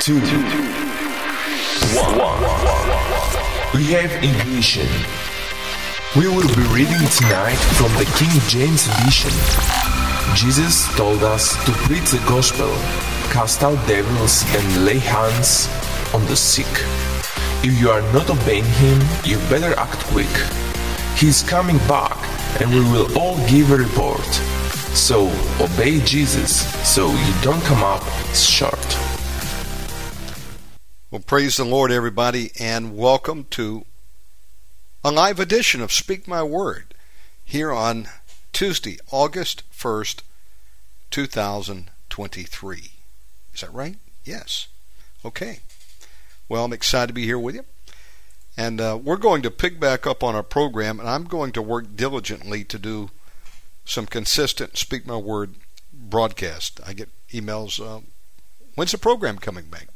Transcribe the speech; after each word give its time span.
two, 0.00 0.20
one. 1.96 2.69
We 3.74 3.84
have 3.92 4.12
ignition. 4.22 4.88
We 6.16 6.26
will 6.26 6.48
be 6.56 6.62
reading 6.74 7.06
tonight 7.16 7.60
from 7.78 7.92
the 7.94 8.04
King 8.18 8.34
James 8.48 8.88
Edition. 8.88 9.30
Jesus 10.34 10.86
told 10.96 11.22
us 11.22 11.54
to 11.66 11.72
preach 11.86 12.10
the 12.10 12.22
gospel, 12.28 12.70
cast 13.30 13.62
out 13.62 13.78
devils, 13.86 14.44
and 14.56 14.84
lay 14.84 14.98
hands 14.98 15.68
on 16.12 16.24
the 16.26 16.36
sick. 16.36 16.66
If 17.62 17.78
you 17.80 17.90
are 17.90 18.02
not 18.12 18.28
obeying 18.28 18.64
him, 18.64 19.00
you 19.24 19.38
better 19.48 19.78
act 19.78 19.98
quick. 20.06 20.34
He 21.16 21.28
is 21.28 21.42
coming 21.42 21.78
back, 21.86 22.16
and 22.60 22.70
we 22.70 22.80
will 22.80 23.16
all 23.18 23.36
give 23.46 23.70
a 23.70 23.76
report. 23.76 24.24
So 24.94 25.28
obey 25.60 26.00
Jesus 26.00 26.66
so 26.88 27.10
you 27.10 27.34
don't 27.42 27.62
come 27.62 27.82
up 27.84 28.02
short. 28.34 29.19
Well, 31.12 31.22
praise 31.26 31.56
the 31.56 31.64
Lord, 31.64 31.90
everybody, 31.90 32.52
and 32.60 32.96
welcome 32.96 33.46
to 33.50 33.84
a 35.02 35.10
live 35.10 35.40
edition 35.40 35.80
of 35.80 35.92
Speak 35.92 36.28
My 36.28 36.44
Word 36.44 36.94
here 37.44 37.72
on 37.72 38.06
Tuesday, 38.52 38.96
August 39.10 39.64
1st, 39.72 40.22
2023. 41.10 42.92
Is 43.52 43.60
that 43.60 43.74
right? 43.74 43.96
Yes. 44.24 44.68
Okay. 45.24 45.58
Well, 46.48 46.64
I'm 46.64 46.72
excited 46.72 47.08
to 47.08 47.12
be 47.12 47.24
here 47.24 47.40
with 47.40 47.56
you. 47.56 47.64
And 48.56 48.80
uh, 48.80 48.96
we're 49.02 49.16
going 49.16 49.42
to 49.42 49.50
pick 49.50 49.80
back 49.80 50.06
up 50.06 50.22
on 50.22 50.36
our 50.36 50.44
program, 50.44 51.00
and 51.00 51.08
I'm 51.08 51.24
going 51.24 51.50
to 51.54 51.60
work 51.60 51.96
diligently 51.96 52.62
to 52.62 52.78
do 52.78 53.10
some 53.84 54.06
consistent 54.06 54.78
Speak 54.78 55.06
My 55.06 55.16
Word 55.16 55.56
broadcast. 55.92 56.78
I 56.86 56.92
get 56.92 57.08
emails, 57.32 57.84
uh, 57.84 58.02
when's 58.76 58.92
the 58.92 58.98
program 58.98 59.38
coming 59.38 59.64
back? 59.64 59.88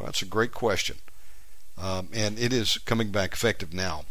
Well, 0.00 0.06
that's 0.06 0.22
a 0.22 0.26
great 0.26 0.52
question. 0.52 0.96
Um, 1.76 2.08
and 2.14 2.38
it 2.38 2.54
is 2.54 2.78
coming 2.78 3.10
back 3.10 3.34
effective 3.34 3.74
now. 3.74 4.06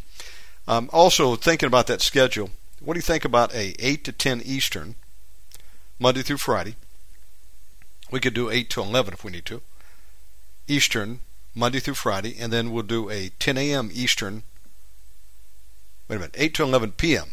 Um, 0.68 0.88
also, 0.94 1.36
thinking 1.36 1.66
about 1.66 1.88
that 1.88 2.02
schedule, 2.02 2.52
what 2.80 2.94
do 2.94 3.00
you 3.00 3.04
think 3.04 3.26
about 3.26 3.54
a 3.56 3.73
8 3.80 4.04
to 4.04 4.12
10 4.12 4.42
Eastern, 4.45 4.95
Monday 5.98 6.22
through 6.22 6.38
Friday? 6.38 6.76
We 8.11 8.20
could 8.20 8.36
do 8.36 8.52
8 8.52 8.70
to 8.70 8.82
11 8.82 9.16
if 9.16 9.23
we 9.23 9.32
need 9.32 9.45
to. 9.45 9.64
Eastern, 10.67 11.22
Monday 11.55 11.80
through 11.80 11.95
Friday, 11.95 12.36
and 12.39 12.54
then 12.54 12.71
we'll 12.71 12.83
do 12.83 13.10
a 13.10 13.30
10 13.39 13.58
a.m. 13.58 13.89
Eastern. 13.92 14.44
Wait 16.08 16.17
a 16.17 16.20
minute, 16.20 16.36
8 16.38 16.54
to 16.54 16.64
11 16.64 16.92
p.m. 16.94 17.30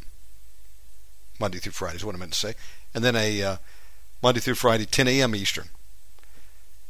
Monday 1.39 1.59
through 1.59 1.73
Friday 1.73 1.97
is 1.97 2.05
what 2.07 2.15
I 2.15 2.19
meant 2.19 2.33
to 2.33 2.39
say, 2.39 2.55
and 2.95 3.05
then 3.05 3.17
a 3.17 3.43
uh, 3.43 3.57
Monday 4.23 4.41
through 4.41 4.55
Friday 4.55 4.87
10 4.87 5.09
a.m. 5.09 5.35
Eastern. 5.35 5.69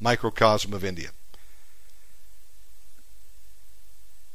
microcosm 0.00 0.72
of 0.72 0.84
India. 0.84 1.10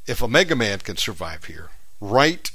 If 0.08 0.22
Omega 0.22 0.56
Man 0.56 0.80
can 0.80 0.98
survive 0.98 1.46
here, 1.46 1.70
right 2.00 2.52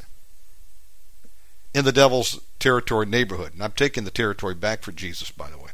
in 1.75 1.85
the 1.85 1.93
devil's 1.93 2.41
territory 2.59 3.07
neighborhood, 3.07 3.53
and 3.55 3.63
I'm 3.63 3.73
taking 3.73 4.05
the 4.05 4.11
territory 4.11 4.55
back 4.55 4.83
for 4.83 4.93
Jesus, 4.93 5.31
by 5.31 5.51
the 5.51 5.59
way, 5.59 5.71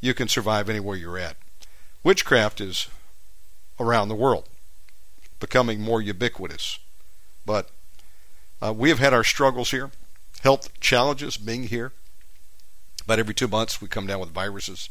you 0.00 0.14
can 0.14 0.28
survive 0.28 0.68
anywhere 0.68 0.96
you're 0.96 1.18
at. 1.18 1.36
Witchcraft 2.02 2.60
is 2.60 2.88
around 3.78 4.08
the 4.08 4.14
world, 4.14 4.48
becoming 5.40 5.80
more 5.80 6.00
ubiquitous. 6.00 6.78
But 7.44 7.70
uh, 8.60 8.72
we 8.76 8.88
have 8.88 8.98
had 8.98 9.12
our 9.12 9.24
struggles 9.24 9.70
here, 9.70 9.90
health 10.42 10.78
challenges 10.80 11.36
being 11.36 11.64
here. 11.64 11.92
About 13.04 13.18
every 13.18 13.34
two 13.34 13.48
months, 13.48 13.80
we 13.80 13.88
come 13.88 14.06
down 14.06 14.20
with 14.20 14.30
viruses. 14.30 14.88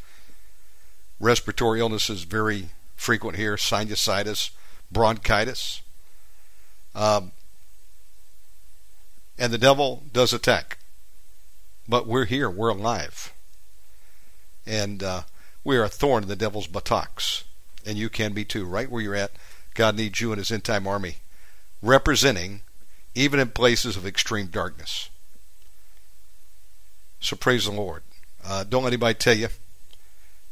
Respiratory 1.20 1.80
illnesses 1.80 2.24
very 2.24 2.70
frequent 2.96 3.38
here 3.38 3.56
sinusitis, 3.56 4.52
bronchitis. 4.92 5.82
Um, 6.96 7.32
and 9.38 9.52
the 9.52 9.58
devil 9.58 10.04
does 10.12 10.34
attack. 10.34 10.78
But 11.88 12.08
we're 12.08 12.26
here, 12.26 12.50
we're 12.50 12.70
alive. 12.70 13.34
And 14.66 15.02
uh, 15.02 15.22
we 15.64 15.78
are 15.78 15.84
a 15.84 15.90
thorn 15.90 16.24
in 16.24 16.30
the 16.30 16.36
devil's 16.36 16.68
buttocks. 16.68 17.44
And 17.86 17.98
you 17.98 18.10
can 18.10 18.34
be 18.34 18.44
too, 18.44 18.66
right 18.66 18.90
where 18.90 19.02
you're 19.02 19.16
at. 19.16 19.32
God 19.74 19.96
needs 19.96 20.20
you 20.20 20.32
and 20.32 20.40
his 20.40 20.52
end 20.52 20.64
time 20.64 20.88
army 20.88 21.18
representing, 21.82 22.62
even 23.16 23.40
in 23.40 23.50
places 23.50 23.96
of 23.96 24.06
extreme 24.06 24.48
darkness. 24.48 25.10
So 27.20 27.36
praise 27.36 27.66
the 27.66 27.72
Lord. 27.72 28.04
Uh, 28.44 28.64
don't 28.64 28.84
let 28.84 28.90
anybody 28.90 29.14
tell 29.16 29.36
you 29.36 29.50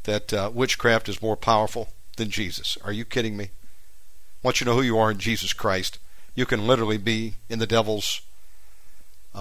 that 0.04 0.34
uh, 0.34 0.52
witchcraft 0.54 1.10
is 1.10 1.22
more 1.22 1.38
powerful 1.38 1.90
than 2.18 2.30
Jesus. 2.30 2.78
Are 2.84 2.92
you 2.92 3.06
kidding 3.06 3.38
me? 3.38 3.50
Once 4.44 4.60
you 4.60 4.66
know 4.66 4.76
who 4.76 4.82
you 4.82 4.98
are 4.98 5.12
in 5.12 5.18
Jesus 5.18 5.54
Christ, 5.54 5.98
you 6.36 6.46
can 6.46 6.68
literally 6.68 6.98
be 6.98 7.36
in 7.50 7.60
the 7.60 7.68
devil's 7.68 8.22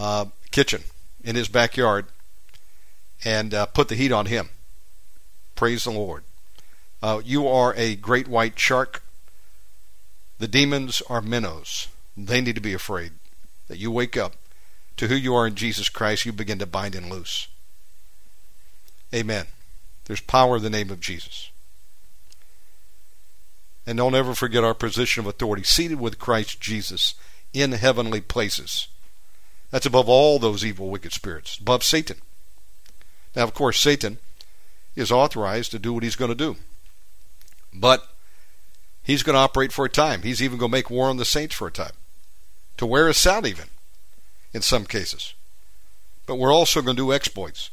uh, 0.04 0.26
kitchen, 0.50 0.82
in 1.22 1.34
his 1.34 1.48
backyard, 1.48 2.04
and 3.24 3.54
uh, 3.54 3.64
put 3.64 3.88
the 3.88 3.94
heat 3.94 4.12
on 4.12 4.26
him 4.26 4.50
Praise 5.54 5.84
the 5.84 5.90
Lord. 5.90 6.24
Uh, 7.02 7.20
you 7.24 7.46
are 7.46 7.74
a 7.76 7.96
great 7.96 8.28
white 8.28 8.58
shark. 8.58 9.02
The 10.38 10.48
demons 10.48 11.02
are 11.08 11.20
minnows. 11.20 11.88
They 12.16 12.40
need 12.40 12.56
to 12.56 12.60
be 12.60 12.74
afraid 12.74 13.12
that 13.68 13.78
you 13.78 13.90
wake 13.90 14.16
up 14.16 14.34
to 14.96 15.08
who 15.08 15.14
you 15.14 15.34
are 15.34 15.46
in 15.46 15.54
Jesus 15.54 15.88
Christ. 15.88 16.26
You 16.26 16.32
begin 16.32 16.58
to 16.58 16.66
bind 16.66 16.94
and 16.94 17.08
loose. 17.08 17.48
Amen. 19.14 19.46
There's 20.06 20.20
power 20.20 20.56
in 20.56 20.62
the 20.62 20.70
name 20.70 20.90
of 20.90 21.00
Jesus. 21.00 21.50
And 23.86 23.98
don't 23.98 24.14
ever 24.14 24.34
forget 24.34 24.64
our 24.64 24.74
position 24.74 25.20
of 25.20 25.26
authority, 25.26 25.62
seated 25.62 26.00
with 26.00 26.18
Christ 26.18 26.60
Jesus 26.60 27.14
in 27.52 27.72
heavenly 27.72 28.20
places. 28.20 28.88
That's 29.74 29.86
above 29.86 30.08
all 30.08 30.38
those 30.38 30.64
evil, 30.64 30.88
wicked 30.88 31.12
spirits, 31.12 31.58
above 31.58 31.82
Satan. 31.82 32.18
Now, 33.34 33.42
of 33.42 33.54
course, 33.54 33.80
Satan 33.80 34.18
is 34.94 35.10
authorized 35.10 35.72
to 35.72 35.80
do 35.80 35.92
what 35.92 36.04
he's 36.04 36.14
going 36.14 36.28
to 36.28 36.36
do. 36.36 36.54
But 37.72 38.06
he's 39.02 39.24
going 39.24 39.34
to 39.34 39.40
operate 39.40 39.72
for 39.72 39.84
a 39.84 39.88
time. 39.88 40.22
He's 40.22 40.40
even 40.40 40.58
going 40.58 40.70
to 40.70 40.76
make 40.76 40.90
war 40.90 41.08
on 41.08 41.16
the 41.16 41.24
saints 41.24 41.56
for 41.56 41.66
a 41.66 41.72
time. 41.72 41.94
To 42.76 42.86
wear 42.86 43.08
us 43.08 43.26
out, 43.26 43.46
even, 43.46 43.64
in 44.52 44.62
some 44.62 44.84
cases. 44.84 45.34
But 46.24 46.36
we're 46.36 46.54
also 46.54 46.80
going 46.80 46.94
to 46.96 47.02
do 47.02 47.12
exploits. 47.12 47.70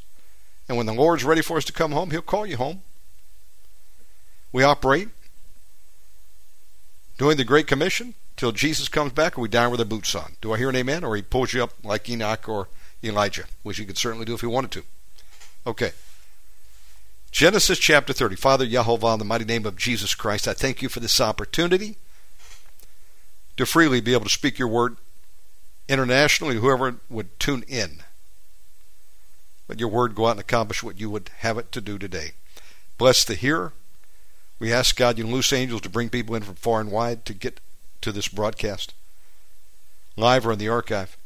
And 0.67 0.77
when 0.77 0.87
the 0.87 0.93
Lord's 0.93 1.23
ready 1.23 1.43
for 1.43 1.57
us 1.57 1.65
to 1.65 1.71
come 1.71 1.91
home, 1.91 2.09
He'll 2.09 2.23
call 2.23 2.47
you 2.47 2.57
home. 2.57 2.81
We 4.51 4.63
operate 4.63 5.09
doing 7.19 7.37
the 7.37 7.43
Great 7.43 7.67
Commission 7.67 8.15
till 8.41 8.51
Jesus 8.51 8.89
comes 8.89 9.13
back 9.13 9.35
and 9.35 9.43
we 9.43 9.49
die 9.49 9.67
with 9.67 9.79
our 9.79 9.85
boots 9.85 10.15
on. 10.15 10.35
Do 10.41 10.51
I 10.51 10.57
hear 10.57 10.69
an 10.69 10.75
amen? 10.75 11.03
Or 11.03 11.15
He 11.15 11.21
pulls 11.21 11.53
you 11.53 11.61
up 11.61 11.73
like 11.83 12.09
Enoch 12.09 12.49
or 12.49 12.69
Elijah, 13.03 13.43
which 13.61 13.77
He 13.77 13.85
could 13.85 13.99
certainly 13.99 14.25
do 14.25 14.33
if 14.33 14.41
He 14.41 14.47
wanted 14.47 14.71
to. 14.71 14.83
Okay. 15.67 15.91
Genesis 17.29 17.77
chapter 17.77 18.13
30. 18.13 18.35
Father 18.35 18.65
Yehovah, 18.65 19.13
in 19.13 19.19
the 19.19 19.25
mighty 19.25 19.45
name 19.45 19.67
of 19.67 19.77
Jesus 19.77 20.15
Christ, 20.15 20.47
I 20.47 20.53
thank 20.53 20.81
you 20.81 20.89
for 20.89 20.99
this 20.99 21.21
opportunity 21.21 21.97
to 23.57 23.65
freely 23.67 24.01
be 24.01 24.13
able 24.13 24.23
to 24.25 24.31
speak 24.31 24.57
your 24.57 24.67
word 24.67 24.97
internationally 25.87 26.55
whoever 26.55 26.95
would 27.11 27.39
tune 27.39 27.63
in. 27.67 28.01
Let 29.67 29.79
your 29.79 29.89
word 29.89 30.15
go 30.15 30.25
out 30.25 30.31
and 30.31 30.39
accomplish 30.39 30.81
what 30.81 30.99
you 30.99 31.11
would 31.11 31.29
have 31.41 31.59
it 31.59 31.71
to 31.73 31.79
do 31.79 31.99
today. 31.99 32.31
Bless 32.97 33.23
the 33.23 33.35
hearer. 33.35 33.73
We 34.57 34.73
ask 34.73 34.95
God 34.95 35.19
you 35.19 35.27
loose 35.27 35.53
angels 35.53 35.81
to 35.81 35.89
bring 35.89 36.09
people 36.09 36.33
in 36.33 36.41
from 36.41 36.55
far 36.55 36.81
and 36.81 36.89
wide 36.89 37.23
to 37.25 37.35
get 37.35 37.59
to 38.01 38.11
this 38.11 38.27
broadcast, 38.27 38.93
live 40.15 40.45
or 40.45 40.53
in 40.53 40.59
the 40.59 40.69
archive. 40.69 41.17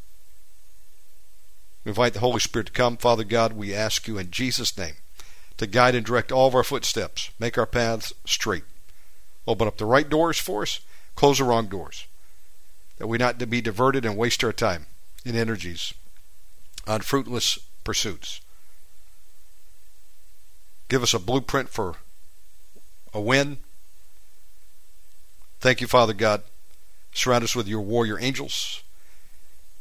We 1.83 1.89
invite 1.89 2.13
the 2.13 2.19
Holy 2.19 2.39
Spirit 2.39 2.67
to 2.67 2.73
come. 2.73 2.97
Father 2.97 3.23
God, 3.23 3.53
we 3.53 3.73
ask 3.73 4.07
you 4.07 4.17
in 4.17 4.31
Jesus' 4.31 4.77
name 4.77 4.95
to 5.57 5.67
guide 5.67 5.95
and 5.95 6.05
direct 6.05 6.31
all 6.31 6.47
of 6.47 6.55
our 6.55 6.63
footsteps, 6.63 7.29
make 7.39 7.57
our 7.57 7.65
paths 7.65 8.13
straight. 8.25 8.63
Open 9.47 9.67
up 9.67 9.77
the 9.77 9.85
right 9.85 10.09
doors 10.09 10.39
for 10.39 10.63
us, 10.63 10.79
close 11.15 11.37
the 11.37 11.43
wrong 11.43 11.67
doors, 11.67 12.07
that 12.97 13.07
we 13.07 13.17
not 13.17 13.37
be 13.49 13.61
diverted 13.61 14.05
and 14.05 14.17
waste 14.17 14.43
our 14.43 14.51
time 14.51 14.87
and 15.25 15.35
energies 15.35 15.93
on 16.87 17.01
fruitless 17.01 17.59
pursuits. 17.83 18.41
Give 20.89 21.03
us 21.03 21.13
a 21.13 21.19
blueprint 21.19 21.69
for 21.69 21.95
a 23.13 23.21
win. 23.21 23.57
Thank 25.59 25.81
you, 25.81 25.87
Father 25.87 26.13
God. 26.13 26.43
Surround 27.15 27.45
us 27.45 27.55
with 27.55 27.67
your 27.67 27.79
warrior 27.79 28.19
angels. 28.19 28.83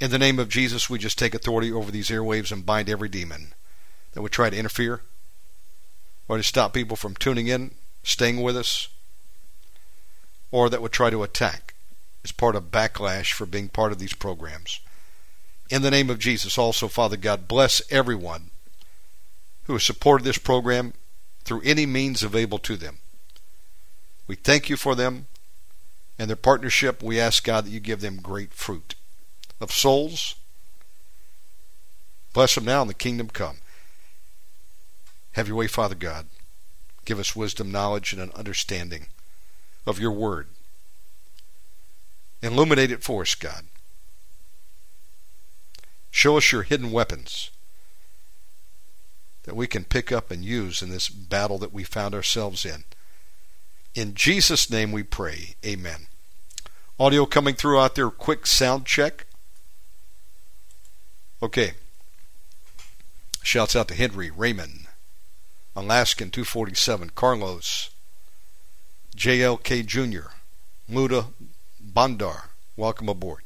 In 0.01 0.13
the 0.13 0.21
name 0.21 0.39
of 0.39 0.49
Jesus, 0.49 0.89
we 0.89 0.99
just 0.99 1.19
take 1.19 1.35
authority 1.35 1.71
over 1.73 1.91
these 1.91 2.09
airwaves 2.09 2.53
and 2.53 2.65
bind 2.65 2.89
every 2.89 3.09
demon 3.09 3.53
that 4.13 4.23
would 4.23 4.31
try 4.31 4.49
to 4.49 4.57
interfere 4.57 5.01
or 6.29 6.37
to 6.37 6.45
stop 6.45 6.73
people 6.73 6.97
from 6.97 7.17
tuning 7.17 7.49
in, 7.49 7.73
staying 8.05 8.41
with 8.41 8.57
us, 8.57 8.89
or 10.53 10.71
that 10.71 10.81
would 10.81 10.93
try 10.93 11.11
to 11.11 11.25
attack 11.25 11.75
as 12.23 12.31
part 12.31 12.55
of 12.55 12.71
backlash 12.71 13.33
for 13.33 13.47
being 13.47 13.69
part 13.69 13.91
of 13.91 13.99
these 13.99 14.15
programs. 14.15 14.79
In 15.69 15.83
the 15.83 15.91
name 15.91 16.11
of 16.11 16.21
Jesus, 16.21 16.57
also, 16.57 16.87
Father 16.87 17.17
God, 17.17 17.49
bless 17.49 17.83
everyone 17.91 18.51
who 19.65 19.73
has 19.73 19.85
supported 19.85 20.25
this 20.25 20.39
program 20.39 20.93
through 21.43 21.63
any 21.65 21.85
means 21.85 22.23
available 22.23 22.59
to 22.61 22.77
them. 22.77 22.99
We 24.29 24.37
thank 24.37 24.71
you 24.71 24.77
for 24.77 24.95
them 24.95 25.27
and 26.19 26.29
their 26.29 26.37
partnership. 26.37 27.03
We 27.03 27.21
ask 27.21 27.45
God 27.45 27.65
that 27.65 27.71
you 27.71 27.81
give 27.81 28.01
them 28.01 28.17
great 28.17 28.53
fruit 28.53 28.95
of 29.61 29.73
souls. 29.73 30.37
Bless 32.33 32.55
them 32.55 32.65
now 32.65 32.83
in 32.83 32.89
the 32.89 32.95
kingdom 32.95 33.29
come. 33.29 33.59
Have 35.33 35.49
your 35.49 35.57
way, 35.57 35.67
Father 35.67 35.95
God. 35.95 36.27
Give 37.05 37.19
us 37.19 37.37
wisdom, 37.37 37.71
knowledge, 37.71 38.13
and 38.13 38.23
an 38.23 38.33
understanding 38.35 39.07
of 39.87 39.99
your 39.99 40.13
word. 40.13 40.49
Illuminate 42.43 42.91
it 42.91 43.03
for 43.03 43.23
us, 43.23 43.35
God. 43.35 43.65
Show 46.11 46.37
us 46.37 46.53
your 46.53 46.63
hidden 46.63 46.93
weapons 46.93 47.51
that 49.45 49.57
we 49.57 49.67
can 49.67 49.85
pick 49.85 50.11
up 50.13 50.31
and 50.31 50.45
use 50.45 50.81
in 50.81 50.91
this 50.91 51.09
battle 51.09 51.59
that 51.59 51.73
we 51.73 51.85
found 51.85 52.15
ourselves 52.15 52.65
in. 52.65 52.85
In 53.95 54.15
Jesus' 54.15 54.69
name 54.71 54.91
we 54.91 55.05
pray. 55.05 55.55
Amen. 55.65 56.07
Audio 56.99 57.27
coming 57.27 57.55
through 57.55 57.81
out 57.81 57.95
there. 57.95 58.11
Quick 58.11 58.47
sound 58.47 58.87
check. 58.87 59.27
Okay. 61.41 61.75
Shouts 63.43 63.77
out 63.77 63.89
to 63.89 63.95
Henry, 63.95 64.31
Raymond, 64.31 64.87
Alaskan 65.77 66.31
247, 66.31 67.11
Carlos, 67.11 67.91
JLK 69.15 69.87
Jr., 69.87 70.31
Muda 70.89 71.27
Bandar. 71.79 72.51
Welcome 72.77 73.09
aboard. 73.09 73.43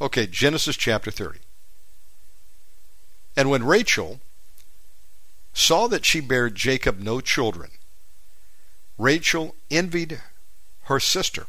Okay, 0.00 0.26
Genesis 0.26 0.76
chapter 0.76 1.10
30. 1.10 1.38
And 3.36 3.48
when 3.48 3.64
Rachel 3.64 4.20
saw 5.54 5.86
that 5.86 6.04
she 6.04 6.20
bare 6.20 6.50
Jacob 6.50 6.98
no 6.98 7.20
children, 7.20 7.70
Rachel 9.00 9.54
envied 9.70 10.20
her 10.82 11.00
sister 11.00 11.46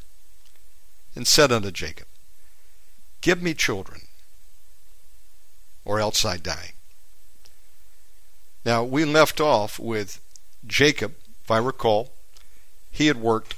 and 1.16 1.28
said 1.28 1.52
unto 1.52 1.70
Jacob, 1.70 2.08
Give 3.20 3.42
me 3.42 3.54
children, 3.54 4.04
or 5.84 6.00
else 6.00 6.24
I 6.24 6.38
die. 6.38 6.72
Now, 8.64 8.86
we 8.86 9.04
left 9.04 9.42
off 9.42 9.80
with 9.80 10.22
Jacob, 10.66 11.16
if 11.44 11.52
I 11.52 11.58
recall. 11.58 12.14
He 12.90 13.08
had 13.08 13.18
worked 13.18 13.56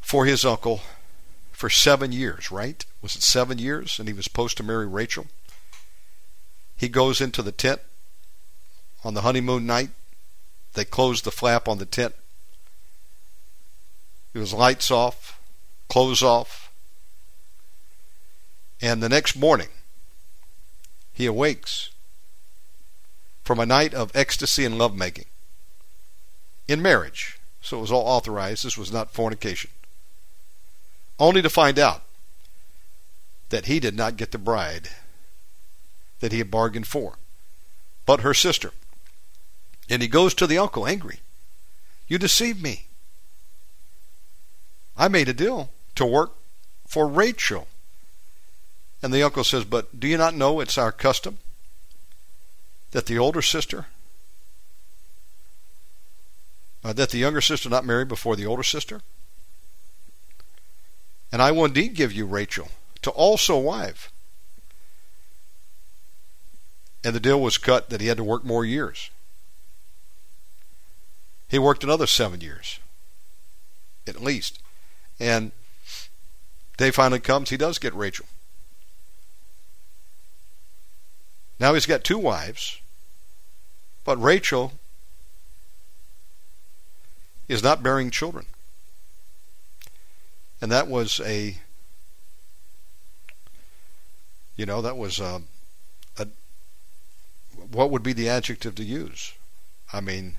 for 0.00 0.26
his 0.26 0.44
uncle 0.44 0.80
for 1.52 1.70
seven 1.70 2.10
years, 2.10 2.50
right? 2.50 2.84
Was 3.00 3.14
it 3.14 3.22
seven 3.22 3.58
years? 3.58 4.00
And 4.00 4.08
he 4.08 4.12
was 4.12 4.24
supposed 4.24 4.56
to 4.56 4.64
marry 4.64 4.88
Rachel. 4.88 5.26
He 6.76 6.88
goes 6.88 7.20
into 7.20 7.42
the 7.42 7.52
tent 7.52 7.80
on 9.04 9.14
the 9.14 9.20
honeymoon 9.20 9.66
night. 9.66 9.90
They 10.74 10.84
close 10.84 11.22
the 11.22 11.30
flap 11.30 11.68
on 11.68 11.78
the 11.78 11.86
tent. 11.86 12.14
It 14.34 14.38
was 14.38 14.54
lights 14.54 14.90
off, 14.90 15.38
clothes 15.88 16.22
off. 16.22 16.72
And 18.80 19.02
the 19.02 19.08
next 19.08 19.36
morning, 19.36 19.68
he 21.12 21.26
awakes 21.26 21.90
from 23.44 23.60
a 23.60 23.66
night 23.66 23.92
of 23.92 24.10
ecstasy 24.14 24.64
and 24.64 24.78
lovemaking 24.78 25.26
in 26.66 26.80
marriage. 26.80 27.38
So 27.60 27.78
it 27.78 27.82
was 27.82 27.92
all 27.92 28.06
authorized. 28.06 28.64
This 28.64 28.78
was 28.78 28.92
not 28.92 29.12
fornication. 29.12 29.70
Only 31.18 31.42
to 31.42 31.50
find 31.50 31.78
out 31.78 32.02
that 33.50 33.66
he 33.66 33.78
did 33.78 33.94
not 33.94 34.16
get 34.16 34.32
the 34.32 34.38
bride 34.38 34.88
that 36.20 36.32
he 36.32 36.38
had 36.38 36.50
bargained 36.50 36.86
for, 36.86 37.18
but 38.06 38.20
her 38.20 38.32
sister. 38.32 38.72
And 39.88 40.02
he 40.02 40.08
goes 40.08 40.34
to 40.34 40.46
the 40.46 40.58
uncle 40.58 40.86
angry. 40.86 41.20
You 42.08 42.18
deceived 42.18 42.62
me. 42.62 42.86
I 44.96 45.08
made 45.08 45.28
a 45.28 45.34
deal 45.34 45.70
to 45.94 46.06
work 46.06 46.32
for 46.86 47.08
Rachel. 47.08 47.66
And 49.02 49.12
the 49.12 49.22
uncle 49.22 49.44
says, 49.44 49.64
But 49.64 49.98
do 49.98 50.06
you 50.06 50.16
not 50.16 50.34
know 50.34 50.60
it's 50.60 50.78
our 50.78 50.92
custom 50.92 51.38
that 52.92 53.06
the 53.06 53.18
older 53.18 53.42
sister, 53.42 53.86
uh, 56.84 56.92
that 56.92 57.10
the 57.10 57.18
younger 57.18 57.40
sister 57.40 57.68
not 57.68 57.84
marry 57.84 58.04
before 58.04 58.36
the 58.36 58.46
older 58.46 58.62
sister? 58.62 59.00
And 61.32 61.40
I 61.40 61.50
will 61.50 61.64
indeed 61.64 61.94
give 61.94 62.12
you 62.12 62.26
Rachel 62.26 62.68
to 63.00 63.10
also 63.10 63.58
wife. 63.58 64.12
And 67.02 67.14
the 67.14 67.20
deal 67.20 67.40
was 67.40 67.58
cut 67.58 67.90
that 67.90 68.00
he 68.00 68.06
had 68.06 68.18
to 68.18 68.24
work 68.24 68.44
more 68.44 68.64
years. 68.64 69.10
He 71.52 71.60
worked 71.60 71.84
another 71.84 72.08
seven 72.08 72.40
years, 72.40 72.80
at 74.08 74.20
least. 74.20 74.58
And 75.20 75.52
day 76.76 76.90
finally 76.90 77.20
comes, 77.20 77.50
he 77.50 77.56
does 77.56 77.78
get 77.78 77.94
Rachel. 77.94 78.26
Now 81.60 81.74
he's 81.74 81.86
got 81.86 82.02
two 82.02 82.18
wives 82.18 82.80
but 84.04 84.20
Rachel 84.20 84.72
is 87.48 87.62
not 87.62 87.82
bearing 87.82 88.10
children. 88.10 88.46
And 90.60 90.70
that 90.70 90.88
was 90.88 91.20
a, 91.20 91.58
you 94.56 94.66
know, 94.66 94.80
that 94.82 94.96
was 94.96 95.18
a, 95.18 95.42
a 96.18 96.28
what 97.70 97.90
would 97.90 98.02
be 98.02 98.12
the 98.12 98.28
adjective 98.28 98.74
to 98.76 98.84
use? 98.84 99.34
I 99.92 100.00
mean, 100.00 100.38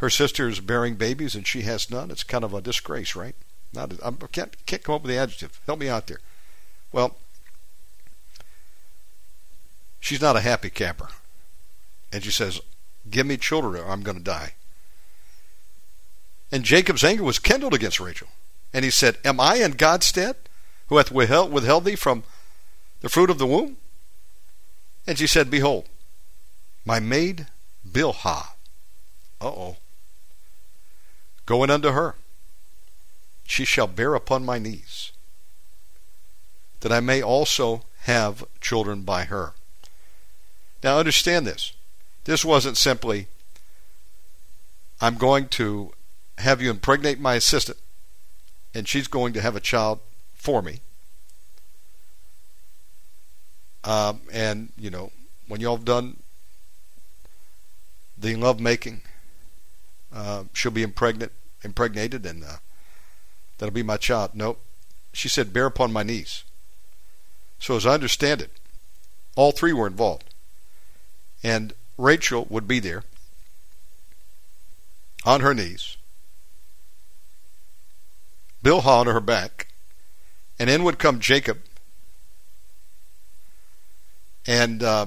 her 0.00 0.10
sister 0.10 0.48
is 0.48 0.60
bearing 0.60 0.94
babies 0.94 1.34
and 1.34 1.46
she 1.46 1.62
has 1.62 1.90
none. 1.90 2.10
It's 2.10 2.22
kind 2.22 2.42
of 2.42 2.54
a 2.54 2.60
disgrace, 2.60 3.14
right? 3.14 3.34
Not, 3.72 3.92
I 4.02 4.10
can't 4.32 4.54
can't 4.66 4.82
come 4.82 4.94
up 4.96 5.02
with 5.02 5.10
the 5.10 5.18
adjective. 5.18 5.60
Help 5.66 5.78
me 5.78 5.88
out 5.88 6.06
there. 6.06 6.20
Well, 6.92 7.16
she's 10.00 10.20
not 10.20 10.36
a 10.36 10.40
happy 10.40 10.70
camper, 10.70 11.08
and 12.12 12.24
she 12.24 12.32
says, 12.32 12.60
"Give 13.08 13.26
me 13.26 13.36
children, 13.36 13.80
or 13.80 13.90
I'm 13.90 14.02
going 14.02 14.16
to 14.18 14.24
die." 14.24 14.54
And 16.50 16.64
Jacob's 16.64 17.04
anger 17.04 17.22
was 17.22 17.38
kindled 17.38 17.74
against 17.74 18.00
Rachel, 18.00 18.28
and 18.72 18.84
he 18.84 18.90
said, 18.90 19.18
"Am 19.24 19.38
I 19.38 19.56
in 19.56 19.72
God's 19.72 20.06
stead, 20.06 20.34
who 20.88 20.96
hath 20.96 21.12
withheld, 21.12 21.52
withheld 21.52 21.84
thee 21.84 21.94
from 21.94 22.24
the 23.02 23.08
fruit 23.08 23.30
of 23.30 23.38
the 23.38 23.46
womb?" 23.46 23.76
And 25.06 25.18
she 25.18 25.26
said, 25.26 25.50
Behold, 25.50 25.86
my 26.84 27.00
maid 27.00 27.46
Bilhah. 27.88 28.50
Uh 29.40 29.46
oh. 29.46 29.76
Going 31.50 31.68
unto 31.68 31.90
her 31.90 32.14
she 33.44 33.64
shall 33.64 33.88
bear 33.88 34.14
upon 34.14 34.44
my 34.44 34.60
knees, 34.60 35.10
that 36.78 36.92
I 36.92 37.00
may 37.00 37.20
also 37.20 37.82
have 38.02 38.44
children 38.60 39.02
by 39.02 39.24
her. 39.24 39.54
Now 40.84 41.00
understand 41.00 41.48
this. 41.48 41.72
This 42.22 42.44
wasn't 42.44 42.76
simply, 42.76 43.26
I'm 45.00 45.16
going 45.16 45.48
to 45.48 45.92
have 46.38 46.62
you 46.62 46.70
impregnate 46.70 47.18
my 47.18 47.34
assistant, 47.34 47.78
and 48.72 48.86
she's 48.86 49.08
going 49.08 49.32
to 49.32 49.40
have 49.40 49.56
a 49.56 49.60
child 49.60 49.98
for 50.36 50.62
me. 50.62 50.78
Um, 53.82 54.20
and, 54.32 54.68
you 54.78 54.90
know, 54.90 55.10
when 55.48 55.60
y'all 55.60 55.74
have 55.74 55.84
done 55.84 56.18
the 58.16 58.36
lovemaking, 58.36 59.00
uh, 60.14 60.44
she'll 60.52 60.70
be 60.70 60.84
impregnate, 60.84 61.32
impregnated, 61.62 62.24
and 62.26 62.44
uh, 62.44 62.56
That'll 63.60 63.74
be 63.74 63.82
my 63.82 63.98
child. 63.98 64.30
Nope. 64.32 64.58
She 65.12 65.28
said, 65.28 65.52
Bear 65.52 65.66
upon 65.66 65.92
my 65.92 66.02
knees. 66.02 66.44
So, 67.58 67.76
as 67.76 67.84
I 67.84 67.92
understand 67.92 68.40
it, 68.40 68.50
all 69.36 69.52
three 69.52 69.74
were 69.74 69.86
involved. 69.86 70.24
And 71.42 71.74
Rachel 71.98 72.46
would 72.48 72.66
be 72.66 72.78
there 72.78 73.04
on 75.26 75.42
her 75.42 75.52
knees, 75.52 75.98
Bilhah 78.64 78.86
on 78.86 79.06
her 79.06 79.20
back, 79.20 79.66
and 80.58 80.70
in 80.70 80.82
would 80.82 80.98
come 80.98 81.20
Jacob. 81.20 81.58
And 84.46 84.82
uh, 84.82 85.06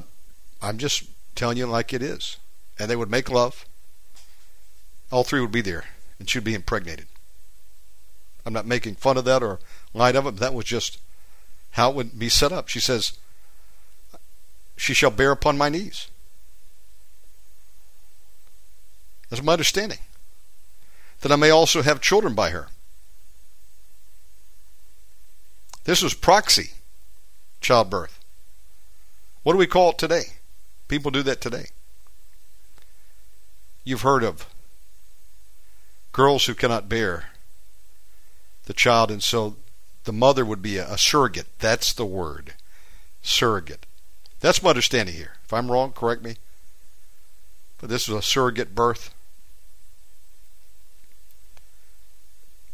I'm 0.62 0.78
just 0.78 1.06
telling 1.34 1.58
you 1.58 1.66
like 1.66 1.92
it 1.92 2.04
is. 2.04 2.38
And 2.78 2.88
they 2.88 2.96
would 2.96 3.10
make 3.10 3.32
love. 3.32 3.66
All 5.12 5.24
three 5.24 5.42
would 5.42 5.52
be 5.52 5.62
there, 5.62 5.86
and 6.20 6.30
she'd 6.30 6.44
be 6.44 6.54
impregnated. 6.54 7.08
I'm 8.46 8.54
not 8.54 8.66
making 8.66 8.96
fun 8.96 9.18
of 9.18 9.26
that 9.26 9.42
or 9.42 9.60
light 9.94 10.16
of 10.16 10.26
it. 10.26 10.32
But 10.32 10.40
that 10.40 10.54
was 10.54 10.66
just 10.66 11.00
how 11.72 11.90
it 11.90 11.96
would 11.96 12.18
be 12.18 12.30
set 12.30 12.52
up. 12.52 12.68
She 12.68 12.80
says, 12.80 13.14
She 14.76 14.94
shall 14.94 15.12
bear 15.12 15.32
upon 15.32 15.58
my 15.58 15.70
knees. 15.70 16.08
That's 19.30 19.42
my 19.42 19.54
understanding. 19.54 20.00
That 21.22 21.32
I 21.32 21.36
may 21.38 21.50
also 21.50 21.82
have 21.82 22.02
children 22.02 22.36
by 22.36 22.50
her. 22.50 22.68
This 25.86 26.02
was 26.02 26.14
proxy 26.14 26.72
childbirth. 27.62 28.20
What 29.44 29.54
do 29.54 29.58
we 29.58 29.68
call 29.68 29.92
it 29.92 29.98
today? 29.98 30.24
People 30.88 31.12
do 31.12 31.24
that 31.24 31.42
today. 31.42 31.68
You've 33.84 34.02
heard 34.02 34.24
of 34.24 34.48
girls 36.14 36.46
who 36.46 36.54
cannot 36.54 36.88
bear 36.88 37.26
the 38.66 38.74
child, 38.74 39.12
and 39.12 39.22
so 39.22 39.58
the 40.06 40.14
mother 40.14 40.46
would 40.46 40.62
be 40.62 40.78
a, 40.78 40.94
a 40.94 40.98
surrogate. 40.98 41.48
That's 41.60 41.92
the 41.92 42.06
word, 42.06 42.54
surrogate. 43.22 43.86
That's 44.40 44.64
my 44.64 44.70
understanding 44.70 45.16
here. 45.16 45.34
If 45.44 45.52
I'm 45.52 45.72
wrong, 45.72 45.92
correct 45.92 46.24
me. 46.24 46.36
But 47.80 47.90
this 47.90 48.08
was 48.08 48.20
a 48.20 48.22
surrogate 48.22 48.76
birth. 48.76 49.14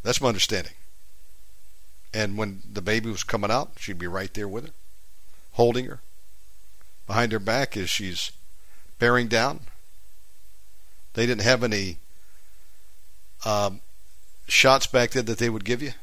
That's 0.03 0.21
my 0.21 0.27
understanding. 0.27 0.73
And 2.13 2.37
when 2.37 2.61
the 2.71 2.81
baby 2.81 3.09
was 3.09 3.23
coming 3.23 3.51
out, 3.51 3.71
she'd 3.77 3.99
be 3.99 4.07
right 4.07 4.33
there 4.33 4.47
with 4.47 4.67
her, 4.67 4.73
holding 5.53 5.85
her. 5.85 5.99
Behind 7.05 7.31
her 7.31 7.39
back 7.39 7.75
as 7.77 7.89
she's 7.89 8.31
bearing 8.97 9.27
down. 9.27 9.61
They 11.13 11.25
didn't 11.25 11.43
have 11.43 11.63
any 11.63 11.97
um, 13.45 13.81
shots 14.47 14.87
back 14.87 15.11
then 15.11 15.25
that 15.25 15.37
they 15.37 15.49
would 15.49 15.65
give 15.65 15.81
you. 15.81 15.93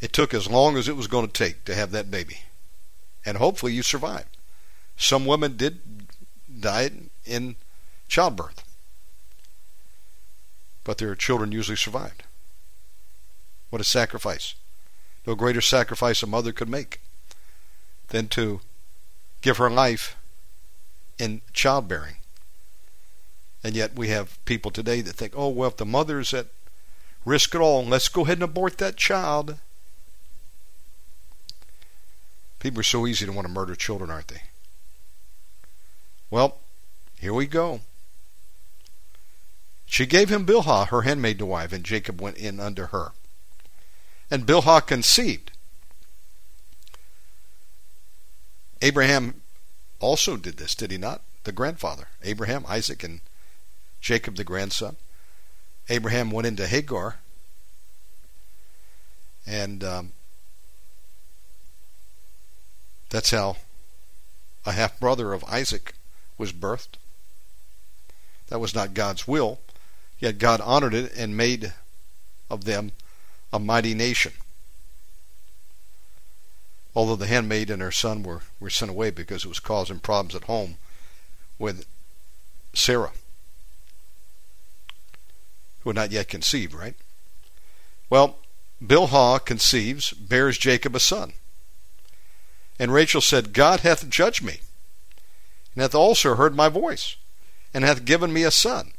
It 0.00 0.12
took 0.12 0.32
as 0.32 0.48
long 0.48 0.76
as 0.76 0.88
it 0.88 0.96
was 0.96 1.06
going 1.06 1.26
to 1.26 1.32
take 1.32 1.64
to 1.64 1.74
have 1.74 1.90
that 1.90 2.10
baby. 2.10 2.40
And 3.24 3.36
hopefully 3.36 3.72
you 3.72 3.82
survived. 3.82 4.36
Some 4.96 5.26
women 5.26 5.56
did 5.56 5.80
die 6.60 6.90
in 7.24 7.56
childbirth. 8.08 8.64
But 10.84 10.98
their 10.98 11.14
children 11.14 11.52
usually 11.52 11.76
survived. 11.76 12.22
What 13.68 13.80
a 13.80 13.84
sacrifice. 13.84 14.54
No 15.26 15.34
greater 15.34 15.60
sacrifice 15.60 16.22
a 16.22 16.26
mother 16.26 16.52
could 16.52 16.68
make 16.68 17.00
than 18.08 18.28
to 18.28 18.60
give 19.42 19.58
her 19.58 19.70
life 19.70 20.16
in 21.18 21.42
childbearing. 21.52 22.16
And 23.62 23.74
yet 23.74 23.94
we 23.94 24.08
have 24.08 24.42
people 24.44 24.70
today 24.70 25.00
that 25.02 25.14
think, 25.14 25.34
oh, 25.36 25.48
well, 25.48 25.68
if 25.68 25.76
the 25.76 25.86
mother's 25.86 26.32
at 26.32 26.46
risk 27.24 27.54
at 27.54 27.60
all, 27.60 27.84
let's 27.84 28.08
go 28.08 28.22
ahead 28.22 28.38
and 28.38 28.44
abort 28.44 28.78
that 28.78 28.96
child. 28.96 29.58
People 32.58 32.80
are 32.80 32.84
so 32.84 33.06
easy 33.06 33.26
to 33.26 33.32
want 33.32 33.46
to 33.46 33.52
murder 33.52 33.74
children, 33.74 34.10
aren't 34.10 34.28
they? 34.28 34.42
Well, 36.30 36.58
here 37.18 37.34
we 37.34 37.46
go. 37.46 37.80
She 39.86 40.06
gave 40.06 40.28
him 40.28 40.46
Bilhah, 40.46 40.88
her 40.88 41.02
handmaid 41.02 41.38
to 41.40 41.46
wife, 41.46 41.72
and 41.72 41.84
Jacob 41.84 42.20
went 42.20 42.36
in 42.36 42.60
unto 42.60 42.86
her. 42.86 43.12
And 44.30 44.46
Bilhah 44.46 44.86
conceived. 44.86 45.50
Abraham 48.80 49.42
also 49.98 50.36
did 50.36 50.56
this, 50.56 50.74
did 50.74 50.90
he 50.90 50.96
not? 50.96 51.22
The 51.44 51.52
grandfather. 51.52 52.08
Abraham, 52.22 52.64
Isaac, 52.68 53.02
and 53.02 53.20
Jacob 54.00 54.36
the 54.36 54.44
grandson. 54.44 54.96
Abraham 55.88 56.30
went 56.30 56.46
into 56.46 56.66
Hagar, 56.66 57.16
and 59.46 59.82
um, 59.82 60.12
that's 63.08 63.30
how 63.30 63.56
a 64.64 64.72
half 64.72 64.98
brother 65.00 65.32
of 65.32 65.44
Isaac 65.44 65.94
was 66.38 66.52
birthed. 66.52 66.96
That 68.48 68.60
was 68.60 68.74
not 68.74 68.94
God's 68.94 69.26
will, 69.26 69.60
yet 70.18 70.38
God 70.38 70.60
honored 70.60 70.94
it 70.94 71.12
and 71.16 71.36
made 71.36 71.72
of 72.48 72.64
them 72.64 72.92
a 73.52 73.58
mighty 73.58 73.94
nation. 73.94 74.32
Although 76.94 77.16
the 77.16 77.26
handmaid 77.26 77.70
and 77.70 77.80
her 77.82 77.92
son 77.92 78.22
were, 78.22 78.42
were 78.58 78.70
sent 78.70 78.90
away 78.90 79.10
because 79.10 79.44
it 79.44 79.48
was 79.48 79.60
causing 79.60 80.00
problems 80.00 80.34
at 80.34 80.44
home 80.44 80.76
with 81.58 81.86
Sarah 82.74 83.12
who 85.82 85.90
had 85.90 85.96
not 85.96 86.10
yet 86.12 86.28
conceived, 86.28 86.74
right? 86.74 86.94
Well, 88.08 88.38
Bilhah 88.84 89.44
conceives, 89.44 90.12
bears 90.12 90.58
Jacob 90.58 90.94
a 90.94 91.00
son. 91.00 91.32
And 92.78 92.92
Rachel 92.92 93.20
said, 93.20 93.52
God 93.52 93.80
hath 93.80 94.08
judged 94.08 94.42
me, 94.42 94.60
and 95.74 95.82
hath 95.82 95.94
also 95.94 96.34
heard 96.34 96.54
my 96.54 96.68
voice, 96.68 97.16
and 97.74 97.84
hath 97.84 98.04
given 98.04 98.32
me 98.32 98.42
a 98.42 98.50
son. 98.50 98.92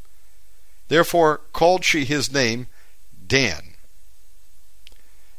Therefore 0.87 1.41
called 1.51 1.83
she 1.83 2.05
his 2.05 2.31
name 2.31 2.67
Dan. 3.25 3.73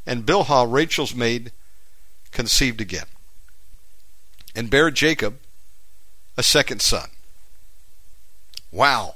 And 0.06 0.26
Bilhah, 0.26 0.70
Rachel's 0.70 1.14
maid, 1.14 1.52
conceived 2.32 2.80
again, 2.80 3.06
and 4.56 4.70
bare 4.70 4.90
Jacob 4.90 5.38
a 6.36 6.42
second 6.42 6.82
son. 6.82 7.10
Wow. 8.72 9.14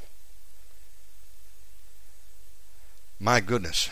My 3.19 3.41
goodness. 3.41 3.89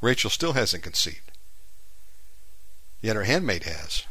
Rachel 0.00 0.30
still 0.30 0.52
hasn't 0.52 0.82
conceived. 0.82 1.32
Yet 3.00 3.16
her 3.16 3.24
handmaid 3.24 3.64
has. 3.64 4.04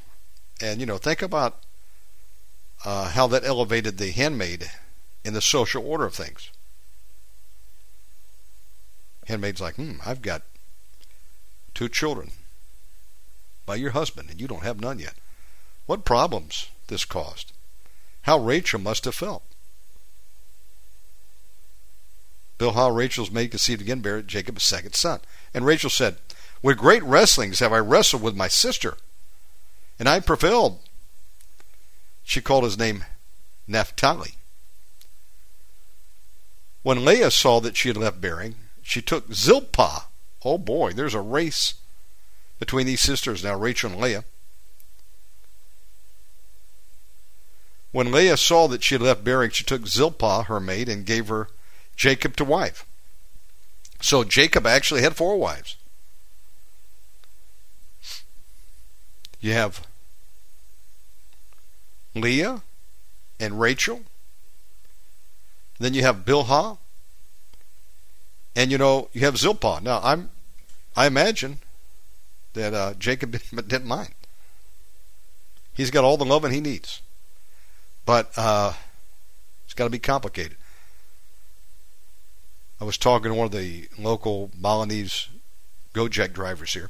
And, 0.61 0.79
you 0.79 0.85
know, 0.85 0.97
think 0.97 1.21
about 1.21 1.59
uh, 2.83 3.09
how 3.09 3.27
that 3.27 3.43
elevated 3.43 3.97
the 3.97 4.11
handmaid 4.11 4.71
in 5.23 5.33
the 5.33 5.41
social 5.41 5.85
order 5.85 6.05
of 6.05 6.15
things. 6.15 6.49
Handmaid's 9.27 9.61
like, 9.61 9.75
hmm, 9.75 9.97
I've 10.05 10.21
got 10.21 10.41
two 11.73 11.89
children 11.89 12.31
by 13.65 13.75
your 13.75 13.91
husband, 13.91 14.29
and 14.31 14.41
you 14.41 14.47
don't 14.47 14.63
have 14.63 14.81
none 14.81 14.97
yet. 14.97 15.13
What 15.85 16.03
problems 16.03 16.69
this 16.87 17.05
caused. 17.05 17.51
How 18.23 18.39
Rachel 18.39 18.79
must 18.79 19.05
have 19.05 19.15
felt. 19.15 19.43
Bilhah, 22.59 22.93
Rachel's 22.93 23.31
maid, 23.31 23.51
conceived 23.51 23.81
again, 23.81 24.01
bare 24.01 24.21
Jacob 24.21 24.57
a 24.57 24.59
second 24.59 24.93
son. 24.93 25.21
And 25.53 25.65
Rachel 25.65 25.89
said, 25.89 26.17
With 26.61 26.77
great 26.77 27.01
wrestlings 27.03 27.59
have 27.59 27.73
I 27.73 27.79
wrestled 27.79 28.21
with 28.21 28.35
my 28.35 28.49
sister, 28.49 28.97
and 29.97 30.07
I 30.07 30.19
prevailed. 30.19 30.79
She 32.23 32.41
called 32.41 32.65
his 32.65 32.77
name 32.77 33.05
Naphtali. 33.67 34.35
When 36.83 37.03
Leah 37.05 37.31
saw 37.31 37.59
that 37.61 37.77
she 37.77 37.87
had 37.87 37.97
left 37.97 38.21
bearing, 38.21 38.55
she 38.83 39.01
took 39.01 39.33
Zilpah. 39.33 40.03
Oh 40.43 40.57
boy, 40.57 40.91
there's 40.93 41.13
a 41.13 41.21
race 41.21 41.75
between 42.59 42.85
these 42.85 43.01
sisters 43.01 43.43
now, 43.43 43.55
Rachel 43.55 43.91
and 43.91 44.01
Leah. 44.01 44.25
When 47.91 48.11
Leah 48.11 48.37
saw 48.37 48.67
that 48.67 48.83
she 48.83 48.95
had 48.95 49.01
left 49.01 49.23
bearing, 49.23 49.49
she 49.49 49.63
took 49.63 49.87
Zilpah, 49.87 50.43
her 50.43 50.59
maid, 50.59 50.89
and 50.89 51.05
gave 51.05 51.29
her 51.29 51.47
Jacob 51.99 52.37
to 52.37 52.45
wife. 52.45 52.85
So 53.99 54.23
Jacob 54.23 54.65
actually 54.65 55.01
had 55.01 55.17
four 55.17 55.37
wives. 55.37 55.75
You 59.41 59.51
have 59.51 59.85
Leah 62.15 62.61
and 63.37 63.59
Rachel. 63.59 64.03
Then 65.77 65.93
you 65.93 66.01
have 66.03 66.23
Bilhah. 66.23 66.77
And 68.55 68.71
you 68.71 68.77
know, 68.77 69.09
you 69.11 69.21
have 69.21 69.37
Zilpah. 69.37 69.81
Now 69.83 69.99
I'm 70.01 70.29
I 70.95 71.05
imagine 71.05 71.59
that 72.53 72.73
uh, 72.73 72.93
Jacob 72.97 73.31
didn't 73.67 73.85
mind. 73.85 74.13
He's 75.73 75.91
got 75.91 76.05
all 76.05 76.15
the 76.15 76.25
loving 76.25 76.53
he 76.53 76.61
needs. 76.61 77.01
But 78.05 78.31
uh, 78.37 78.73
it's 79.65 79.73
got 79.73 79.83
to 79.83 79.89
be 79.89 79.99
complicated. 79.99 80.55
I 82.81 82.85
was 82.85 82.97
talking 82.97 83.31
to 83.31 83.37
one 83.37 83.45
of 83.45 83.51
the 83.51 83.89
local 83.97 84.51
Balinese 84.55 85.27
Gojek 85.93 86.31
drivers 86.31 86.73
here. 86.73 86.89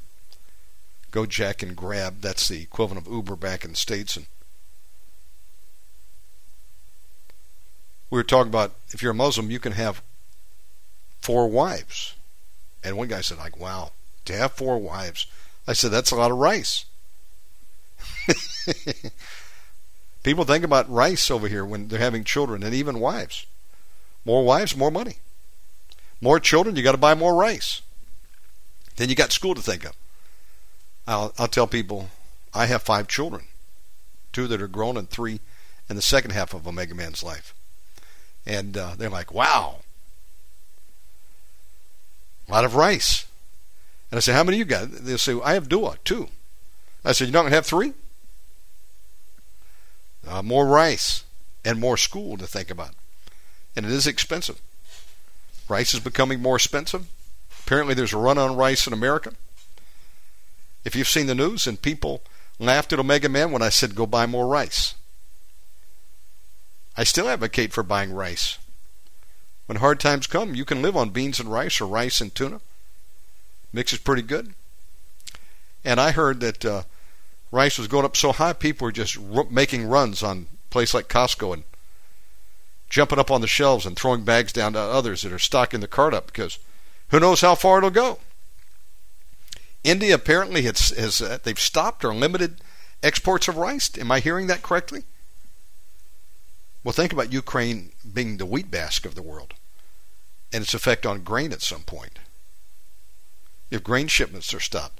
Gojek 1.11 1.63
and 1.63 1.75
Grab, 1.75 2.21
that's 2.21 2.47
the 2.47 2.61
equivalent 2.61 3.07
of 3.07 3.11
Uber 3.11 3.35
back 3.35 3.65
in 3.65 3.71
the 3.71 3.77
States. 3.77 4.15
And 4.15 4.27
we 8.11 8.17
were 8.17 8.23
talking 8.23 8.49
about 8.49 8.75
if 8.89 9.01
you're 9.01 9.13
a 9.13 9.15
Muslim, 9.15 9.49
you 9.49 9.59
can 9.59 9.71
have 9.71 10.03
four 11.21 11.47
wives. 11.47 12.15
And 12.83 12.95
one 12.95 13.07
guy 13.07 13.21
said, 13.21 13.39
like, 13.39 13.59
wow, 13.59 13.91
to 14.25 14.33
have 14.33 14.51
four 14.53 14.77
wives. 14.77 15.25
I 15.67 15.73
said, 15.73 15.89
that's 15.91 16.11
a 16.11 16.15
lot 16.15 16.31
of 16.31 16.37
rice. 16.37 16.85
People 20.23 20.45
think 20.45 20.63
about 20.63 20.89
rice 20.89 21.31
over 21.31 21.47
here 21.47 21.65
when 21.65 21.87
they're 21.87 21.99
having 21.99 22.23
children 22.23 22.61
and 22.61 22.75
even 22.75 22.99
wives. 22.99 23.47
More 24.23 24.45
wives, 24.45 24.77
more 24.77 24.91
money. 24.91 25.17
More 26.21 26.39
children, 26.39 26.75
you 26.75 26.83
got 26.83 26.91
to 26.91 26.97
buy 26.97 27.13
more 27.13 27.35
rice. 27.35 27.81
Then 28.97 29.09
you 29.09 29.15
got 29.15 29.31
school 29.31 29.55
to 29.55 29.61
think 29.61 29.85
of. 29.85 29.93
I'll, 31.07 31.33
I'll 31.37 31.47
tell 31.47 31.67
people 31.67 32.09
I 32.53 32.65
have 32.65 32.81
five 32.81 33.07
children, 33.07 33.45
two 34.33 34.47
that 34.47 34.61
are 34.61 34.67
grown 34.67 34.97
and 34.97 35.09
three 35.09 35.39
in 35.89 35.95
the 35.95 36.01
second 36.01 36.31
half 36.31 36.53
of 36.53 36.67
Omega 36.67 36.93
Man's 36.93 37.23
life. 37.23 37.53
And 38.45 38.77
uh, 38.77 38.95
they're 38.97 39.09
like, 39.09 39.33
wow, 39.33 39.77
a 42.47 42.51
lot 42.51 42.65
of 42.65 42.75
rice. 42.75 43.25
And 44.11 44.17
I 44.17 44.21
say, 44.21 44.33
how 44.33 44.43
many 44.43 44.57
you 44.57 44.65
got? 44.65 44.91
They'll 44.91 45.17
say, 45.17 45.39
I 45.43 45.53
have 45.53 45.69
Dua, 45.69 45.97
two. 46.03 46.29
I 47.05 47.11
said, 47.11 47.27
you're 47.27 47.33
not 47.33 47.49
to 47.49 47.55
have 47.55 47.65
three? 47.65 47.93
Uh, 50.27 50.41
more 50.41 50.65
rice 50.65 51.23
and 51.63 51.79
more 51.79 51.97
school 51.97 52.37
to 52.37 52.45
think 52.45 52.69
about. 52.69 52.91
And 53.75 53.85
it 53.85 53.91
is 53.91 54.05
expensive. 54.05 54.59
Rice 55.69 55.93
is 55.93 55.99
becoming 55.99 56.41
more 56.41 56.55
expensive. 56.55 57.07
Apparently, 57.65 57.93
there's 57.93 58.13
a 58.13 58.17
run 58.17 58.37
on 58.37 58.57
rice 58.57 58.87
in 58.87 58.93
America. 58.93 59.33
If 60.83 60.95
you've 60.95 61.07
seen 61.07 61.27
the 61.27 61.35
news, 61.35 61.67
and 61.67 61.81
people 61.81 62.23
laughed 62.57 62.91
at 62.91 62.99
Omega 62.99 63.29
Man 63.29 63.51
when 63.51 63.61
I 63.61 63.69
said 63.69 63.95
go 63.95 64.05
buy 64.05 64.25
more 64.25 64.47
rice. 64.47 64.95
I 66.97 67.03
still 67.03 67.29
advocate 67.29 67.71
for 67.71 67.83
buying 67.83 68.11
rice. 68.11 68.57
When 69.67 69.77
hard 69.77 69.99
times 69.99 70.25
come, 70.25 70.55
you 70.55 70.65
can 70.65 70.81
live 70.81 70.97
on 70.97 71.11
beans 71.11 71.39
and 71.39 71.51
rice 71.51 71.79
or 71.79 71.85
rice 71.85 72.19
and 72.19 72.33
tuna. 72.33 72.59
Mix 73.71 73.93
is 73.93 73.99
pretty 73.99 74.23
good. 74.23 74.55
And 75.85 76.01
I 76.01 76.11
heard 76.11 76.39
that 76.39 76.65
uh, 76.65 76.83
rice 77.51 77.77
was 77.77 77.87
going 77.87 78.03
up 78.03 78.17
so 78.17 78.31
high, 78.31 78.53
people 78.53 78.85
were 78.85 78.91
just 78.91 79.17
r- 79.17 79.45
making 79.49 79.85
runs 79.85 80.23
on 80.23 80.47
place 80.71 80.93
like 80.93 81.07
Costco 81.07 81.53
and 81.53 81.68
jumping 82.89 83.19
up 83.19 83.31
on 83.31 83.41
the 83.41 83.47
shelves 83.47 83.85
and 83.85 83.95
throwing 83.95 84.23
bags 84.23 84.51
down 84.51 84.73
to 84.73 84.79
others 84.79 85.21
that 85.21 85.31
are 85.31 85.39
stocking 85.39 85.79
the 85.79 85.87
cart 85.87 86.13
up 86.13 86.27
because 86.27 86.57
who 87.09 87.19
knows 87.19 87.41
how 87.41 87.55
far 87.55 87.77
it'll 87.77 87.89
go. 87.89 88.19
India 89.83 90.15
apparently 90.15 90.63
has, 90.63 90.89
has 90.89 91.21
uh, 91.21 91.37
they've 91.43 91.59
stopped 91.59 92.03
or 92.03 92.13
limited 92.13 92.61
exports 93.01 93.47
of 93.47 93.57
rice. 93.57 93.89
Am 93.97 94.11
I 94.11 94.19
hearing 94.19 94.47
that 94.47 94.63
correctly? 94.63 95.03
Well, 96.83 96.93
think 96.93 97.13
about 97.13 97.33
Ukraine 97.33 97.91
being 98.13 98.37
the 98.37 98.45
wheat 98.45 98.71
basket 98.71 99.09
of 99.09 99.15
the 99.15 99.21
world 99.21 99.53
and 100.51 100.63
its 100.63 100.73
effect 100.73 101.05
on 101.05 101.23
grain 101.23 101.51
at 101.51 101.61
some 101.61 101.83
point. 101.83 102.19
If 103.69 103.83
grain 103.83 104.07
shipments 104.07 104.53
are 104.53 104.59
stopped. 104.59 104.99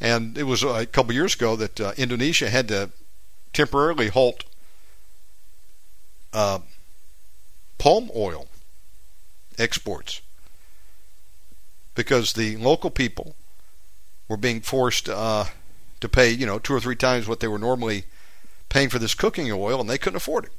And 0.00 0.38
it 0.38 0.44
was 0.44 0.62
a 0.62 0.86
couple 0.86 1.12
years 1.12 1.34
ago 1.34 1.56
that 1.56 1.80
uh, 1.80 1.92
Indonesia 1.96 2.48
had 2.48 2.68
to 2.68 2.90
temporarily 3.52 4.08
halt 4.08 4.44
uh, 6.32 6.60
palm 7.80 8.10
oil 8.14 8.46
exports 9.58 10.20
because 11.94 12.34
the 12.34 12.56
local 12.58 12.90
people 12.90 13.34
were 14.28 14.36
being 14.36 14.60
forced 14.60 15.08
uh, 15.08 15.46
to 16.00 16.08
pay, 16.08 16.30
you 16.30 16.44
know, 16.44 16.58
two 16.58 16.74
or 16.74 16.80
three 16.80 16.94
times 16.94 17.26
what 17.26 17.40
they 17.40 17.48
were 17.48 17.58
normally 17.58 18.04
paying 18.68 18.90
for 18.90 18.98
this 18.98 19.14
cooking 19.14 19.50
oil, 19.50 19.80
and 19.80 19.88
they 19.88 19.98
couldn't 19.98 20.18
afford 20.18 20.44
it. 20.44 20.52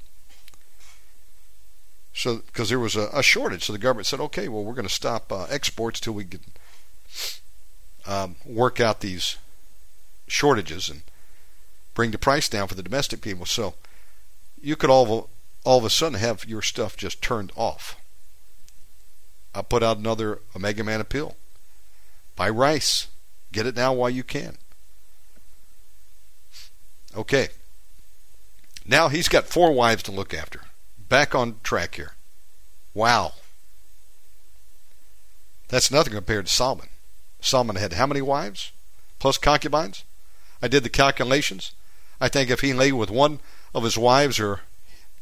So, 2.13 2.37
because 2.37 2.69
there 2.69 2.79
was 2.79 2.95
a, 2.95 3.07
a, 3.13 3.23
shortage, 3.23 3.63
so 3.65 3.73
the 3.73 3.79
government 3.79 4.07
said, 4.07 4.19
"Okay, 4.19 4.47
well, 4.49 4.63
we're 4.63 4.73
going 4.73 4.87
to 4.87 4.93
stop 4.93 5.31
uh, 5.31 5.45
exports 5.49 5.99
till 5.99 6.13
we 6.13 6.25
can 6.25 6.41
um, 8.05 8.35
work 8.45 8.79
out 8.81 8.99
these 8.99 9.37
shortages 10.27 10.89
and 10.89 11.03
bring 11.93 12.11
the 12.11 12.17
price 12.17 12.49
down 12.49 12.67
for 12.67 12.75
the 12.75 12.83
domestic 12.83 13.21
people." 13.21 13.45
So, 13.45 13.75
you 14.61 14.75
could 14.75 14.89
all 14.89 15.29
all 15.63 15.77
of 15.77 15.85
a 15.85 15.89
sudden 15.89 16.19
have 16.19 16.45
your 16.45 16.61
stuff 16.61 16.97
just 16.97 17.21
turned 17.21 17.51
off. 17.55 17.95
I 19.53 19.61
put 19.61 19.83
out 19.83 19.97
another 19.97 20.39
Omega 20.55 20.83
Man 20.83 21.01
appeal. 21.01 21.35
Buy 22.35 22.49
rice. 22.49 23.07
Get 23.51 23.65
it 23.65 23.75
now 23.75 23.93
while 23.93 24.09
you 24.09 24.23
can. 24.23 24.57
Okay. 27.15 27.49
Now 28.85 29.09
he's 29.09 29.27
got 29.27 29.45
four 29.45 29.71
wives 29.71 30.03
to 30.03 30.11
look 30.11 30.33
after. 30.33 30.61
Back 31.09 31.35
on 31.35 31.57
track 31.63 31.95
here. 31.95 32.13
Wow. 32.93 33.33
That's 35.67 35.91
nothing 35.91 36.13
compared 36.13 36.47
to 36.47 36.53
Solomon. 36.53 36.87
Solomon 37.41 37.75
had 37.75 37.93
how 37.93 38.07
many 38.07 38.21
wives? 38.21 38.71
Plus 39.19 39.37
concubines? 39.37 40.03
I 40.61 40.67
did 40.67 40.83
the 40.83 40.89
calculations. 40.89 41.73
I 42.19 42.29
think 42.29 42.49
if 42.49 42.61
he 42.61 42.73
lay 42.73 42.91
with 42.91 43.09
one 43.09 43.39
of 43.73 43.83
his 43.83 43.97
wives 43.97 44.39
or 44.39 44.61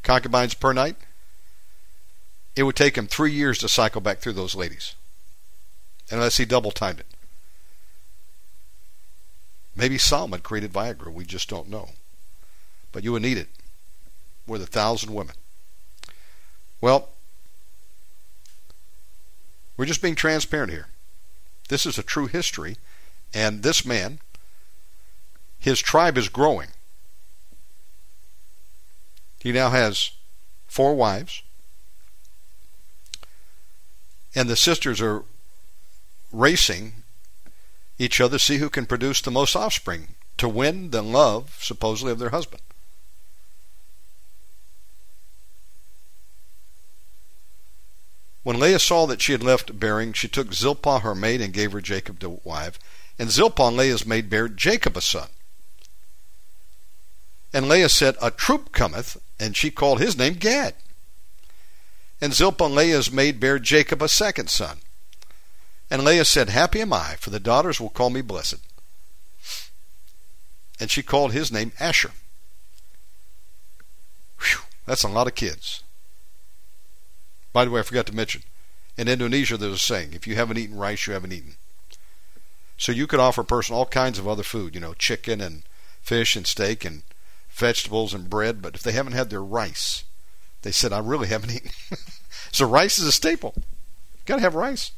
concubines 0.02 0.54
per 0.54 0.72
night, 0.72 0.96
it 2.56 2.64
would 2.64 2.76
take 2.76 2.96
him 2.96 3.06
three 3.06 3.32
years 3.32 3.58
to 3.58 3.68
cycle 3.68 4.00
back 4.00 4.18
through 4.18 4.32
those 4.32 4.54
ladies. 4.54 4.94
Unless 6.10 6.38
he 6.38 6.44
double 6.44 6.72
timed 6.72 7.00
it. 7.00 7.06
Maybe 9.76 9.98
Solomon 9.98 10.40
created 10.40 10.72
Viagra. 10.72 11.12
We 11.12 11.24
just 11.24 11.48
don't 11.48 11.68
know. 11.68 11.90
But 12.92 13.04
you 13.04 13.12
would 13.12 13.22
need 13.22 13.38
it 13.38 13.48
with 14.46 14.62
a 14.62 14.66
thousand 14.66 15.14
women. 15.14 15.36
Well, 16.80 17.10
we're 19.76 19.86
just 19.86 20.02
being 20.02 20.16
transparent 20.16 20.72
here. 20.72 20.88
This 21.68 21.86
is 21.86 21.98
a 21.98 22.02
true 22.02 22.26
history, 22.26 22.76
and 23.32 23.62
this 23.62 23.86
man, 23.86 24.18
his 25.58 25.80
tribe 25.80 26.18
is 26.18 26.28
growing. 26.28 26.68
He 29.40 29.52
now 29.52 29.70
has 29.70 30.12
four 30.66 30.94
wives, 30.94 31.42
and 34.34 34.48
the 34.48 34.56
sisters 34.56 35.00
are 35.00 35.24
racing 36.30 36.92
each 37.98 38.20
other, 38.20 38.38
to 38.38 38.44
see 38.44 38.58
who 38.58 38.70
can 38.70 38.86
produce 38.86 39.20
the 39.20 39.30
most 39.30 39.56
offspring 39.56 40.14
to 40.38 40.48
win 40.48 40.90
the 40.90 41.02
love, 41.02 41.58
supposedly, 41.60 42.12
of 42.12 42.18
their 42.18 42.30
husband. 42.30 42.62
When 48.42 48.58
Leah 48.58 48.78
saw 48.78 49.06
that 49.06 49.20
she 49.20 49.32
had 49.32 49.42
left 49.42 49.78
bearing, 49.78 50.14
she 50.14 50.28
took 50.28 50.54
Zilpah 50.54 51.00
her 51.00 51.14
maid 51.14 51.42
and 51.42 51.52
gave 51.52 51.72
her 51.72 51.80
Jacob 51.82 52.18
to 52.20 52.40
wife. 52.42 52.78
And 53.18 53.30
Zilpah, 53.30 53.70
Leah's 53.70 54.06
maid, 54.06 54.30
bare 54.30 54.48
Jacob 54.48 54.96
a 54.96 55.02
son. 55.02 55.28
And 57.52 57.68
Leah 57.68 57.90
said, 57.90 58.16
A 58.22 58.30
troop 58.30 58.72
cometh, 58.72 59.18
and 59.40 59.56
she 59.56 59.70
called 59.70 59.98
his 59.98 60.16
name 60.16 60.34
Gad. 60.34 60.74
And 62.20 62.34
Zilpah, 62.34 62.64
Leah's 62.64 63.10
maid, 63.10 63.40
bare 63.40 63.58
Jacob 63.58 64.02
a 64.02 64.08
second 64.08 64.50
son. 64.50 64.78
And 65.90 66.04
Leah 66.04 66.26
said, 66.26 66.50
Happy 66.50 66.80
am 66.82 66.92
I, 66.92 67.16
for 67.18 67.30
the 67.30 67.40
daughters 67.40 67.80
will 67.80 67.88
call 67.88 68.10
me 68.10 68.20
blessed. 68.20 68.60
And 70.78 70.90
she 70.90 71.02
called 71.02 71.32
his 71.32 71.50
name 71.50 71.72
Asher. 71.80 72.12
Whew, 74.38 74.60
that's 74.86 75.02
a 75.02 75.08
lot 75.08 75.26
of 75.26 75.34
kids. 75.34 75.82
By 77.52 77.64
the 77.64 77.70
way, 77.70 77.80
I 77.80 77.84
forgot 77.84 78.06
to 78.06 78.14
mention, 78.14 78.42
in 78.96 79.08
Indonesia 79.08 79.56
there's 79.56 79.74
a 79.74 79.78
saying, 79.78 80.12
if 80.12 80.26
you 80.26 80.36
haven't 80.36 80.58
eaten 80.58 80.76
rice, 80.76 81.06
you 81.06 81.14
haven't 81.14 81.32
eaten. 81.32 81.54
So 82.76 82.92
you 82.92 83.06
could 83.06 83.20
offer 83.20 83.40
a 83.40 83.44
person 83.44 83.74
all 83.74 83.86
kinds 83.86 84.18
of 84.18 84.28
other 84.28 84.42
food, 84.42 84.74
you 84.74 84.80
know, 84.80 84.94
chicken 84.94 85.40
and 85.40 85.62
fish 86.02 86.36
and 86.36 86.46
steak 86.46 86.84
and 86.84 87.02
vegetables 87.60 88.12
and 88.12 88.28
bread, 88.28 88.60
but 88.60 88.74
if 88.74 88.82
they 88.82 88.92
haven't 88.92 89.12
had 89.12 89.30
their 89.30 89.42
rice, 89.42 90.04
they 90.62 90.72
said, 90.72 90.92
I 90.92 90.98
really 90.98 91.28
haven't 91.28 91.52
eaten. 91.52 91.70
so 92.50 92.66
rice 92.66 92.98
is 92.98 93.06
a 93.06 93.12
staple. 93.12 93.52
You've 93.56 94.26
got 94.26 94.36
to 94.36 94.42
have 94.42 94.54
rice. 94.54 94.92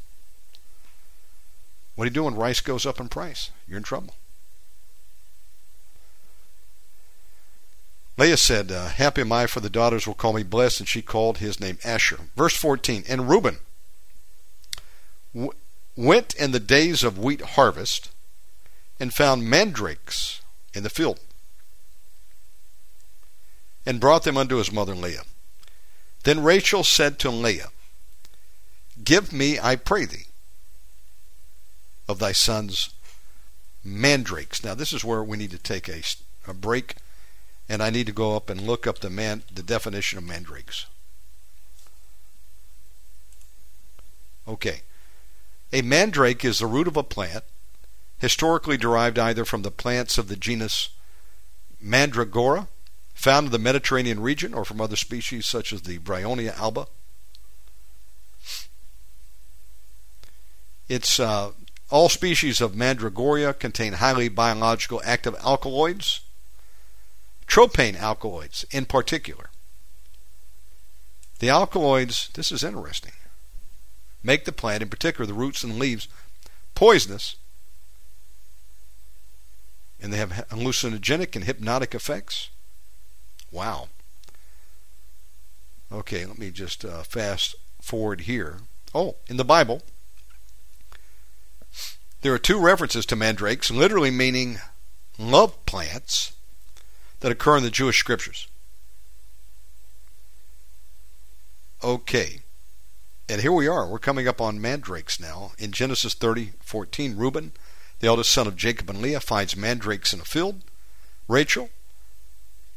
What 1.95 2.05
do 2.05 2.09
you 2.09 2.15
do 2.15 2.25
when 2.25 2.37
rice 2.37 2.61
goes 2.61 2.87
up 2.87 2.99
in 2.99 3.09
price? 3.09 3.51
You're 3.69 3.77
in 3.77 3.83
trouble. 3.83 4.15
Leah 8.17 8.37
said, 8.37 8.71
uh, 8.71 8.89
Happy 8.89 9.23
am 9.23 9.33
I, 9.33 9.47
for 9.47 9.61
the 9.61 9.71
daughters 9.71 10.07
will 10.07 10.15
call 10.15 10.33
me 10.33 10.43
blessed, 10.43 10.81
and 10.81 10.89
she 10.89 11.03
called 11.03 11.39
his 11.39 11.61
name 11.61 11.79
Asher. 11.85 12.19
Verse 12.37 12.57
14 12.57 13.05
And 13.09 13.29
Reuben 13.29 13.59
w- 15.35 15.53
went 15.97 16.35
in 16.35 16.53
the 16.53 16.61
days 16.61 17.03
of 17.03 17.19
wheat 17.19 17.41
harvest 17.41 18.11
and 19.01 19.13
found 19.13 19.45
mandrakes 19.45 20.41
in 20.75 20.83
the 20.83 20.91
field 20.91 21.21
and 23.85 24.01
brought 24.01 24.25
them 24.25 24.37
unto 24.37 24.57
his 24.57 24.73
mother 24.73 24.95
Leah. 24.95 25.25
Then 26.25 26.43
Rachel 26.43 26.85
said 26.85 27.19
to 27.21 27.31
Leah, 27.31 27.71
Give 29.03 29.33
me, 29.33 29.59
I 29.59 29.77
pray 29.77 30.05
thee, 30.05 30.27
of 32.09 32.19
thy 32.19 32.33
sons 32.33 32.91
mandrakes. 33.83 34.63
Now, 34.63 34.75
this 34.75 34.93
is 34.93 35.05
where 35.05 35.25
we 35.25 35.37
need 35.37 35.51
to 35.51 35.59
take 35.59 35.89
a, 35.89 36.03
a 36.47 36.55
break 36.55 36.97
and 37.69 37.83
I 37.83 37.91
need 37.91 38.07
to 38.07 38.13
go 38.13 38.37
up 38.37 38.51
and 38.51 38.61
look 38.61 38.87
up 38.87 38.99
the 38.99 39.11
man 39.11 39.43
the 39.53 39.63
definition 39.63 40.19
of 40.19 40.25
mandrakes. 40.25 40.87
Okay. 44.47 44.83
A 45.73 45.83
mandrake 45.83 46.45
is 46.45 46.59
the 46.59 46.67
root 46.67 46.87
of 46.87 46.97
a 46.97 47.03
plant, 47.03 47.45
historically 48.19 48.77
derived 48.77 49.19
either 49.19 49.45
from 49.45 49.63
the 49.63 49.71
plants 49.71 50.19
of 50.19 50.29
the 50.29 50.37
genus 50.37 50.91
Mandragora, 51.83 52.69
found 53.15 53.47
in 53.47 53.53
the 53.53 53.59
Mediterranean 53.59 54.21
region, 54.21 54.55
or 54.55 54.65
from 54.65 54.81
other 54.81 54.97
species 54.97 55.47
such 55.47 55.73
as 55.73 55.83
the 55.83 55.99
Bryonia 55.99 56.59
alba. 56.59 56.87
It's 60.89 61.21
uh, 61.21 61.53
all 61.91 62.09
species 62.09 62.61
of 62.61 62.75
Mandragora 62.75 63.55
contain 63.59 63.95
highly 63.95 64.29
biological 64.29 65.01
active 65.05 65.35
alkaloids 65.45 66.21
tropane 67.53 68.01
alkaloids 68.01 68.65
in 68.71 68.87
particular. 68.87 69.51
The 71.39 71.51
alkaloids, 71.51 72.31
this 72.33 72.51
is 72.51 72.65
interesting, 72.65 73.13
make 74.23 74.47
the 74.47 74.53
plant, 74.53 74.83
in 74.83 74.89
particular 74.89 75.27
the 75.27 75.35
roots 75.35 75.63
and 75.63 75.79
leaves, 75.79 76.09
poisonous, 76.75 77.37
and 80.01 80.13
they 80.13 80.17
have 80.17 80.47
hallucinogenic 80.51 81.37
and 81.37 81.45
hypnotic 81.45 81.95
effects. 81.95 82.49
Wow. 83.53 83.89
Okay, 85.93 86.25
let 86.25 86.39
me 86.39 86.51
just 86.51 86.85
uh, 86.85 87.03
fast 87.03 87.55
forward 87.81 88.23
here. 88.23 88.61
Oh, 88.95 89.17
in 89.29 89.37
the 89.37 89.45
Bible, 89.45 89.83
there 92.23 92.33
are 92.33 92.39
two 92.39 92.59
references 92.59 93.05
to 93.07 93.17
mandrakes, 93.17 93.71
literally 93.71 94.11
meaning 94.11 94.59
love 95.19 95.65
plants, 95.67 96.33
that 97.21 97.31
occur 97.31 97.59
in 97.59 97.63
the 97.63 97.71
Jewish 97.71 97.99
scriptures. 97.99 98.49
Okay. 101.85 102.41
And 103.29 103.41
here 103.41 103.53
we 103.53 103.69
are. 103.69 103.87
We're 103.87 103.99
coming 103.99 104.27
up 104.27 104.41
on 104.41 104.61
mandrakes 104.61 105.21
now. 105.21 105.53
In 105.59 105.73
Genesis 105.73 106.15
30, 106.15 106.53
14, 106.61 107.17
Reuben, 107.17 107.53
the 108.01 108.09
eldest 108.09 108.31
son 108.31 108.47
of 108.47 108.57
Jacob 108.57 108.91
and 108.91 109.01
Leah, 109.01 109.21
finds 109.21 109.57
mandrakes 109.57 110.13
in 110.13 110.21
a 110.21 110.25
field. 110.25 110.63
Rachel, 111.29 111.71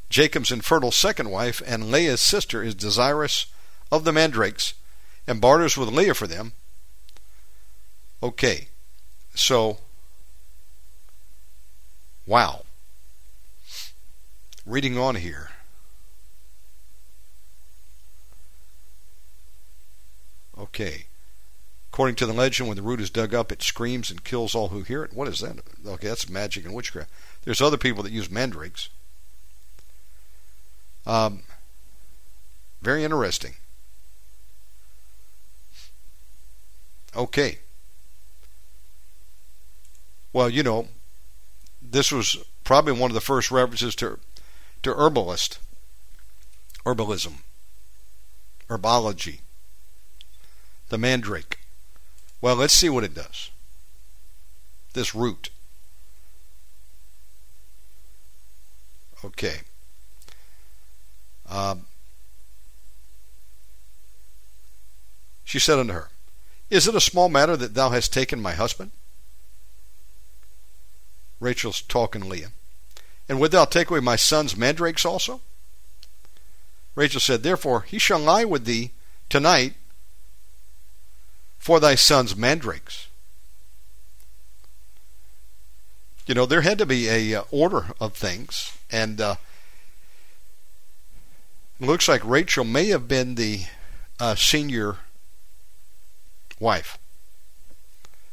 Jacob's 0.10 0.52
infertile 0.52 0.92
second 0.92 1.30
wife, 1.30 1.62
and 1.66 1.92
Leah's 1.92 2.22
sister, 2.22 2.64
is 2.64 2.76
desirous 2.76 3.48
of 3.92 4.04
the 4.04 4.14
mandrakes 4.14 4.74
and 5.28 5.42
barters 5.42 5.78
with 5.78 5.90
Leah 5.90 6.14
for 6.14 6.28
them. 6.28 6.54
Okay. 8.22 8.70
So, 9.34 9.80
wow 12.26 12.62
reading 14.66 14.98
on 14.98 15.16
here. 15.16 15.52
Okay. 20.58 21.06
According 21.92 22.16
to 22.16 22.26
the 22.26 22.34
legend, 22.34 22.68
when 22.68 22.78
the 22.78 22.84
root 22.84 23.00
is 23.00 23.10
dug 23.10 23.34
up, 23.34 23.52
it 23.52 23.64
screams 23.64 24.10
and 24.10 24.24
kills 24.24 24.56
all 24.56 24.70
who 24.70 24.82
hear 24.82 25.04
it. 25.04 25.14
What 25.14 25.28
is 25.28 25.40
that? 25.40 25.58
Okay, 25.86 26.08
that's 26.08 26.30
magic 26.30 26.66
and 26.66 26.74
witchcraft. 26.74 27.10
There's 27.44 27.62
other 27.62 27.78
people 27.78 28.04
that 28.04 28.12
use 28.12 28.30
mandrakes. 28.30 28.90
Um, 31.06 31.44
very 32.82 33.04
interesting. 33.04 33.54
Okay. 37.16 37.60
Well, 40.34 40.50
you 40.50 40.64
know, 40.64 40.90
this 41.82 42.12
was 42.12 42.38
probably 42.64 42.94
one 42.94 43.10
of 43.10 43.16
the 43.16 43.22
first 43.22 43.52
references 43.52 43.96
to 43.96 44.20
to 44.84 44.94
herbalist, 44.94 45.60
herbalism, 46.86 47.38
herbology, 48.70 49.40
the 50.90 50.98
mandrake. 50.98 51.60
Well, 52.42 52.56
let's 52.56 52.74
see 52.74 52.90
what 52.90 53.04
it 53.04 53.16
does. 53.16 53.50
This 54.94 55.16
root. 55.16 55.50
Okay. 59.24 59.62
Um, 61.50 61.86
she 65.44 65.60
said 65.60 65.80
unto 65.80 65.94
her, 65.94 66.10
Is 66.70 66.88
it 66.88 66.96
a 66.96 67.02
small 67.02 67.30
matter 67.30 67.56
that 67.56 67.74
thou 67.74 67.90
hast 67.90 68.12
taken 68.12 68.42
my 68.42 68.54
husband? 68.54 68.92
Rachel's 71.40 71.82
talking 71.82 72.28
Leah. 72.28 72.52
And 73.28 73.40
would 73.40 73.52
thou 73.52 73.66
take 73.66 73.90
away 73.90 74.00
my 74.00 74.16
son's 74.16 74.56
mandrakes 74.56 75.06
also? 75.06 75.42
Rachel 76.96 77.20
said, 77.20 77.44
Therefore 77.44 77.82
he 77.82 78.00
shall 78.00 78.20
lie 78.20 78.46
with 78.46 78.66
thee 78.66 78.92
tonight 79.30 79.74
for 81.58 81.80
thy 81.80 81.96
son's 81.96 82.36
mandrakes. 82.36 83.08
You 86.26 86.34
know, 86.34 86.46
there 86.46 86.62
had 86.62 86.78
to 86.80 86.86
be 86.86 87.08
a 87.08 87.40
uh, 87.40 87.44
order 87.52 87.88
of 88.00 88.14
things, 88.14 88.76
and 88.92 89.22
uh, 89.22 89.36
it 91.80 91.86
looks 91.86 92.08
like 92.08 92.24
Rachel 92.24 92.64
may 92.64 92.88
have 92.88 93.08
been 93.08 93.36
the 93.36 93.66
uh, 94.20 94.36
senior 94.36 94.98
wife. 96.60 96.98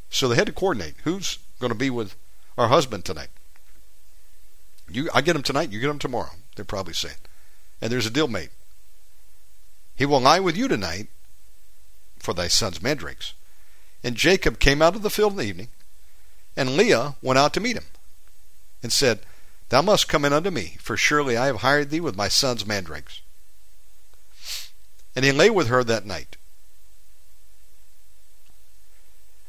So 0.09 0.27
they 0.27 0.35
had 0.35 0.47
to 0.47 0.53
coordinate 0.53 0.95
who's 1.03 1.39
going 1.59 1.71
to 1.71 1.77
be 1.77 1.89
with 1.89 2.15
our 2.57 2.67
husband 2.67 3.03
tonight. 3.03 3.29
You, 4.89 5.09
I 5.13 5.21
get 5.21 5.35
him 5.35 5.43
tonight, 5.43 5.71
you 5.71 5.79
get 5.79 5.89
him 5.89 5.99
tomorrow. 5.99 6.31
They're 6.55 6.65
probably 6.65 6.93
saying. 6.93 7.15
And 7.81 7.91
there's 7.91 8.05
a 8.05 8.11
deal 8.11 8.27
made. 8.27 8.49
He 9.95 10.05
will 10.05 10.21
lie 10.21 10.39
with 10.39 10.55
you 10.55 10.67
tonight 10.67 11.07
for 12.19 12.33
thy 12.33 12.47
son's 12.47 12.81
mandrakes. 12.81 13.33
And 14.03 14.15
Jacob 14.15 14.59
came 14.59 14.81
out 14.81 14.95
of 14.95 15.01
the 15.01 15.09
field 15.09 15.33
in 15.33 15.37
the 15.37 15.45
evening, 15.45 15.69
and 16.55 16.77
Leah 16.77 17.15
went 17.21 17.39
out 17.39 17.53
to 17.53 17.59
meet 17.59 17.77
him, 17.77 17.85
and 18.81 18.91
said, 18.91 19.21
Thou 19.69 19.81
must 19.81 20.09
come 20.09 20.25
in 20.25 20.33
unto 20.33 20.51
me, 20.51 20.77
for 20.79 20.97
surely 20.97 21.37
I 21.37 21.47
have 21.47 21.57
hired 21.57 21.89
thee 21.89 21.99
with 21.99 22.15
my 22.15 22.27
son's 22.27 22.65
mandrakes. 22.65 23.21
And 25.15 25.23
he 25.23 25.31
lay 25.31 25.49
with 25.49 25.67
her 25.67 25.83
that 25.83 26.05
night. 26.05 26.37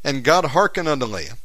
And 0.02 0.22
God 0.22 0.46
hearkened 0.46 0.86
unto 0.86 1.06
Leah, 1.06 1.38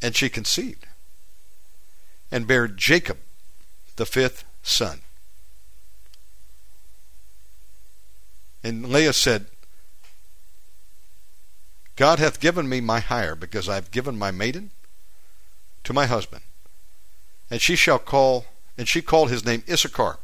and 0.00 0.14
she 0.14 0.28
conceived, 0.28 0.86
and 2.30 2.46
bare 2.46 2.68
Jacob, 2.68 3.18
the 3.96 4.06
fifth 4.06 4.44
son. 4.62 5.00
And 8.62 8.90
Leah 8.90 9.12
said, 9.12 9.46
God 11.96 12.20
hath 12.20 12.38
given 12.38 12.68
me 12.68 12.80
my 12.80 13.00
hire, 13.00 13.34
because 13.34 13.68
I 13.68 13.74
have 13.74 13.90
given 13.90 14.16
my 14.16 14.30
maiden 14.30 14.70
to 15.82 15.92
my 15.92 16.06
husband. 16.06 16.42
And 17.50 17.60
she 17.60 17.74
shall 17.74 17.98
call, 17.98 18.46
and 18.78 18.86
she 18.86 19.02
called 19.02 19.30
his 19.30 19.44
name 19.44 19.64
Issachar. 19.68 20.18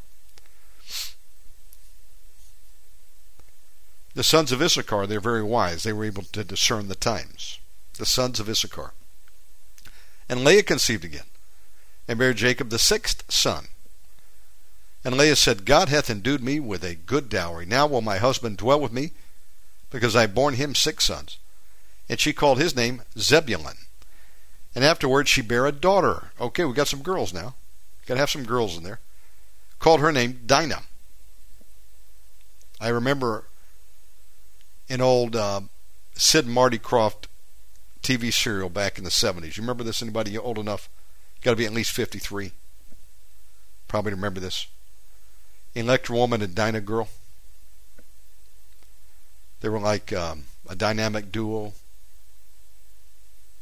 The 4.16 4.24
sons 4.24 4.50
of 4.50 4.62
Issachar, 4.62 5.06
they're 5.06 5.20
very 5.20 5.42
wise. 5.42 5.82
They 5.82 5.92
were 5.92 6.06
able 6.06 6.22
to 6.22 6.42
discern 6.42 6.88
the 6.88 6.94
times. 6.94 7.58
The 7.98 8.06
sons 8.06 8.40
of 8.40 8.48
Issachar. 8.48 8.94
And 10.26 10.42
Leah 10.42 10.62
conceived 10.62 11.04
again, 11.04 11.26
and 12.08 12.18
bare 12.18 12.32
Jacob 12.32 12.70
the 12.70 12.78
sixth 12.78 13.30
son. 13.30 13.66
And 15.04 15.18
Leah 15.18 15.36
said, 15.36 15.66
God 15.66 15.90
hath 15.90 16.08
endued 16.08 16.42
me 16.42 16.58
with 16.58 16.82
a 16.82 16.94
good 16.94 17.28
dowry. 17.28 17.66
Now 17.66 17.86
will 17.86 18.00
my 18.00 18.16
husband 18.16 18.56
dwell 18.56 18.80
with 18.80 18.90
me, 18.90 19.10
because 19.90 20.16
I 20.16 20.22
have 20.22 20.34
borne 20.34 20.54
him 20.54 20.74
six 20.74 21.04
sons. 21.04 21.36
And 22.08 22.18
she 22.18 22.32
called 22.32 22.58
his 22.58 22.74
name 22.74 23.02
Zebulun. 23.18 23.76
And 24.74 24.82
afterwards 24.82 25.28
she 25.28 25.42
bare 25.42 25.66
a 25.66 25.72
daughter. 25.72 26.30
Okay, 26.40 26.64
we 26.64 26.72
got 26.72 26.88
some 26.88 27.02
girls 27.02 27.34
now. 27.34 27.54
Got 28.06 28.14
to 28.14 28.20
have 28.20 28.30
some 28.30 28.44
girls 28.44 28.78
in 28.78 28.82
there. 28.82 29.00
Called 29.78 30.00
her 30.00 30.10
name 30.10 30.40
Dinah. 30.46 30.84
I 32.80 32.88
remember 32.88 33.44
an 34.88 35.00
old 35.00 35.36
uh, 35.36 35.60
Sid 36.14 36.46
Marty 36.46 36.78
Krofft 36.78 37.26
TV 38.02 38.32
serial 38.32 38.68
back 38.68 38.98
in 38.98 39.04
the 39.04 39.10
70s. 39.10 39.56
You 39.56 39.62
remember 39.62 39.84
this? 39.84 40.02
Anybody 40.02 40.36
old 40.38 40.58
enough? 40.58 40.88
Got 41.42 41.52
to 41.52 41.56
be 41.56 41.66
at 41.66 41.72
least 41.72 41.92
53. 41.92 42.52
Probably 43.88 44.12
remember 44.12 44.40
this. 44.40 44.66
Electra 45.74 46.16
Woman 46.16 46.42
and 46.42 46.54
Dyna 46.54 46.80
Girl. 46.80 47.08
They 49.60 49.68
were 49.68 49.80
like 49.80 50.12
um, 50.12 50.44
a 50.68 50.76
dynamic 50.76 51.32
duo, 51.32 51.72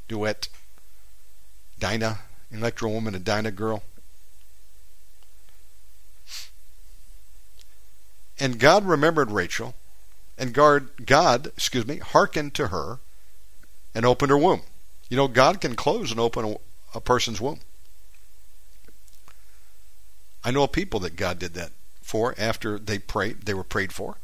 duet. 0.09 0.49
Dinah, 1.79 2.21
Electra 2.51 2.89
Woman 2.89 3.15
and 3.15 3.25
Dyna 3.25 3.51
Girl. 3.51 3.83
And 8.39 8.59
God 8.59 8.85
remembered 8.85 9.31
Rachel, 9.31 9.75
and 10.37 10.53
God, 10.53 11.07
God, 11.07 11.47
excuse 11.49 11.87
me, 11.87 11.99
hearkened 11.99 12.55
to 12.55 12.69
her, 12.69 12.99
and 13.95 14.05
opened 14.05 14.31
her 14.31 14.39
womb. 14.39 14.63
You 15.09 15.17
know, 15.17 15.29
God 15.29 15.61
can 15.61 15.77
close 15.77 16.11
and 16.11 16.19
open 16.19 16.45
a, 16.45 16.57
a 16.97 17.01
person's 17.01 17.41
womb. 17.41 17.61
I 20.43 20.51
know 20.51 20.67
people 20.67 21.01
that 21.01 21.17
God 21.17 21.39
did 21.39 21.55
that 21.55 21.71
for 22.03 22.35
after 22.37 22.79
they 22.79 22.99
prayed, 22.99 23.43
they 23.43 23.55
were 23.55 23.65
prayed 23.65 23.93
for, 23.93 24.17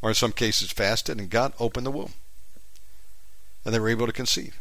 or 0.00 0.10
in 0.10 0.14
some 0.14 0.32
cases 0.32 0.70
fasted, 0.70 1.18
and 1.18 1.30
God 1.30 1.52
opened 1.58 1.86
the 1.86 1.90
womb, 1.90 2.12
and 3.64 3.74
they 3.74 3.80
were 3.80 3.88
able 3.88 4.06
to 4.06 4.12
conceive. 4.12 4.60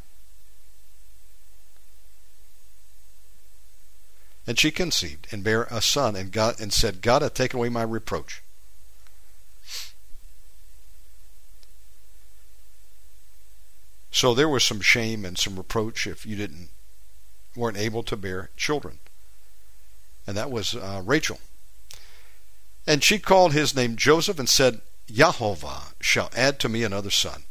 And 4.48 4.58
she 4.58 4.72
conceived 4.72 5.28
and 5.32 5.44
bare 5.44 5.64
a 5.64 5.82
son, 5.82 6.16
and 6.16 6.32
God 6.32 6.60
and 6.60 6.72
said, 6.72 7.02
God 7.02 7.22
hath 7.22 7.34
taken 7.34 7.60
away 7.60 7.70
my 7.70 7.84
reproach. 7.84 8.42
So 14.12 14.34
there 14.34 14.50
was 14.50 14.64
some 14.64 14.82
shame 14.82 15.26
and 15.26 15.38
some 15.38 15.56
reproach 15.56 16.08
if 16.08 16.26
you 16.26 16.36
didn't 16.36 16.70
weren't 17.56 17.78
able 17.78 18.04
to 18.04 18.16
bear 18.16 18.52
children, 18.56 19.00
and 20.28 20.38
that 20.38 20.52
was 20.52 20.76
uh, 20.76 21.02
Rachel. 21.04 21.40
And 22.86 23.04
she 23.04 23.20
called 23.20 23.52
his 23.52 23.76
name 23.76 23.96
Joseph 23.96 24.40
and 24.40 24.48
said, 24.48 24.82
Jehovah 25.12 25.94
shall 26.00 26.30
add 26.36 26.60
to 26.60 26.70
me 26.70 26.84
another 26.84 27.10
son. 27.10 27.44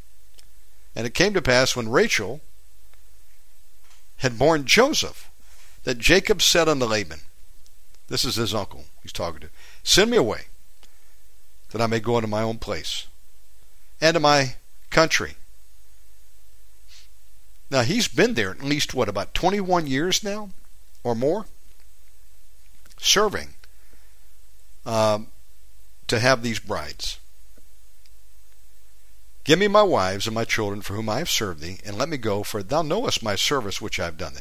And 0.95 1.07
it 1.07 1.15
came 1.15 1.35
to 1.35 1.43
pass 1.43 1.77
when 1.77 1.91
Rachel 1.91 2.41
had 4.19 4.39
borne 4.39 4.65
Joseph 4.65 5.31
that 5.85 5.99
Jacob 5.99 6.41
said 6.41 6.69
unto 6.69 6.87
Laban, 6.87 7.21
This 8.09 8.25
is 8.25 8.37
his 8.37 8.55
uncle 8.55 8.87
he's 9.03 9.13
talking 9.13 9.41
to, 9.41 9.51
Send 9.83 10.11
me 10.11 10.17
away, 10.17 10.47
that 11.71 11.83
I 11.83 11.87
may 11.87 12.01
go 12.01 12.17
into 12.17 12.29
my 12.29 12.43
own 12.43 12.59
place 12.59 13.07
and 14.01 14.15
to 14.15 14.21
my 14.21 14.57
country. 14.91 15.37
Now 17.71 17.83
he's 17.83 18.09
been 18.09 18.35
there 18.35 18.51
at 18.51 18.63
least, 18.63 18.95
what, 18.95 19.09
about 19.09 19.35
21 19.35 19.87
years 19.87 20.23
now 20.23 20.51
or 21.03 21.15
more? 21.15 21.47
Serving 22.99 23.51
um, 24.85 25.29
to 26.07 26.19
have 26.19 26.43
these 26.43 26.59
brides. 26.59 27.19
Give 29.45 29.59
me 29.59 29.69
my 29.69 29.83
wives 29.83 30.27
and 30.27 30.35
my 30.35 30.45
children 30.45 30.81
for 30.81 30.95
whom 30.95 31.09
I 31.09 31.19
have 31.19 31.31
served 31.31 31.61
thee, 31.61 31.79
and 31.85 31.97
let 31.97 32.09
me 32.09 32.17
go, 32.17 32.43
for 32.43 32.63
thou 32.63 32.83
knowest 32.83 33.23
my 33.23 33.37
service 33.37 33.81
which 33.81 34.01
I 34.01 34.05
have 34.05 34.19
done 34.19 34.35
thee. 34.35 34.41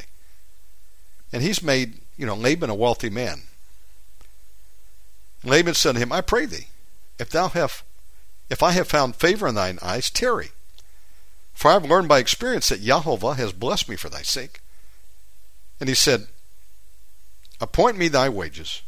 And 1.32 1.42
he's 1.42 1.62
made, 1.62 2.00
you 2.16 2.26
know, 2.26 2.34
Laban 2.34 2.70
a 2.70 2.74
wealthy 2.74 3.10
man. 3.10 3.42
Laban 5.44 5.74
said 5.74 5.92
to 5.92 5.98
him, 5.98 6.12
I 6.12 6.22
pray 6.22 6.46
thee, 6.46 6.68
if 7.18 7.30
thou 7.30 7.48
have 7.48 7.84
if 8.48 8.62
I 8.62 8.72
have 8.72 8.88
found 8.88 9.16
favor 9.16 9.48
in 9.48 9.54
thine 9.54 9.78
eyes, 9.82 10.10
tarry. 10.10 10.50
For 11.56 11.70
I 11.70 11.74
have 11.74 11.86
learned 11.86 12.06
by 12.06 12.18
experience 12.18 12.68
that 12.68 12.82
Jehovah 12.82 13.34
has 13.34 13.50
blessed 13.54 13.88
me 13.88 13.96
for 13.96 14.10
thy 14.10 14.20
sake. 14.20 14.60
And 15.80 15.88
he 15.88 15.94
said, 15.94 16.26
Appoint 17.62 17.96
me 17.96 18.08
thy 18.08 18.28
wages, 18.28 18.82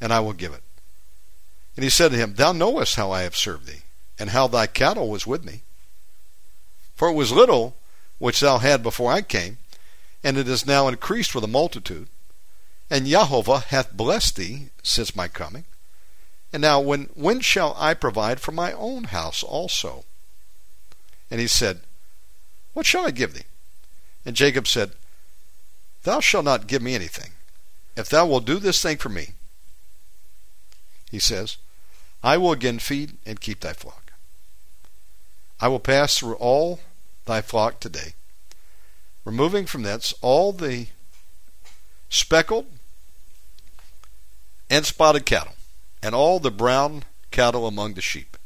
and 0.00 0.12
I 0.12 0.18
will 0.18 0.32
give 0.32 0.52
it. 0.52 0.64
And 1.76 1.84
he 1.84 1.88
said 1.88 2.10
to 2.10 2.16
him, 2.16 2.34
Thou 2.34 2.50
knowest 2.50 2.96
how 2.96 3.12
I 3.12 3.22
have 3.22 3.36
served 3.36 3.66
thee, 3.66 3.82
and 4.18 4.30
how 4.30 4.48
thy 4.48 4.66
cattle 4.66 5.08
was 5.08 5.28
with 5.28 5.44
me. 5.44 5.62
For 6.96 7.08
it 7.08 7.14
was 7.14 7.30
little 7.30 7.76
which 8.18 8.40
thou 8.40 8.58
had 8.58 8.82
before 8.82 9.12
I 9.12 9.22
came, 9.22 9.58
and 10.24 10.36
it 10.36 10.48
is 10.48 10.66
now 10.66 10.88
increased 10.88 11.36
with 11.36 11.44
a 11.44 11.48
multitude. 11.48 12.08
And 12.90 13.06
Jehovah 13.06 13.60
hath 13.60 13.96
blessed 13.96 14.34
thee 14.34 14.70
since 14.82 15.14
my 15.14 15.28
coming. 15.28 15.66
And 16.52 16.62
now 16.62 16.80
when 16.80 17.10
when 17.14 17.40
shall 17.40 17.76
I 17.78 17.94
provide 17.94 18.40
for 18.40 18.50
my 18.50 18.72
own 18.72 19.04
house 19.04 19.44
also? 19.44 20.04
And 21.30 21.40
he 21.40 21.46
said, 21.46 21.80
What 22.72 22.86
shall 22.86 23.06
I 23.06 23.10
give 23.10 23.34
thee? 23.34 23.44
And 24.24 24.36
Jacob 24.36 24.66
said, 24.66 24.92
Thou 26.02 26.20
shalt 26.20 26.44
not 26.44 26.66
give 26.66 26.82
me 26.82 26.94
anything. 26.94 27.32
If 27.96 28.08
thou 28.08 28.26
wilt 28.26 28.44
do 28.44 28.58
this 28.58 28.82
thing 28.82 28.96
for 28.96 29.08
me, 29.08 29.30
he 31.10 31.18
says, 31.18 31.56
I 32.22 32.36
will 32.36 32.52
again 32.52 32.78
feed 32.78 33.16
and 33.26 33.40
keep 33.40 33.60
thy 33.60 33.72
flock. 33.72 34.12
I 35.60 35.68
will 35.68 35.80
pass 35.80 36.18
through 36.18 36.34
all 36.34 36.80
thy 37.26 37.42
flock 37.42 37.80
today, 37.80 38.14
removing 39.24 39.66
from 39.66 39.82
thence 39.82 40.14
all 40.22 40.52
the 40.52 40.86
speckled 42.08 42.66
and 44.68 44.86
spotted 44.86 45.26
cattle, 45.26 45.54
and 46.02 46.14
all 46.14 46.38
the 46.38 46.50
brown 46.50 47.04
cattle 47.30 47.66
among 47.66 47.94
the 47.94 48.00
sheep, 48.00 48.36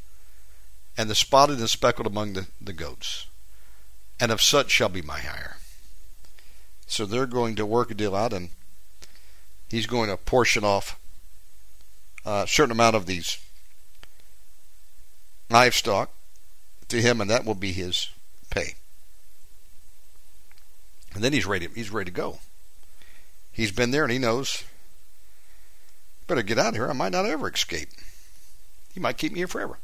and 0.96 1.11
the 1.11 1.14
spotted 1.14 1.59
and 1.59 1.70
speckled 1.70 2.07
among 2.07 2.35
the, 2.35 2.46
the 2.61 2.72
goats. 2.72 3.26
And 4.20 4.30
of 4.30 4.40
such 4.40 4.70
shall 4.70 4.88
be 4.88 5.02
my 5.02 5.20
hire. 5.20 5.57
So 6.87 7.04
they're 7.04 7.26
going 7.26 7.57
to 7.57 7.66
work 7.66 7.90
a 7.90 7.94
deal 7.94 8.14
out, 8.14 8.33
and 8.33 8.50
he's 9.68 9.87
going 9.87 10.09
to 10.09 10.16
portion 10.16 10.64
off 10.64 10.98
uh, 12.24 12.44
a 12.44 12.48
certain 12.48 12.72
amount 12.72 12.96
of 12.96 13.07
these 13.07 13.38
livestock 15.50 16.11
to 16.88 17.00
him, 17.00 17.20
and 17.20 17.30
that 17.30 17.44
will 17.44 17.54
be 17.54 17.72
his 17.72 18.11
pay. 18.50 18.74
And 21.14 21.22
then 21.22 21.33
he's 21.33 21.46
ready. 21.46 21.68
He's 21.74 21.90
ready 21.90 22.11
to 22.11 22.16
go. 22.16 22.38
He's 23.52 23.72
been 23.72 23.90
there, 23.90 24.04
and 24.04 24.12
he 24.12 24.18
knows. 24.18 24.64
Better 26.26 26.42
get 26.42 26.59
out 26.59 26.68
of 26.68 26.74
here. 26.74 26.88
I 26.88 26.92
might 26.92 27.12
not 27.12 27.26
ever 27.26 27.50
escape. 27.50 27.90
He 28.92 29.00
might 29.00 29.18
keep 29.18 29.33
me 29.33 29.38
here 29.38 29.46
forever. 29.46 29.78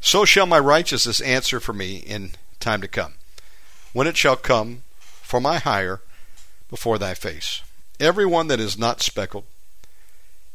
So 0.00 0.24
shall 0.24 0.46
my 0.46 0.58
righteousness 0.58 1.20
answer 1.20 1.60
for 1.60 1.74
me 1.74 1.98
in 1.98 2.32
time 2.58 2.80
to 2.80 2.88
come, 2.88 3.14
when 3.92 4.06
it 4.06 4.16
shall 4.16 4.36
come 4.36 4.82
for 5.02 5.40
my 5.40 5.58
hire 5.58 6.00
before 6.68 6.98
thy 6.98 7.14
face. 7.14 7.62
Every 7.98 8.24
one 8.24 8.46
that 8.48 8.60
is 8.60 8.78
not 8.78 9.02
speckled 9.02 9.44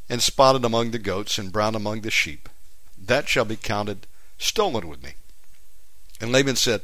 and 0.10 0.22
spotted 0.22 0.66
among 0.66 0.92
the 0.92 1.00
goats 1.00 1.38
and 1.38 1.52
brown 1.52 1.76
among 1.76 2.02
the 2.02 2.12
sheep. 2.12 2.50
That 2.98 3.30
shall 3.30 3.46
be 3.46 3.56
counted 3.56 4.08
stolen 4.40 4.88
with 4.88 5.04
me. 5.04 5.14
And 6.20 6.32
Laban 6.32 6.56
said, 6.56 6.82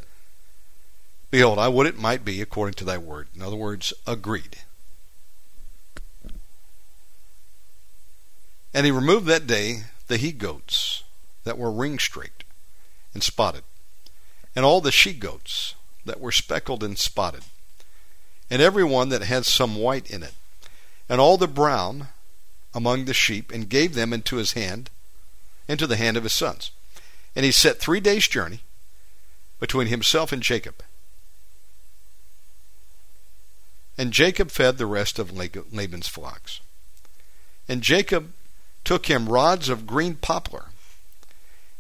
Behold, 1.31 1.57
I 1.57 1.67
would 1.67 1.87
it 1.87 1.97
might 1.97 2.23
be 2.23 2.41
according 2.41 2.75
to 2.75 2.85
thy 2.85 2.97
word. 2.97 3.27
In 3.35 3.41
other 3.41 3.55
words, 3.55 3.93
agreed. 4.05 4.57
And 8.73 8.85
he 8.85 8.91
removed 8.91 9.25
that 9.27 9.47
day 9.47 9.83
the 10.07 10.17
he 10.17 10.31
goats 10.31 11.03
that 11.43 11.57
were 11.57 11.71
ring 11.71 11.97
streaked 11.97 12.43
and 13.13 13.23
spotted, 13.23 13.63
and 14.55 14.65
all 14.65 14.81
the 14.81 14.91
she 14.91 15.13
goats 15.13 15.75
that 16.05 16.19
were 16.19 16.31
speckled 16.31 16.83
and 16.83 16.97
spotted, 16.97 17.43
and 18.49 18.61
every 18.61 18.83
one 18.83 19.09
that 19.09 19.21
had 19.21 19.45
some 19.45 19.75
white 19.75 20.09
in 20.09 20.23
it, 20.23 20.33
and 21.07 21.21
all 21.21 21.37
the 21.37 21.47
brown 21.47 22.07
among 22.73 23.05
the 23.05 23.13
sheep, 23.13 23.51
and 23.51 23.69
gave 23.69 23.93
them 23.95 24.13
into 24.13 24.37
his 24.37 24.53
hand, 24.53 24.89
into 25.67 25.85
the 25.87 25.97
hand 25.97 26.17
of 26.17 26.23
his 26.23 26.33
sons. 26.33 26.71
And 27.35 27.45
he 27.45 27.51
set 27.51 27.79
three 27.79 27.99
days' 27.99 28.27
journey 28.27 28.61
between 29.59 29.87
himself 29.87 30.31
and 30.31 30.41
Jacob. 30.41 30.83
And 33.97 34.11
Jacob 34.11 34.51
fed 34.51 34.77
the 34.77 34.85
rest 34.85 35.19
of 35.19 35.31
Laban's 35.31 36.07
flocks. 36.07 36.59
And 37.67 37.81
Jacob 37.81 38.31
took 38.83 39.05
him 39.05 39.29
rods 39.29 39.69
of 39.69 39.85
green 39.85 40.15
poplar, 40.15 40.65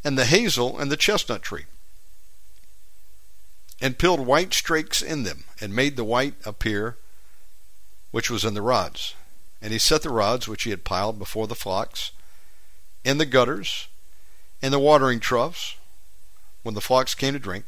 and 0.03 0.17
the 0.17 0.25
hazel 0.25 0.77
and 0.77 0.91
the 0.91 0.97
chestnut 0.97 1.41
tree, 1.41 1.65
and 3.81 3.97
peeled 3.97 4.19
white 4.21 4.53
streaks 4.53 5.01
in 5.01 5.23
them, 5.23 5.43
and 5.59 5.75
made 5.75 5.95
the 5.95 6.03
white 6.03 6.35
appear 6.45 6.97
which 8.11 8.29
was 8.29 8.43
in 8.43 8.53
the 8.53 8.61
rods. 8.61 9.15
And 9.61 9.71
he 9.71 9.79
set 9.79 10.01
the 10.01 10.09
rods 10.09 10.47
which 10.47 10.63
he 10.63 10.69
had 10.69 10.83
piled 10.83 11.17
before 11.17 11.47
the 11.47 11.55
flocks 11.55 12.11
in 13.03 13.17
the 13.17 13.25
gutters, 13.25 13.87
in 14.61 14.71
the 14.71 14.79
watering 14.79 15.19
troughs, 15.19 15.75
when 16.63 16.75
the 16.75 16.81
flocks 16.81 17.15
came 17.15 17.33
to 17.33 17.39
drink, 17.39 17.65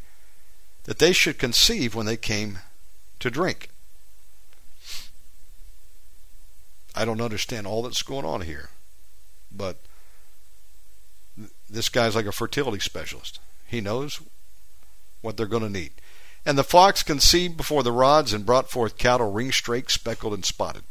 that 0.84 1.00
they 1.00 1.13
should 1.13 1.39
conceive 1.39 1.96
when 1.96 2.06
they 2.06 2.17
came 2.17 2.60
to 3.19 3.32
drink. 3.32 3.69
I 6.96 7.06
don't 7.06 7.22
understand 7.22 7.65
all 7.65 7.82
that's 7.82 8.04
going 8.04 8.26
on 8.26 8.41
here, 8.41 8.69
but 9.52 9.78
this 11.74 11.90
guy's 11.90 12.16
like 12.16 12.26
a 12.26 12.32
fertility 12.32 12.80
specialist. 12.80 13.40
He 13.66 13.82
knows 13.82 14.22
what 15.22 15.38
they're 15.38 15.46
going 15.46 15.64
to 15.64 15.70
need. 15.70 15.92
And 16.46 16.58
the 16.58 16.64
flocks 16.64 17.04
conceived 17.04 17.56
before 17.58 17.84
the 17.84 17.92
rods 17.92 18.34
and 18.34 18.46
brought 18.46 18.70
forth 18.70 18.98
cattle 18.98 19.32
ring 19.32 19.52
straked, 19.52 19.92
speckled, 19.92 20.34
and 20.34 20.46
spotted. 20.46 20.84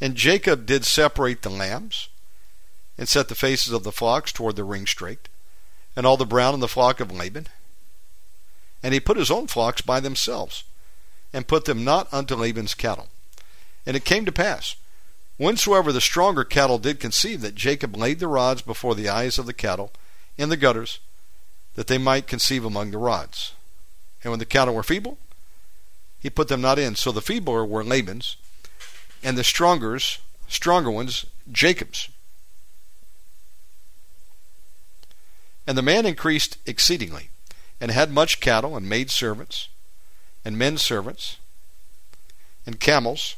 And 0.00 0.14
Jacob 0.14 0.66
did 0.66 0.84
separate 0.84 1.42
the 1.42 1.50
lambs 1.50 2.08
and 2.96 3.08
set 3.08 3.28
the 3.28 3.34
faces 3.34 3.72
of 3.72 3.84
the 3.84 3.92
flocks 3.92 4.32
toward 4.32 4.56
the 4.56 4.64
ring 4.64 4.86
straked, 4.86 5.28
and 5.96 6.06
all 6.06 6.16
the 6.16 6.26
brown 6.26 6.54
in 6.54 6.60
the 6.60 6.68
flock 6.68 7.00
of 7.00 7.10
Laban. 7.10 7.46
And 8.82 8.94
he 8.94 9.00
put 9.00 9.16
his 9.16 9.30
own 9.30 9.46
flocks 9.46 9.80
by 9.80 10.00
themselves, 10.00 10.64
and 11.32 11.48
put 11.48 11.64
them 11.64 11.84
not 11.84 12.12
unto 12.12 12.34
Laban's 12.34 12.74
cattle. 12.74 13.08
And 13.86 13.96
it 13.96 14.04
came 14.04 14.24
to 14.24 14.32
pass, 14.32 14.76
whensoever 15.42 15.90
the 15.90 16.00
stronger 16.00 16.44
cattle 16.44 16.78
did 16.78 17.00
conceive, 17.00 17.40
that 17.40 17.56
Jacob 17.56 17.96
laid 17.96 18.20
the 18.20 18.28
rods 18.28 18.62
before 18.62 18.94
the 18.94 19.08
eyes 19.08 19.38
of 19.38 19.46
the 19.46 19.52
cattle 19.52 19.90
in 20.38 20.48
the 20.48 20.56
gutters, 20.56 21.00
that 21.74 21.88
they 21.88 21.98
might 21.98 22.28
conceive 22.28 22.64
among 22.64 22.92
the 22.92 22.98
rods. 22.98 23.52
And 24.22 24.30
when 24.30 24.38
the 24.38 24.44
cattle 24.44 24.74
were 24.74 24.84
feeble, 24.84 25.18
he 26.20 26.30
put 26.30 26.46
them 26.46 26.60
not 26.60 26.78
in. 26.78 26.94
So 26.94 27.10
the 27.10 27.20
feebler 27.20 27.64
were 27.64 27.82
Laban's, 27.82 28.36
and 29.20 29.36
the 29.36 29.42
strongers, 29.42 30.20
stronger 30.46 30.92
ones, 30.92 31.26
Jacob's. 31.50 32.08
And 35.66 35.76
the 35.76 35.82
man 35.82 36.06
increased 36.06 36.58
exceedingly, 36.66 37.30
and 37.80 37.90
had 37.90 38.12
much 38.12 38.38
cattle, 38.40 38.76
and 38.76 38.88
maid 38.88 39.10
servants, 39.10 39.68
and 40.44 40.56
men 40.56 40.78
servants, 40.78 41.38
and 42.64 42.78
camels, 42.78 43.34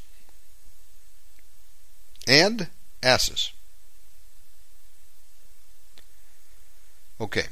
and 2.27 2.67
asses. 3.03 3.51
Okay. 7.19 7.45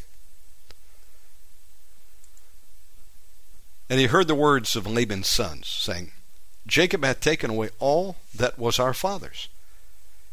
And 3.90 4.00
he 4.00 4.08
heard 4.08 4.28
the 4.28 4.36
words 4.36 4.76
of 4.76 4.88
Laban's 4.88 5.30
sons, 5.30 5.68
saying, 5.68 6.12
Jacob 6.66 7.04
hath 7.04 7.20
taken 7.20 7.50
away 7.50 7.70
all 7.80 8.16
that 8.34 8.58
was 8.58 8.80
our 8.80 8.94
father's, 8.94 9.50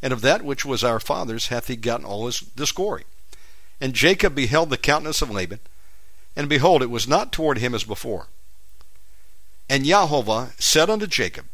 and 0.00 0.12
of 0.12 0.20
that 0.22 0.42
which 0.42 0.64
was 0.64 0.82
our 0.82 1.00
father's 1.00 1.48
hath 1.48 1.66
he 1.66 1.76
gotten 1.76 2.06
all 2.06 2.26
his 2.26 2.40
this 2.56 2.72
glory. 2.72 3.04
And 3.80 3.92
Jacob 3.92 4.34
beheld 4.34 4.70
the 4.70 4.78
countenance 4.78 5.20
of 5.20 5.30
Laban, 5.30 5.60
and 6.36 6.48
behold, 6.48 6.82
it 6.82 6.90
was 6.90 7.08
not 7.08 7.32
toward 7.32 7.58
him 7.58 7.74
as 7.74 7.84
before. 7.84 8.28
And 9.68 9.84
Jehovah 9.84 10.52
said 10.58 10.88
unto 10.88 11.06
Jacob, 11.06 11.46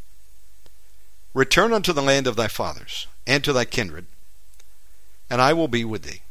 Return 1.36 1.74
unto 1.74 1.92
the 1.92 2.00
land 2.00 2.26
of 2.26 2.34
thy 2.34 2.48
fathers, 2.48 3.08
and 3.26 3.44
to 3.44 3.52
thy 3.52 3.66
kindred, 3.66 4.06
and 5.28 5.42
I 5.42 5.52
will 5.52 5.68
be 5.68 5.84
with 5.84 6.02
thee. 6.02 6.22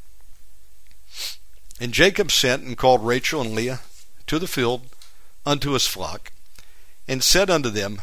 And 1.80 1.94
Jacob 1.94 2.32
sent 2.32 2.64
and 2.64 2.76
called 2.76 3.06
Rachel 3.06 3.40
and 3.40 3.54
Leah 3.54 3.82
to 4.26 4.40
the 4.40 4.48
field 4.48 4.88
unto 5.46 5.74
his 5.74 5.86
flock, 5.86 6.32
and 7.08 7.24
said 7.24 7.52
unto 7.52 7.70
them, 7.70 8.02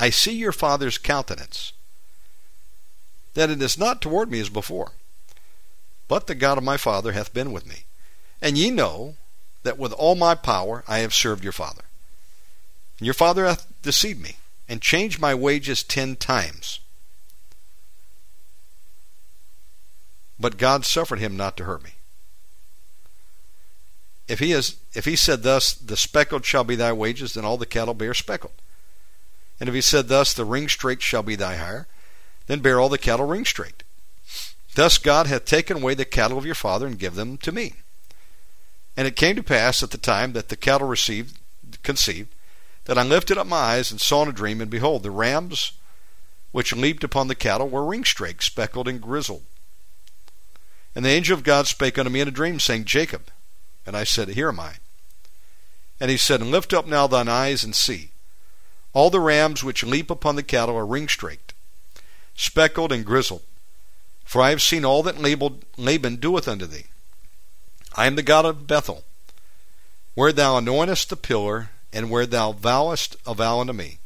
I 0.00 0.08
see 0.08 0.32
your 0.32 0.52
father's 0.52 0.96
countenance, 0.96 1.74
that 3.34 3.50
it 3.50 3.60
is 3.60 3.76
not 3.76 4.00
toward 4.00 4.30
me 4.30 4.40
as 4.40 4.48
before, 4.48 4.92
but 6.08 6.28
the 6.28 6.34
God 6.34 6.56
of 6.56 6.64
my 6.64 6.78
father 6.78 7.12
hath 7.12 7.34
been 7.34 7.52
with 7.52 7.66
me. 7.66 7.84
And 8.40 8.56
ye 8.56 8.70
know 8.70 9.16
that 9.64 9.76
with 9.76 9.92
all 9.92 10.14
my 10.14 10.34
power 10.34 10.82
I 10.88 11.00
have 11.00 11.12
served 11.12 11.44
your 11.44 11.52
father. 11.52 11.82
And 12.98 13.04
your 13.04 13.12
father 13.12 13.44
hath 13.44 13.66
deceived 13.82 14.22
me, 14.22 14.36
and 14.68 14.82
changed 14.82 15.20
my 15.20 15.34
wages 15.34 15.82
ten 15.82 16.16
times. 16.16 16.80
But 20.38 20.58
God 20.58 20.84
suffered 20.84 21.18
him 21.18 21.36
not 21.36 21.56
to 21.56 21.64
hurt 21.64 21.82
me. 21.82 21.92
If 24.28 24.38
he 24.40 24.52
is 24.52 24.76
if 24.92 25.06
he 25.06 25.16
said 25.16 25.42
thus, 25.42 25.72
the 25.72 25.96
speckled 25.96 26.44
shall 26.44 26.64
be 26.64 26.76
thy 26.76 26.92
wages, 26.92 27.34
then 27.34 27.44
all 27.44 27.56
the 27.56 27.66
cattle 27.66 27.94
bear 27.94 28.14
speckled. 28.14 28.52
And 29.58 29.68
if 29.68 29.74
he 29.74 29.80
said 29.80 30.08
thus, 30.08 30.32
the 30.32 30.44
ring 30.44 30.68
straked 30.68 31.02
shall 31.02 31.22
be 31.22 31.34
thy 31.34 31.56
hire, 31.56 31.88
then 32.46 32.60
bear 32.60 32.78
all 32.78 32.88
the 32.88 32.98
cattle 32.98 33.26
ring 33.26 33.44
straked. 33.44 33.82
Thus 34.74 34.98
God 34.98 35.26
hath 35.26 35.44
taken 35.44 35.78
away 35.78 35.94
the 35.94 36.04
cattle 36.04 36.38
of 36.38 36.46
your 36.46 36.54
father 36.54 36.86
and 36.86 36.98
give 36.98 37.14
them 37.14 37.38
to 37.38 37.50
me. 37.50 37.74
And 38.96 39.08
it 39.08 39.16
came 39.16 39.34
to 39.36 39.42
pass 39.42 39.82
at 39.82 39.90
the 39.90 39.98
time 39.98 40.34
that 40.34 40.48
the 40.48 40.56
cattle 40.56 40.86
received 40.86 41.38
conceived, 41.82 42.28
that 42.88 42.96
I 42.96 43.02
lifted 43.02 43.36
up 43.36 43.46
my 43.46 43.56
eyes 43.56 43.90
and 43.90 44.00
saw 44.00 44.22
in 44.22 44.30
a 44.30 44.32
dream, 44.32 44.62
and 44.62 44.70
behold, 44.70 45.02
the 45.02 45.10
rams 45.10 45.72
which 46.52 46.74
leaped 46.74 47.04
upon 47.04 47.28
the 47.28 47.34
cattle 47.34 47.68
were 47.68 47.84
ring 47.84 48.02
straked, 48.02 48.42
speckled, 48.42 48.88
and 48.88 48.98
grizzled. 48.98 49.42
And 50.94 51.04
the 51.04 51.10
angel 51.10 51.36
of 51.36 51.44
God 51.44 51.66
spake 51.66 51.98
unto 51.98 52.10
me 52.10 52.20
in 52.20 52.28
a 52.28 52.30
dream, 52.30 52.58
saying, 52.58 52.86
Jacob. 52.86 53.24
And 53.84 53.94
I 53.94 54.04
said, 54.04 54.28
Here 54.28 54.48
am 54.48 54.58
I. 54.58 54.76
And 56.00 56.10
he 56.10 56.16
said, 56.16 56.40
Lift 56.40 56.72
up 56.72 56.86
now 56.86 57.06
thine 57.06 57.28
eyes 57.28 57.62
and 57.62 57.76
see. 57.76 58.08
All 58.94 59.10
the 59.10 59.20
rams 59.20 59.62
which 59.62 59.84
leap 59.84 60.10
upon 60.10 60.36
the 60.36 60.42
cattle 60.42 60.76
are 60.76 60.86
ringstraked, 60.86 61.52
speckled, 62.34 62.90
and 62.90 63.04
grizzled. 63.04 63.42
For 64.24 64.40
I 64.40 64.48
have 64.48 64.62
seen 64.62 64.86
all 64.86 65.02
that 65.02 65.20
Laban 65.20 66.16
doeth 66.16 66.48
unto 66.48 66.64
thee. 66.64 66.86
I 67.94 68.06
am 68.06 68.16
the 68.16 68.22
God 68.22 68.46
of 68.46 68.66
Bethel, 68.66 69.04
where 70.14 70.32
thou 70.32 70.58
anointest 70.58 71.08
the 71.08 71.16
pillar, 71.16 71.68
and 71.92 72.10
where 72.10 72.26
thou 72.26 72.52
vowest 72.52 73.16
a 73.26 73.34
vow 73.34 73.60
unto 73.60 73.72
me. 73.72 73.98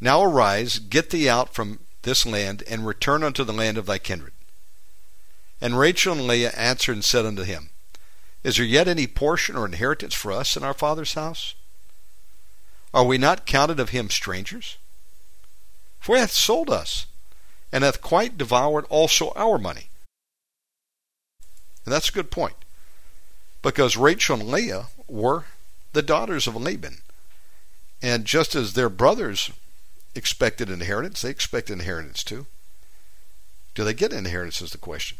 Now 0.00 0.22
arise, 0.22 0.78
get 0.78 1.10
thee 1.10 1.28
out 1.28 1.54
from 1.54 1.80
this 2.02 2.26
land, 2.26 2.64
and 2.68 2.86
return 2.86 3.22
unto 3.22 3.44
the 3.44 3.52
land 3.52 3.78
of 3.78 3.86
thy 3.86 3.98
kindred. 3.98 4.32
And 5.60 5.78
Rachel 5.78 6.12
and 6.12 6.26
Leah 6.26 6.50
answered 6.56 6.94
and 6.94 7.04
said 7.04 7.24
unto 7.24 7.44
him, 7.44 7.70
Is 8.42 8.56
there 8.56 8.66
yet 8.66 8.88
any 8.88 9.06
portion 9.06 9.56
or 9.56 9.64
inheritance 9.64 10.14
for 10.14 10.32
us 10.32 10.56
in 10.56 10.64
our 10.64 10.74
father's 10.74 11.14
house? 11.14 11.54
Are 12.92 13.04
we 13.04 13.16
not 13.16 13.46
counted 13.46 13.78
of 13.78 13.90
him 13.90 14.10
strangers? 14.10 14.76
For 16.00 16.16
he 16.16 16.20
hath 16.20 16.32
sold 16.32 16.68
us, 16.68 17.06
and 17.70 17.84
hath 17.84 18.02
quite 18.02 18.36
devoured 18.36 18.84
also 18.90 19.32
our 19.36 19.56
money. 19.56 19.86
And 21.84 21.92
that's 21.92 22.08
a 22.08 22.12
good 22.12 22.30
point. 22.30 22.56
Because 23.62 23.96
Rachel 23.96 24.40
and 24.40 24.48
Leah 24.48 24.86
were 25.06 25.44
the 25.92 26.02
daughters 26.02 26.46
of 26.48 26.56
Laban. 26.56 26.98
And 28.02 28.24
just 28.24 28.56
as 28.56 28.72
their 28.72 28.88
brothers 28.88 29.50
expected 30.14 30.68
inheritance, 30.68 31.22
they 31.22 31.30
expect 31.30 31.70
inheritance 31.70 32.24
too. 32.24 32.46
Do 33.74 33.84
they 33.84 33.94
get 33.94 34.12
inheritance 34.12 34.60
is 34.60 34.72
the 34.72 34.78
question. 34.78 35.18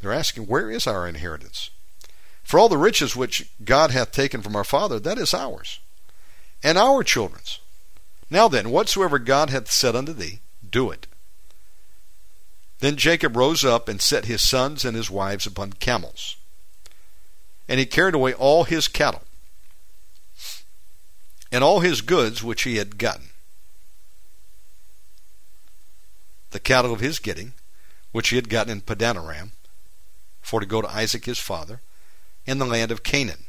They're 0.00 0.12
asking, 0.12 0.46
Where 0.46 0.70
is 0.70 0.86
our 0.86 1.06
inheritance? 1.06 1.70
For 2.42 2.58
all 2.58 2.68
the 2.68 2.76
riches 2.76 3.14
which 3.14 3.48
God 3.64 3.92
hath 3.92 4.10
taken 4.10 4.42
from 4.42 4.56
our 4.56 4.64
father, 4.64 4.98
that 4.98 5.18
is 5.18 5.32
ours, 5.32 5.78
and 6.64 6.76
our 6.76 7.04
children's. 7.04 7.60
Now 8.28 8.48
then, 8.48 8.70
whatsoever 8.70 9.18
God 9.18 9.50
hath 9.50 9.70
said 9.70 9.94
unto 9.94 10.12
thee, 10.12 10.40
do 10.68 10.90
it. 10.90 11.06
Then 12.80 12.96
Jacob 12.96 13.36
rose 13.36 13.64
up 13.64 13.88
and 13.88 14.00
set 14.00 14.24
his 14.24 14.42
sons 14.42 14.84
and 14.84 14.96
his 14.96 15.10
wives 15.10 15.46
upon 15.46 15.74
camels. 15.74 16.36
And 17.68 17.78
he 17.78 17.86
carried 17.86 18.14
away 18.14 18.32
all 18.34 18.64
his 18.64 18.88
cattle 18.88 19.22
and 21.52 21.64
all 21.64 21.80
his 21.80 22.00
goods 22.00 22.42
which 22.42 22.62
he 22.62 22.76
had 22.76 22.98
gotten. 22.98 23.30
The 26.50 26.60
cattle 26.60 26.92
of 26.92 27.00
his 27.00 27.18
getting, 27.18 27.52
which 28.12 28.30
he 28.30 28.36
had 28.36 28.48
gotten 28.48 28.72
in 28.72 28.80
Padanaram, 28.80 29.50
for 30.40 30.60
to 30.60 30.66
go 30.66 30.82
to 30.82 30.88
Isaac 30.88 31.24
his 31.24 31.38
father, 31.38 31.80
in 32.46 32.58
the 32.58 32.66
land 32.66 32.90
of 32.90 33.02
Canaan. 33.02 33.44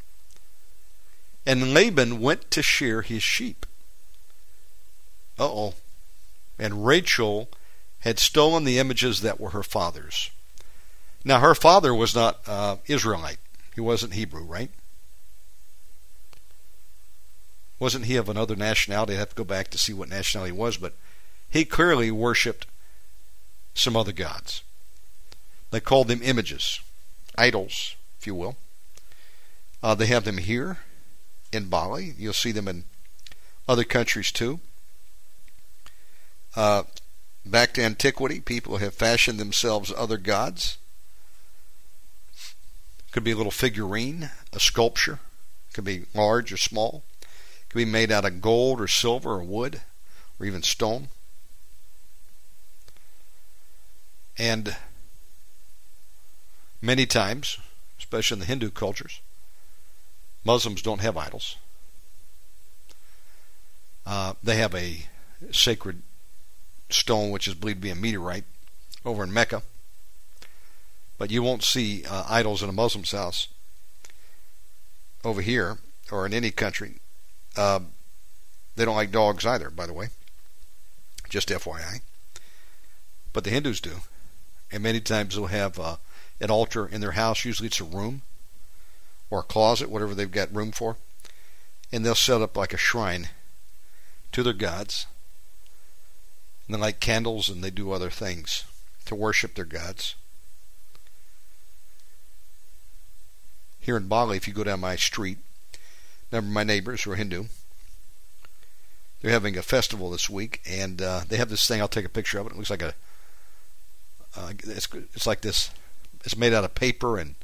And 1.46 1.74
Laban 1.74 2.20
went 2.20 2.52
to 2.52 2.62
shear 2.62 3.02
his 3.02 3.24
sheep. 3.24 3.66
Uh 5.40 5.46
oh. 5.46 5.74
And 6.60 6.86
Rachel 6.86 7.50
had 8.02 8.20
stolen 8.20 8.64
the 8.64 8.78
images 8.78 9.22
that 9.22 9.40
were 9.40 9.50
her 9.52 9.64
father's. 9.64 10.30
Now, 11.24 11.40
her 11.40 11.56
father 11.56 11.94
was 11.94 12.14
not 12.16 12.40
uh, 12.48 12.78
Israelite. 12.88 13.38
He 13.74 13.82
wasn't 13.82 14.14
Hebrew, 14.14 14.44
right? 14.44 14.72
Wasn't 17.82 18.06
he 18.06 18.16
of 18.16 18.30
another 18.30 18.56
nationality? 18.56 19.14
I'd 19.14 19.20
have 19.20 19.30
to 19.30 19.36
go 19.36 19.44
back 19.44 19.72
to 19.72 19.78
see 19.80 19.92
what 19.92 20.08
nationality 20.08 20.54
he 20.54 20.60
was, 20.60 20.78
but 20.78 20.94
he 21.50 21.66
clearly 21.66 22.12
worshipped 22.12 22.68
some 23.74 23.98
other 23.98 24.12
gods. 24.12 24.62
They 25.72 25.80
called 25.80 26.08
them 26.08 26.22
images, 26.22 26.80
idols, 27.40 27.96
if 28.20 28.28
you 28.28 28.36
will. 28.36 28.56
Uh, 29.82 29.96
they 29.96 30.06
have 30.06 30.26
them 30.26 30.38
here 30.38 30.78
in 31.52 31.70
Bali. 31.70 32.14
You'll 32.20 32.34
see 32.34 32.52
them 32.52 32.68
in 32.68 32.84
other 33.68 33.84
countries 33.84 34.32
too. 34.32 34.60
Uh, 36.56 36.84
back 37.44 37.74
to 37.74 37.84
antiquity, 37.84 38.42
people 38.42 38.78
have 38.78 38.94
fashioned 38.94 39.40
themselves 39.40 39.92
other 39.98 40.18
gods. 40.18 40.78
Could 43.12 43.24
be 43.24 43.32
a 43.32 43.38
little 43.38 43.52
figurine, 43.52 44.30
a 44.54 44.60
sculpture. 44.60 45.18
Could 45.74 45.86
be 45.86 46.06
large 46.14 46.54
or 46.54 46.58
small. 46.58 47.04
Could 47.72 47.78
be 47.78 47.86
made 47.86 48.12
out 48.12 48.26
of 48.26 48.42
gold 48.42 48.82
or 48.82 48.88
silver 48.90 49.32
or 49.32 49.44
wood 49.44 49.80
or 50.38 50.46
even 50.46 50.62
stone. 50.62 51.08
And 54.38 54.76
many 56.82 57.06
times, 57.06 57.60
especially 57.98 58.36
in 58.36 58.40
the 58.40 58.46
Hindu 58.46 58.72
cultures, 58.72 59.22
Muslims 60.44 60.82
don't 60.82 61.00
have 61.00 61.16
idols. 61.16 61.56
Uh, 64.06 64.34
they 64.44 64.58
have 64.58 64.76
a 64.76 65.06
sacred 65.52 66.02
stone 66.90 67.32
which 67.32 67.48
is 67.48 67.54
believed 67.54 67.78
to 67.78 67.84
be 67.84 67.90
a 67.92 67.96
meteorite 67.96 68.44
over 69.06 69.24
in 69.24 69.32
Mecca. 69.32 69.64
But 71.18 71.32
you 71.32 71.42
won't 71.42 71.64
see 71.64 72.04
uh, 72.04 72.26
idols 72.28 72.62
in 72.62 72.68
a 72.68 72.74
Muslim's 72.74 73.12
house 73.12 73.48
over 75.24 75.42
here 75.42 75.78
or 76.12 76.26
in 76.26 76.34
any 76.34 76.52
country. 76.52 77.01
Uh, 77.56 77.82
they 78.76 78.86
don't 78.86 78.96
like 78.96 79.12
dogs 79.12 79.46
either, 79.46 79.70
by 79.70 79.86
the 79.86 79.94
way. 79.94 80.10
Just 81.30 81.50
FYI. 81.50 82.02
But 83.34 83.44
the 83.44 83.50
Hindus 83.50 83.82
do. 83.82 84.02
And 84.72 84.84
many 84.84 85.00
times 85.00 85.36
they'll 85.36 85.48
have 85.48 85.80
uh, 85.80 85.98
an 86.40 86.50
altar 86.50 86.88
in 86.88 87.02
their 87.02 87.12
house. 87.12 87.46
Usually 87.46 87.68
it's 87.68 87.82
a 87.82 87.86
room 87.86 88.22
or 89.30 89.40
a 89.40 89.44
closet, 89.44 89.90
whatever 89.90 90.16
they've 90.16 90.32
got 90.32 90.54
room 90.54 90.72
for. 90.72 90.98
And 91.92 92.06
they'll 92.06 92.16
set 92.16 92.42
up 92.42 92.56
like 92.56 92.74
a 92.74 92.78
shrine 92.78 93.30
to 94.32 94.44
their 94.44 94.54
gods. 94.54 95.08
And 96.68 96.76
they 96.76 96.80
light 96.80 97.00
candles 97.00 97.50
and 97.50 97.64
they 97.64 97.70
do 97.70 97.92
other 97.92 98.10
things 98.10 98.64
to 99.06 99.16
worship 99.16 99.56
their 99.56 99.66
gods. 99.66 100.16
here 103.82 103.98
in 103.98 104.08
Bali, 104.08 104.38
if 104.38 104.48
you 104.48 104.54
go 104.54 104.64
down 104.64 104.80
my 104.80 104.96
street, 104.96 105.40
number 106.32 106.48
of 106.48 106.54
my 106.54 106.64
neighbors 106.64 107.04
who 107.04 107.12
are 107.12 107.16
Hindu, 107.16 107.46
they're 109.22 109.32
having 109.32 109.58
a 109.58 109.62
festival 109.62 110.10
this 110.10 110.30
week, 110.30 110.62
and 110.68 111.02
uh, 111.02 111.22
they 111.28 111.38
have 111.38 111.50
this 111.50 111.68
thing. 111.68 111.80
I'll 111.80 111.88
take 111.88 112.06
a 112.06 112.10
picture 112.10 112.40
of 112.40 112.48
it. 112.48 112.54
It 112.54 112.58
looks 112.58 112.70
like 112.70 112.82
a, 112.82 112.94
uh, 114.36 114.54
it's 114.64 114.88
it's 114.94 115.28
like 115.28 115.42
this. 115.42 115.70
It's 116.24 116.38
made 116.38 116.54
out 116.54 116.64
of 116.64 116.76
paper 116.76 117.18
and 117.18 117.36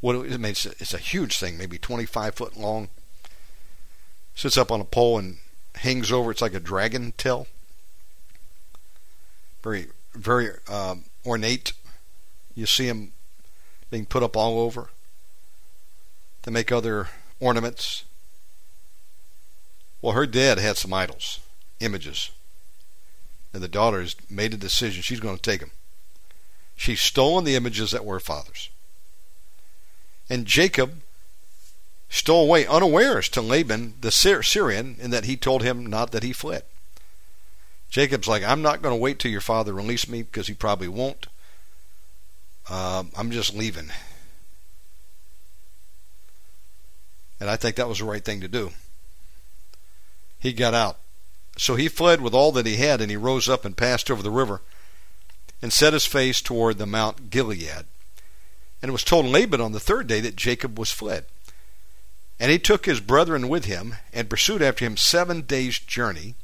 what 0.00 0.16
it, 0.16 0.32
it 0.32 0.66
it's, 0.80 0.94
a, 0.94 0.98
huge 0.98 1.38
thing, 1.38 1.58
maybe 1.58 1.78
25 1.78 2.34
foot 2.34 2.56
long. 2.56 2.88
Sits 4.34 4.56
up 4.56 4.70
on 4.70 4.80
a 4.80 4.84
pole 4.84 5.18
and 5.18 5.38
hangs 5.76 6.10
over. 6.10 6.30
It's 6.30 6.42
like 6.42 6.54
a 6.54 6.60
dragon 6.60 7.12
tail. 7.16 7.46
Very 9.62 9.88
very 10.14 10.50
um, 10.68 11.04
ornate. 11.24 11.72
You 12.54 12.66
see 12.66 12.88
them 12.88 13.12
being 13.90 14.06
put 14.06 14.22
up 14.22 14.36
all 14.36 14.60
over. 14.60 14.90
They 16.42 16.50
make 16.50 16.72
other 16.72 17.08
ornaments. 17.38 18.04
Well, 20.02 20.14
her 20.14 20.26
dad 20.26 20.58
had 20.58 20.76
some 20.76 20.92
idols, 20.92 21.40
images. 21.80 22.30
And 23.52 23.62
the 23.62 23.68
daughter 23.68 24.00
has 24.00 24.16
made 24.30 24.54
a 24.54 24.58
decision 24.58 25.02
she's 25.02 25.20
going 25.20 25.36
to 25.36 25.42
take 25.42 25.60
them. 25.60 25.72
She's 26.76 27.00
stolen 27.00 27.44
the 27.44 27.56
images 27.56 27.90
that 27.90 28.04
were 28.04 28.14
her 28.14 28.20
father's. 28.20 28.70
And 30.30 30.46
Jacob 30.46 31.02
stole 32.08 32.44
away 32.44 32.66
unawares 32.66 33.28
to 33.30 33.42
Laban 33.42 33.94
the 34.00 34.10
Syrian 34.10 34.96
in 35.00 35.10
that 35.10 35.24
he 35.24 35.36
told 35.36 35.62
him 35.62 35.84
not 35.84 36.12
that 36.12 36.22
he 36.22 36.32
fled. 36.32 36.62
Jacob's 37.90 38.28
like, 38.28 38.44
I'm 38.44 38.62
not 38.62 38.82
going 38.82 38.94
to 38.94 39.00
wait 39.00 39.18
till 39.18 39.32
your 39.32 39.40
father 39.40 39.72
release 39.72 40.08
me 40.08 40.22
because 40.22 40.46
he 40.46 40.54
probably 40.54 40.88
won't. 40.88 41.26
Um, 42.68 43.10
I'm 43.16 43.32
just 43.32 43.52
leaving. 43.52 43.90
And 47.40 47.50
I 47.50 47.56
think 47.56 47.76
that 47.76 47.88
was 47.88 47.98
the 47.98 48.04
right 48.04 48.24
thing 48.24 48.40
to 48.42 48.48
do. 48.48 48.70
He 50.40 50.52
got 50.52 50.74
out. 50.74 50.96
So 51.56 51.76
he 51.76 51.88
fled 51.88 52.20
with 52.20 52.34
all 52.34 52.52
that 52.52 52.66
he 52.66 52.76
had, 52.76 53.00
and 53.00 53.10
he 53.10 53.16
rose 53.16 53.48
up 53.48 53.64
and 53.64 53.76
passed 53.76 54.10
over 54.10 54.22
the 54.22 54.30
river 54.30 54.62
and 55.62 55.72
set 55.72 55.92
his 55.92 56.06
face 56.06 56.40
toward 56.40 56.78
the 56.78 56.86
Mount 56.86 57.30
Gilead. 57.30 57.84
And 58.82 58.88
it 58.88 58.92
was 58.92 59.04
told 59.04 59.26
Laban 59.26 59.60
on 59.60 59.72
the 59.72 59.80
third 59.80 60.06
day 60.06 60.20
that 60.20 60.36
Jacob 60.36 60.78
was 60.78 60.90
fled. 60.90 61.26
And 62.38 62.50
he 62.50 62.58
took 62.58 62.86
his 62.86 63.00
brethren 63.00 63.50
with 63.50 63.66
him 63.66 63.96
and 64.14 64.30
pursued 64.30 64.62
after 64.62 64.86
him 64.86 64.96
seven 64.96 65.42
days' 65.42 65.78
journey. 65.78 66.34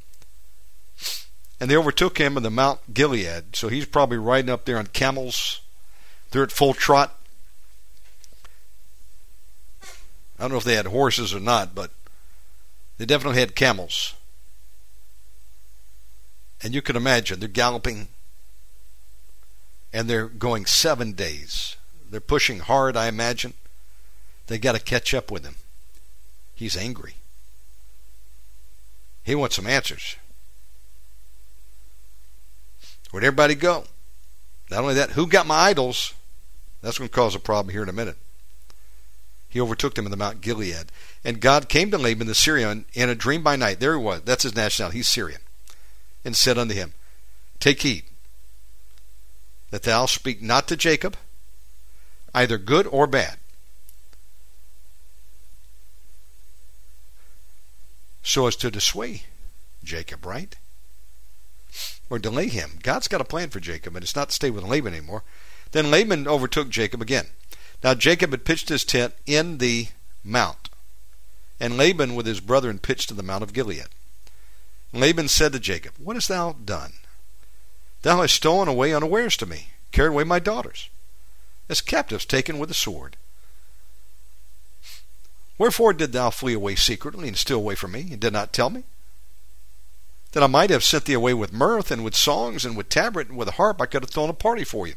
And 1.59 1.71
they 1.71 1.75
overtook 1.75 2.19
him 2.19 2.37
in 2.37 2.43
the 2.43 2.51
Mount 2.51 2.93
Gilead. 2.93 3.55
So 3.55 3.69
he's 3.69 3.85
probably 3.85 4.17
riding 4.17 4.51
up 4.51 4.65
there 4.65 4.77
on 4.77 4.87
camels. 4.87 5.61
They're 6.29 6.43
at 6.43 6.51
full 6.51 6.75
trot. 6.75 7.17
I 10.37 10.43
don't 10.43 10.51
know 10.51 10.57
if 10.57 10.63
they 10.63 10.75
had 10.75 10.85
horses 10.85 11.33
or 11.33 11.39
not, 11.39 11.73
but 11.73 11.89
they 12.97 13.05
definitely 13.05 13.39
had 13.39 13.55
camels. 13.55 14.13
And 16.61 16.73
you 16.73 16.81
can 16.81 16.95
imagine 16.95 17.39
they're 17.39 17.49
galloping 17.49 18.07
and 19.93 20.09
they're 20.09 20.27
going 20.27 20.65
seven 20.65 21.13
days. 21.13 21.75
They're 22.09 22.19
pushing 22.19 22.59
hard, 22.59 22.97
I 22.97 23.07
imagine. 23.07 23.53
They 24.47 24.57
got 24.57 24.73
to 24.73 24.81
catch 24.81 25.13
up 25.13 25.29
with 25.29 25.45
him. 25.45 25.55
He's 26.55 26.75
angry. 26.75 27.15
He 29.23 29.35
wants 29.35 29.57
some 29.57 29.67
answers. 29.67 30.15
Where'd 33.11 33.23
everybody 33.23 33.55
go? 33.55 33.85
Not 34.69 34.81
only 34.81 34.95
that, 34.95 35.11
who 35.11 35.27
got 35.27 35.45
my 35.45 35.55
idols? 35.55 36.13
That's 36.81 36.97
going 36.97 37.09
to 37.09 37.15
cause 37.15 37.35
a 37.35 37.39
problem 37.39 37.71
here 37.71 37.83
in 37.83 37.89
a 37.89 37.93
minute. 37.93 38.17
He 39.49 39.61
overtook 39.61 39.95
them 39.95 40.05
in 40.05 40.11
the 40.11 40.17
Mount 40.17 40.41
Gilead. 40.41 40.91
And 41.27 41.41
God 41.41 41.67
came 41.67 41.91
to 41.91 41.97
Laban 41.97 42.27
the 42.27 42.33
Syrian 42.33 42.85
in 42.93 43.09
a 43.09 43.13
dream 43.13 43.43
by 43.43 43.57
night. 43.57 43.81
There 43.81 43.97
he 43.97 44.01
was. 44.01 44.21
That's 44.21 44.43
his 44.43 44.55
nationality. 44.55 44.99
He's 44.99 45.09
Syrian. 45.09 45.41
And 46.23 46.37
said 46.37 46.57
unto 46.57 46.73
him, 46.73 46.93
Take 47.59 47.81
heed 47.81 48.03
that 49.69 49.83
thou 49.83 50.05
speak 50.05 50.41
not 50.41 50.69
to 50.69 50.77
Jacob, 50.77 51.17
either 52.33 52.57
good 52.57 52.87
or 52.87 53.07
bad. 53.07 53.39
So 58.23 58.47
as 58.47 58.55
to 58.55 58.71
dissuade 58.71 59.23
Jacob, 59.83 60.25
right? 60.25 60.55
Or 62.09 62.19
delay 62.19 62.47
him. 62.47 62.79
God's 62.81 63.09
got 63.09 63.19
a 63.19 63.25
plan 63.25 63.49
for 63.49 63.59
Jacob, 63.59 63.97
and 63.97 64.03
it's 64.03 64.15
not 64.15 64.29
to 64.29 64.35
stay 64.35 64.49
with 64.49 64.63
Laban 64.63 64.93
anymore. 64.93 65.23
Then 65.73 65.91
Laban 65.91 66.25
overtook 66.25 66.69
Jacob 66.69 67.01
again. 67.01 67.27
Now 67.83 67.95
Jacob 67.95 68.31
had 68.31 68.45
pitched 68.45 68.69
his 68.69 68.85
tent 68.85 69.13
in 69.25 69.57
the 69.57 69.87
mount, 70.23 70.69
and 71.59 71.77
Laban 71.77 72.15
with 72.15 72.25
his 72.25 72.39
brethren 72.39 72.79
pitched 72.79 73.11
in 73.11 73.17
the 73.17 73.23
mount 73.23 73.43
of 73.43 73.53
Gilead. 73.53 73.87
Laban 74.93 75.27
said 75.27 75.53
to 75.53 75.59
Jacob, 75.59 75.93
What 75.97 76.15
hast 76.15 76.29
thou 76.29 76.53
done? 76.53 76.93
Thou 78.03 78.21
hast 78.21 78.35
stolen 78.35 78.67
away 78.67 78.93
unawares 78.93 79.35
to 79.37 79.45
me, 79.45 79.69
carried 79.91 80.09
away 80.09 80.23
my 80.23 80.39
daughters, 80.39 80.89
as 81.67 81.81
captives 81.81 82.25
taken 82.25 82.59
with 82.59 82.71
a 82.71 82.75
sword. 82.75 83.17
Wherefore 85.57 85.93
did 85.93 86.11
thou 86.11 86.29
flee 86.29 86.53
away 86.53 86.75
secretly 86.75 87.27
and 87.27 87.37
steal 87.37 87.57
away 87.57 87.75
from 87.75 87.93
me, 87.93 88.07
and 88.11 88.19
did 88.19 88.33
not 88.33 88.53
tell 88.53 88.69
me? 88.69 88.83
That 90.33 90.43
I 90.43 90.47
might 90.47 90.69
have 90.69 90.83
sent 90.83 91.05
thee 91.05 91.13
away 91.13 91.33
with 91.33 91.51
mirth, 91.51 91.89
and 91.89 92.03
with 92.03 92.15
songs, 92.15 92.63
and 92.63 92.77
with 92.77 92.89
tabret, 92.89 93.29
and 93.29 93.37
with 93.37 93.47
a 93.47 93.53
harp, 93.53 93.81
I 93.81 93.87
could 93.87 94.03
have 94.03 94.11
thrown 94.11 94.29
a 94.29 94.33
party 94.33 94.63
for 94.63 94.87
you. 94.87 94.95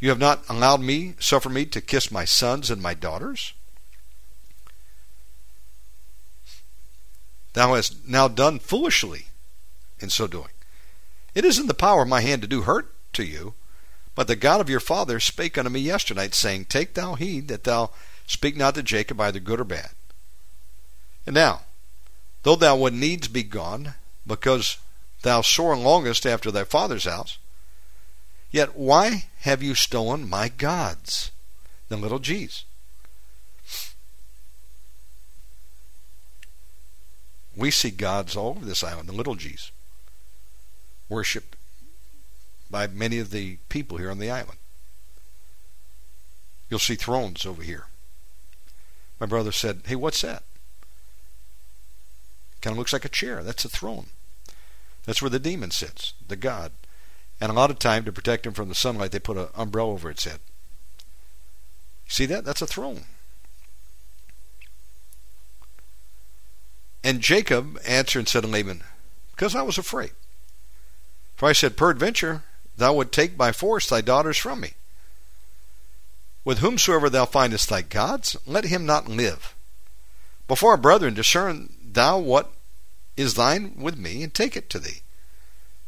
You 0.00 0.08
have 0.08 0.18
not 0.18 0.44
allowed 0.48 0.80
me, 0.80 1.14
suffer 1.18 1.48
me 1.48 1.66
to 1.66 1.80
kiss 1.80 2.10
my 2.10 2.24
sons 2.24 2.70
and 2.70 2.80
my 2.82 2.94
daughters. 2.94 3.52
Thou 7.56 7.74
hast 7.74 8.06
now 8.06 8.28
done 8.28 8.58
foolishly 8.58 9.28
in 9.98 10.10
so 10.10 10.26
doing. 10.26 10.50
It 11.34 11.42
is 11.42 11.58
in 11.58 11.68
the 11.68 11.72
power 11.72 12.02
of 12.02 12.08
my 12.08 12.20
hand 12.20 12.42
to 12.42 12.46
do 12.46 12.62
hurt 12.62 12.92
to 13.14 13.24
you, 13.24 13.54
but 14.14 14.26
the 14.26 14.36
God 14.36 14.60
of 14.60 14.68
your 14.68 14.78
father 14.78 15.18
spake 15.18 15.56
unto 15.56 15.70
me 15.70 15.80
yesternight, 15.80 16.34
saying, 16.34 16.66
Take 16.66 16.92
thou 16.92 17.14
heed 17.14 17.48
that 17.48 17.64
thou 17.64 17.92
speak 18.26 18.58
not 18.58 18.74
to 18.74 18.82
Jacob 18.82 19.18
either 19.22 19.40
good 19.40 19.58
or 19.58 19.64
bad. 19.64 19.92
And 21.24 21.34
now, 21.34 21.62
though 22.42 22.56
thou 22.56 22.76
would 22.76 22.92
needs 22.92 23.26
be 23.26 23.42
gone, 23.42 23.94
because 24.26 24.76
thou 25.22 25.40
sore 25.40 25.78
longest 25.78 26.26
after 26.26 26.50
thy 26.50 26.64
father's 26.64 27.04
house, 27.04 27.38
Yet 28.50 28.76
why 28.76 29.28
have 29.40 29.62
you 29.62 29.74
stolen 29.74 30.28
my 30.28 30.50
gods? 30.50 31.30
The 31.88 31.96
little 31.96 32.18
g's. 32.18 32.64
We 37.56 37.70
see 37.70 37.90
gods 37.90 38.36
all 38.36 38.50
over 38.50 38.64
this 38.64 38.84
island, 38.84 39.08
the 39.08 39.14
little 39.14 39.34
g's, 39.34 39.72
worshipped 41.08 41.56
by 42.70 42.86
many 42.86 43.18
of 43.18 43.30
the 43.30 43.56
people 43.68 43.96
here 43.96 44.10
on 44.10 44.18
the 44.18 44.30
island. 44.30 44.58
You'll 46.68 46.80
see 46.80 46.96
thrones 46.96 47.46
over 47.46 47.62
here. 47.62 47.86
My 49.18 49.26
brother 49.26 49.52
said, 49.52 49.82
Hey, 49.86 49.96
what's 49.96 50.20
that? 50.22 50.42
Kind 52.60 52.72
of 52.72 52.78
looks 52.78 52.92
like 52.92 53.04
a 53.04 53.08
chair. 53.10 53.42
That's 53.42 53.64
a 53.64 53.68
throne. 53.68 54.06
That's 55.04 55.22
where 55.22 55.30
the 55.30 55.38
demon 55.38 55.70
sits, 55.70 56.14
the 56.26 56.36
god. 56.36 56.72
And 57.40 57.50
a 57.50 57.54
lot 57.54 57.70
of 57.70 57.78
time 57.78 58.04
to 58.04 58.12
protect 58.12 58.46
him 58.46 58.52
from 58.52 58.68
the 58.68 58.74
sunlight, 58.74 59.12
they 59.12 59.18
put 59.18 59.36
an 59.36 59.48
umbrella 59.54 59.92
over 59.92 60.10
its 60.10 60.24
head. 60.24 60.40
See 62.08 62.26
that? 62.26 62.44
That's 62.44 62.62
a 62.62 62.66
throne. 62.66 63.04
And 67.06 67.20
Jacob 67.20 67.78
answered 67.86 68.18
and 68.18 68.28
said 68.28 68.40
to 68.40 68.48
Laban, 68.48 68.82
Because 69.30 69.54
I 69.54 69.62
was 69.62 69.78
afraid. 69.78 70.10
For 71.36 71.48
I 71.48 71.52
said, 71.52 71.76
Peradventure 71.76 72.42
thou 72.76 72.94
would 72.94 73.12
take 73.12 73.38
by 73.38 73.52
force 73.52 73.88
thy 73.88 74.00
daughters 74.00 74.36
from 74.36 74.58
me. 74.58 74.72
With 76.44 76.58
whomsoever 76.58 77.08
thou 77.08 77.24
findest 77.24 77.68
thy 77.68 77.82
gods, 77.82 78.36
let 78.44 78.64
him 78.64 78.84
not 78.84 79.06
live. 79.06 79.54
Before 80.48 80.72
our 80.72 80.76
brethren, 80.76 81.14
discern 81.14 81.72
thou 81.80 82.18
what 82.18 82.50
is 83.16 83.34
thine 83.34 83.76
with 83.76 83.96
me, 83.96 84.24
and 84.24 84.34
take 84.34 84.56
it 84.56 84.68
to 84.70 84.80
thee. 84.80 85.02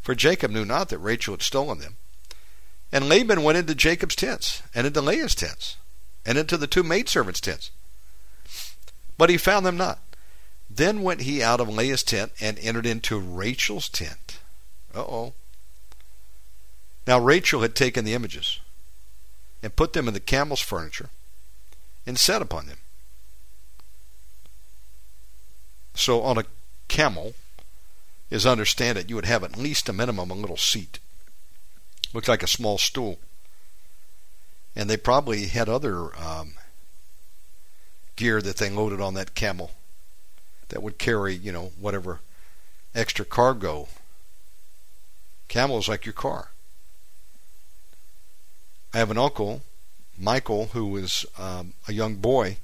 For 0.00 0.14
Jacob 0.14 0.52
knew 0.52 0.64
not 0.64 0.88
that 0.90 0.98
Rachel 0.98 1.34
had 1.34 1.42
stolen 1.42 1.80
them. 1.80 1.96
And 2.92 3.08
Laban 3.08 3.42
went 3.42 3.58
into 3.58 3.74
Jacob's 3.74 4.14
tents, 4.14 4.62
and 4.72 4.86
into 4.86 5.00
Leah's 5.00 5.34
tents, 5.34 5.78
and 6.24 6.38
into 6.38 6.56
the 6.56 6.68
two 6.68 6.84
maidservants' 6.84 7.40
tents. 7.40 7.72
But 9.16 9.30
he 9.30 9.36
found 9.36 9.66
them 9.66 9.76
not. 9.76 9.98
Then 10.70 11.02
went 11.02 11.22
he 11.22 11.42
out 11.42 11.60
of 11.60 11.68
Leah's 11.68 12.02
tent 12.02 12.32
and 12.40 12.58
entered 12.58 12.86
into 12.86 13.18
Rachel's 13.18 13.88
tent. 13.88 14.38
Uh 14.94 15.00
oh. 15.00 15.32
Now 17.06 17.18
Rachel 17.18 17.62
had 17.62 17.74
taken 17.74 18.04
the 18.04 18.14
images 18.14 18.60
and 19.62 19.74
put 19.74 19.92
them 19.92 20.08
in 20.08 20.14
the 20.14 20.20
camel's 20.20 20.60
furniture 20.60 21.08
and 22.06 22.18
sat 22.18 22.42
upon 22.42 22.66
them. 22.66 22.78
So 25.94 26.22
on 26.22 26.38
a 26.38 26.44
camel, 26.86 27.34
as 28.30 28.46
I 28.46 28.52
understand 28.52 28.98
it, 28.98 29.08
you 29.08 29.16
would 29.16 29.24
have 29.24 29.42
at 29.42 29.56
least 29.56 29.88
a 29.88 29.92
minimum 29.92 30.30
a 30.30 30.34
little 30.34 30.56
seat. 30.56 30.98
Looked 32.12 32.28
like 32.28 32.42
a 32.42 32.46
small 32.46 32.78
stool. 32.78 33.18
And 34.76 34.88
they 34.88 34.96
probably 34.96 35.46
had 35.46 35.68
other 35.68 36.16
um, 36.16 36.54
gear 38.16 38.40
that 38.42 38.58
they 38.58 38.70
loaded 38.70 39.00
on 39.00 39.14
that 39.14 39.34
camel 39.34 39.72
that 40.68 40.82
would 40.82 40.98
carry, 40.98 41.34
you 41.34 41.52
know, 41.52 41.72
whatever 41.78 42.20
extra 42.94 43.24
cargo. 43.24 43.88
Camel 45.48 45.78
is 45.78 45.88
like 45.88 46.04
your 46.04 46.12
car. 46.12 46.50
I 48.92 48.98
have 48.98 49.10
an 49.10 49.18
uncle, 49.18 49.62
Michael, 50.18 50.66
who 50.72 50.86
was 50.86 51.24
um, 51.38 51.74
a 51.86 51.92
young 51.92 52.16
boy 52.16 52.58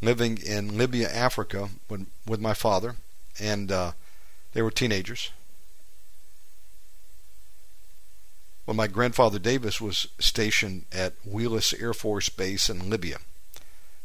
living 0.00 0.38
in 0.38 0.76
Libya, 0.78 1.10
Africa, 1.10 1.70
when, 1.88 2.06
with 2.26 2.40
my 2.40 2.54
father, 2.54 2.96
and 3.40 3.72
uh, 3.72 3.92
they 4.52 4.62
were 4.62 4.70
teenagers. 4.70 5.30
When 8.64 8.76
my 8.76 8.86
grandfather 8.86 9.38
Davis 9.38 9.80
was 9.80 10.08
stationed 10.18 10.84
at 10.92 11.14
Wheelus 11.26 11.74
Air 11.80 11.94
Force 11.94 12.28
Base 12.28 12.68
in 12.68 12.90
Libya 12.90 13.18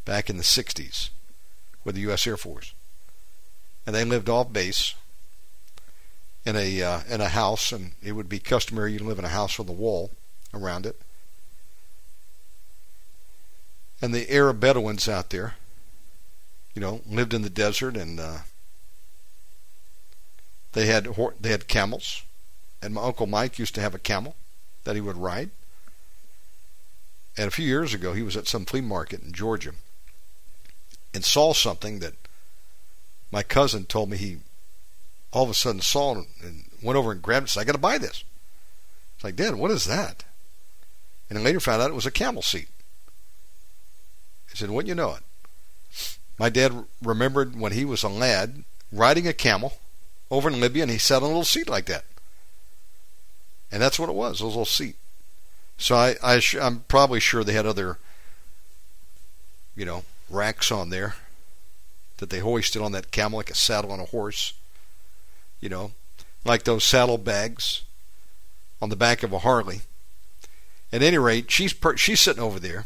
back 0.05 0.29
in 0.29 0.38
the 0.38 0.43
60s 0.43 1.09
with 1.84 1.95
the 1.95 2.01
U.S. 2.01 2.25
Air 2.25 2.38
Force. 2.38 2.73
And 3.86 3.95
they 3.95 4.05
lived 4.05 4.29
off 4.29 4.53
base 4.53 4.93
in 6.45 6.55
a 6.55 6.81
uh, 6.81 7.01
in 7.09 7.21
a 7.21 7.29
house, 7.29 7.71
and 7.71 7.91
it 8.01 8.13
would 8.13 8.29
be 8.29 8.39
customary 8.39 8.93
you 8.93 8.99
live 8.99 9.19
in 9.19 9.25
a 9.25 9.29
house 9.29 9.57
with 9.57 9.69
a 9.69 9.73
wall 9.73 10.11
around 10.53 10.86
it. 10.86 11.01
And 14.01 14.13
the 14.13 14.29
Arab 14.34 14.59
Bedouins 14.59 15.07
out 15.07 15.29
there, 15.29 15.55
you 16.73 16.81
know, 16.81 17.01
lived 17.09 17.34
in 17.34 17.41
the 17.41 17.49
desert, 17.49 17.95
and 17.95 18.19
uh, 18.19 18.38
they 20.73 20.88
had 20.88 21.07
they 21.39 21.49
had 21.49 21.67
camels, 21.67 22.23
and 22.81 22.93
my 22.93 23.03
uncle 23.03 23.27
Mike 23.27 23.59
used 23.59 23.75
to 23.75 23.81
have 23.81 23.95
a 23.95 23.99
camel 23.99 24.36
that 24.84 24.95
he 24.95 25.01
would 25.01 25.17
ride. 25.17 25.51
And 27.38 27.47
a 27.47 27.51
few 27.51 27.65
years 27.65 27.93
ago, 27.93 28.13
he 28.13 28.21
was 28.21 28.38
at 28.38 28.47
some 28.47 28.65
flea 28.65 28.81
market 28.81 29.23
in 29.23 29.31
Georgia 29.31 29.71
and 31.14 31.24
saw 31.24 31.53
something 31.53 31.99
that 31.99 32.14
my 33.32 33.43
cousin 33.43 33.86
told 33.86 34.09
me 34.09 34.18
he 34.18 34.38
all 35.32 35.43
of 35.43 35.49
a 35.49 35.53
sudden 35.53 35.82
saw 35.82 36.16
and 36.41 36.66
went 36.82 36.97
over 36.97 37.11
and 37.11 37.22
grabbed 37.22 37.43
it. 37.43 37.43
and 37.43 37.49
Said, 37.49 37.61
"I 37.61 37.64
got 37.66 37.72
to 37.74 37.78
buy 37.78 37.97
this." 37.97 38.24
It's 39.16 39.24
like, 39.24 39.36
Dad, 39.36 39.55
what 39.55 39.72
is 39.72 39.86
that? 39.86 40.24
And 41.30 41.38
then 41.38 41.43
later 41.43 41.59
found 41.59 41.82
out 41.82 41.89
it 41.89 41.95
was 41.95 42.05
a 42.05 42.11
camel 42.11 42.41
seat. 42.41 42.68
He 44.49 44.57
said, 44.57 44.70
"Wouldn't 44.70 44.89
you 44.89 44.95
know 44.95 45.16
it?" 45.16 45.24
My 46.38 46.49
dad 46.49 46.86
remembered 47.01 47.59
when 47.59 47.72
he 47.72 47.86
was 47.86 48.03
a 48.03 48.09
lad 48.09 48.64
riding 48.91 49.28
a 49.28 49.34
camel 49.34 49.78
over 50.30 50.49
in 50.49 50.59
Libya, 50.59 50.84
and 50.84 50.91
he 50.91 50.97
sat 50.97 51.18
on 51.18 51.24
a 51.24 51.28
little 51.28 51.43
seat 51.43 51.70
like 51.70 51.86
that. 51.86 52.05
And 53.72 53.82
that's 53.82 53.97
what 53.97 54.09
it 54.09 54.16
was, 54.16 54.39
a 54.39 54.45
little 54.45 54.66
seat. 54.66 54.95
So 55.78 55.95
I, 55.95 56.16
I 56.24 56.41
I'm 56.61 56.82
probably 56.88 57.20
sure 57.20 57.43
they 57.43 57.53
had 57.53 57.66
other, 57.66 57.97
you 59.76 59.86
know, 59.86 60.03
racks 60.30 60.71
on 60.71 60.89
there 60.89 61.15
that 62.17 62.30
they 62.30 62.39
hoisted 62.39 62.82
on 62.82 62.91
that 62.93 63.11
camel 63.11 63.38
like 63.38 63.49
a 63.49 63.55
saddle 63.55 63.91
on 63.91 63.99
a 63.99 64.05
horse. 64.05 64.53
You 65.59 65.69
know, 65.69 65.91
like 66.45 66.63
those 66.63 66.84
saddle 66.84 67.17
bags 67.17 67.84
on 68.82 68.89
the 68.89 68.95
back 68.95 69.24
of 69.24 69.34
a 69.34 69.39
Harley. 69.39 69.82
At 70.91 71.01
any 71.01 71.17
rate, 71.17 71.49
she's 71.49 71.74
per- 71.74 71.97
she's 71.97 72.21
sitting 72.21 72.43
over 72.43 72.59
there, 72.59 72.86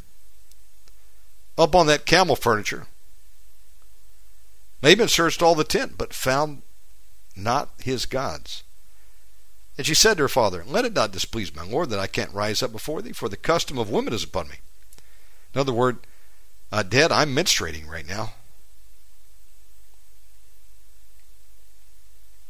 up 1.58 1.76
on 1.76 1.88
that 1.88 2.06
camel 2.06 2.36
furniture. 2.36 2.88
Laban 4.82 5.08
searched 5.08 5.42
all 5.42 5.56
the 5.56 5.64
tent, 5.64 5.98
but 5.98 6.14
found 6.14 6.62
not 7.36 7.70
his 7.80 8.06
gods. 8.06 8.64
And 9.78 9.86
she 9.86 9.94
said 9.94 10.18
to 10.18 10.24
her 10.24 10.30
father, 10.30 10.64
Let 10.66 10.86
it 10.86 10.94
not 10.94 11.12
displease 11.12 11.56
my 11.56 11.64
lord 11.64 11.90
that 11.90 12.00
I 12.00 12.08
can't 12.08 12.34
rise 12.34 12.64
up 12.64 12.72
before 12.72 13.02
thee, 13.02 13.12
for 13.12 13.30
the 13.30 13.38
custom 13.38 13.78
of 13.78 13.90
women 13.90 14.14
is 14.14 14.24
upon 14.24 14.48
me. 14.48 14.58
In 15.54 15.60
other 15.60 15.74
words, 15.74 16.00
uh, 16.72 16.84
Dad, 16.84 17.12
I'm 17.12 17.36
menstruating 17.36 17.88
right 17.88 18.08
now. 18.08 18.34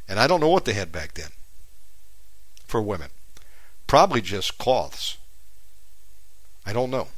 And 0.10 0.20
I 0.20 0.28
don't 0.28 0.40
know 0.40 0.50
what 0.50 0.66
they 0.66 0.74
had 0.74 0.92
back 0.92 1.14
then 1.14 1.30
for 2.66 2.82
women. 2.82 3.10
Probably 3.88 4.22
just 4.22 4.58
cloths. 4.58 5.18
I 6.66 6.74
don't 6.74 6.92
know. 6.92 7.10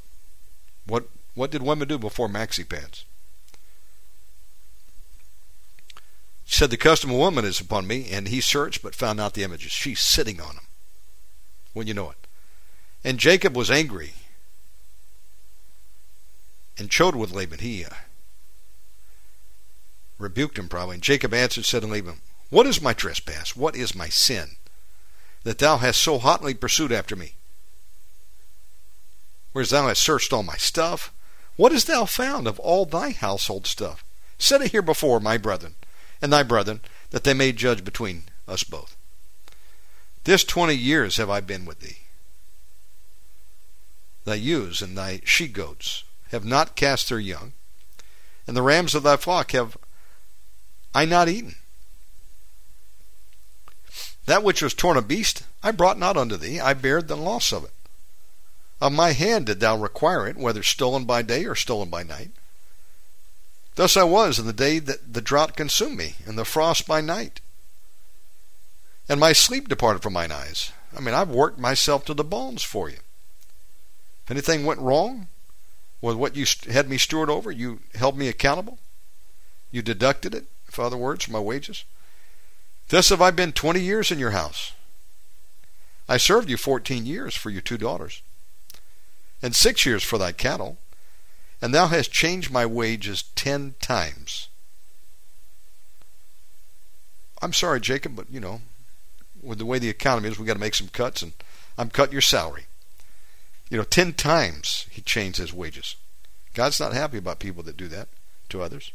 What 0.85 1.05
what 1.35 1.51
did 1.51 1.61
women 1.61 1.87
do 1.87 1.97
before 1.97 2.27
maxi 2.27 2.67
pads? 2.67 3.05
She 6.45 6.57
said, 6.57 6.71
The 6.71 6.77
custom 6.77 7.11
of 7.11 7.17
woman 7.17 7.45
is 7.45 7.61
upon 7.61 7.85
me, 7.85 8.09
and 8.11 8.27
he 8.27 8.41
searched 8.41 8.81
but 8.81 8.95
found 8.95 9.17
not 9.17 9.35
the 9.35 9.43
images. 9.43 9.71
She's 9.71 9.99
sitting 9.99 10.41
on 10.41 10.55
them. 10.55 10.65
When 11.73 11.85
you 11.85 11.93
know 11.93 12.09
it. 12.09 12.27
And 13.03 13.19
Jacob 13.19 13.55
was 13.55 13.69
angry 13.69 14.13
and 16.79 16.89
chode 16.89 17.15
with 17.15 17.31
Laban. 17.31 17.59
He 17.59 17.83
uh, 17.83 17.89
rebuked 20.17 20.57
him 20.57 20.69
probably. 20.69 20.95
And 20.95 21.03
Jacob 21.03 21.33
answered, 21.33 21.65
said 21.65 21.81
to 21.81 21.87
Laban, 21.87 22.21
What 22.49 22.65
is 22.65 22.81
my 22.81 22.93
trespass? 22.93 23.55
What 23.55 23.75
is 23.75 23.95
my 23.95 24.09
sin? 24.09 24.51
That 25.43 25.57
thou 25.57 25.77
hast 25.77 26.01
so 26.01 26.17
hotly 26.17 26.53
pursued 26.53 26.91
after 26.91 27.15
me? 27.15 27.33
Whereas 29.51 29.71
thou 29.71 29.87
hast 29.87 30.01
searched 30.01 30.31
all 30.31 30.43
my 30.43 30.57
stuff? 30.57 31.11
What 31.55 31.71
hast 31.71 31.87
thou 31.87 32.05
found 32.05 32.47
of 32.47 32.59
all 32.59 32.85
thy 32.85 33.11
household 33.11 33.67
stuff? 33.67 34.03
Set 34.37 34.61
it 34.61 34.71
here 34.71 34.81
before 34.81 35.19
my 35.19 35.37
brethren 35.37 35.75
and 36.21 36.31
thy 36.31 36.43
brethren, 36.43 36.81
that 37.11 37.23
they 37.23 37.33
may 37.33 37.51
judge 37.51 37.83
between 37.83 38.23
us 38.47 38.63
both. 38.63 38.95
This 40.25 40.43
twenty 40.43 40.75
years 40.75 41.17
have 41.17 41.29
I 41.29 41.39
been 41.39 41.65
with 41.65 41.79
thee. 41.79 41.99
Thy 44.25 44.35
ewes 44.35 44.81
and 44.81 44.97
thy 44.97 45.21
she 45.23 45.47
goats 45.47 46.03
have 46.29 46.45
not 46.45 46.75
cast 46.75 47.09
their 47.09 47.19
young, 47.19 47.53
and 48.47 48.55
the 48.55 48.61
rams 48.61 48.95
of 48.95 49.03
thy 49.03 49.17
flock 49.17 49.51
have 49.51 49.77
I 50.93 51.05
not 51.05 51.29
eaten. 51.29 51.55
That 54.25 54.43
which 54.43 54.61
was 54.61 54.73
torn 54.73 54.97
a 54.97 55.01
beast 55.01 55.43
I 55.63 55.71
brought 55.71 55.97
not 55.97 56.17
unto 56.17 56.37
thee, 56.37 56.59
I 56.59 56.73
bared 56.73 57.07
the 57.07 57.17
loss 57.17 57.51
of 57.51 57.63
it. 57.63 57.73
Of 58.81 58.93
my 58.93 59.11
hand 59.11 59.47
did 59.47 59.59
thou 59.59 59.75
require 59.75 60.27
it, 60.27 60.37
whether 60.37 60.63
stolen 60.63 61.05
by 61.05 61.21
day 61.21 61.45
or 61.45 61.55
stolen 61.55 61.89
by 61.89 62.03
night. 62.03 62.31
Thus 63.75 63.97
I 63.97 64.03
was 64.03 64.39
in 64.39 64.45
the 64.45 64.53
day 64.53 64.79
that 64.79 65.13
the 65.13 65.21
drought 65.21 65.55
consumed 65.55 65.97
me, 65.97 66.15
and 66.25 66.37
the 66.37 66.45
frost 66.45 66.87
by 66.87 67.01
night. 67.01 67.41
And 69.09 69.19
my 69.19 69.33
sleep 69.33 69.67
departed 69.67 70.01
from 70.01 70.13
mine 70.13 70.31
eyes. 70.31 70.71
I 70.95 71.01
mean, 71.01 71.15
I've 71.15 71.29
worked 71.29 71.59
myself 71.59 72.05
to 72.05 72.13
the 72.13 72.23
bones 72.23 72.63
for 72.63 72.89
you. 72.89 72.99
If 74.25 74.31
anything 74.31 74.65
went 74.65 74.79
wrong 74.79 75.27
with 76.01 76.15
what 76.15 76.35
you 76.35 76.45
had 76.71 76.89
me 76.89 76.97
steward 76.97 77.29
over, 77.29 77.51
you 77.51 77.79
held 77.95 78.17
me 78.17 78.27
accountable. 78.27 78.79
You 79.71 79.81
deducted 79.81 80.33
it, 80.33 80.45
in 80.75 80.83
other 80.83 80.97
words, 80.97 81.25
from 81.25 81.33
my 81.33 81.39
wages. 81.39 81.83
Thus 82.87 83.09
have 83.09 83.21
I 83.21 83.31
been 83.31 83.51
20 83.51 83.79
years 83.79 84.11
in 84.11 84.19
your 84.19 84.31
house. 84.31 84.73
I 86.07 86.17
served 86.17 86.49
you 86.49 86.57
14 86.57 87.05
years 87.05 87.35
for 87.35 87.51
your 87.51 87.61
two 87.61 87.77
daughters, 87.77 88.23
and 89.43 89.55
six 89.55 89.85
years 89.85 90.03
for 90.03 90.17
thy 90.17 90.31
cattle, 90.31 90.79
and 91.61 91.73
thou 91.73 91.87
hast 91.87 92.11
changed 92.11 92.51
my 92.51 92.65
wages 92.65 93.23
ten 93.35 93.75
times. 93.79 94.47
I'm 97.41 97.53
sorry, 97.53 97.79
Jacob, 97.79 98.15
but 98.15 98.25
you 98.31 98.39
know, 98.39 98.61
with 99.41 99.59
the 99.59 99.65
way 99.65 99.77
the 99.77 99.89
economy 99.89 100.29
is, 100.29 100.39
we've 100.39 100.47
got 100.47 100.55
to 100.55 100.59
make 100.59 100.75
some 100.75 100.87
cuts, 100.87 101.21
and 101.21 101.33
I'm 101.77 101.89
cutting 101.89 102.13
your 102.13 102.21
salary. 102.21 102.65
You 103.69 103.77
know, 103.77 103.83
ten 103.83 104.13
times 104.13 104.87
he 104.89 105.01
changed 105.01 105.37
his 105.37 105.53
wages. 105.53 105.95
God's 106.53 106.79
not 106.79 106.93
happy 106.93 107.17
about 107.17 107.39
people 107.39 107.63
that 107.63 107.77
do 107.77 107.87
that 107.87 108.07
to 108.49 108.61
others. 108.61 108.91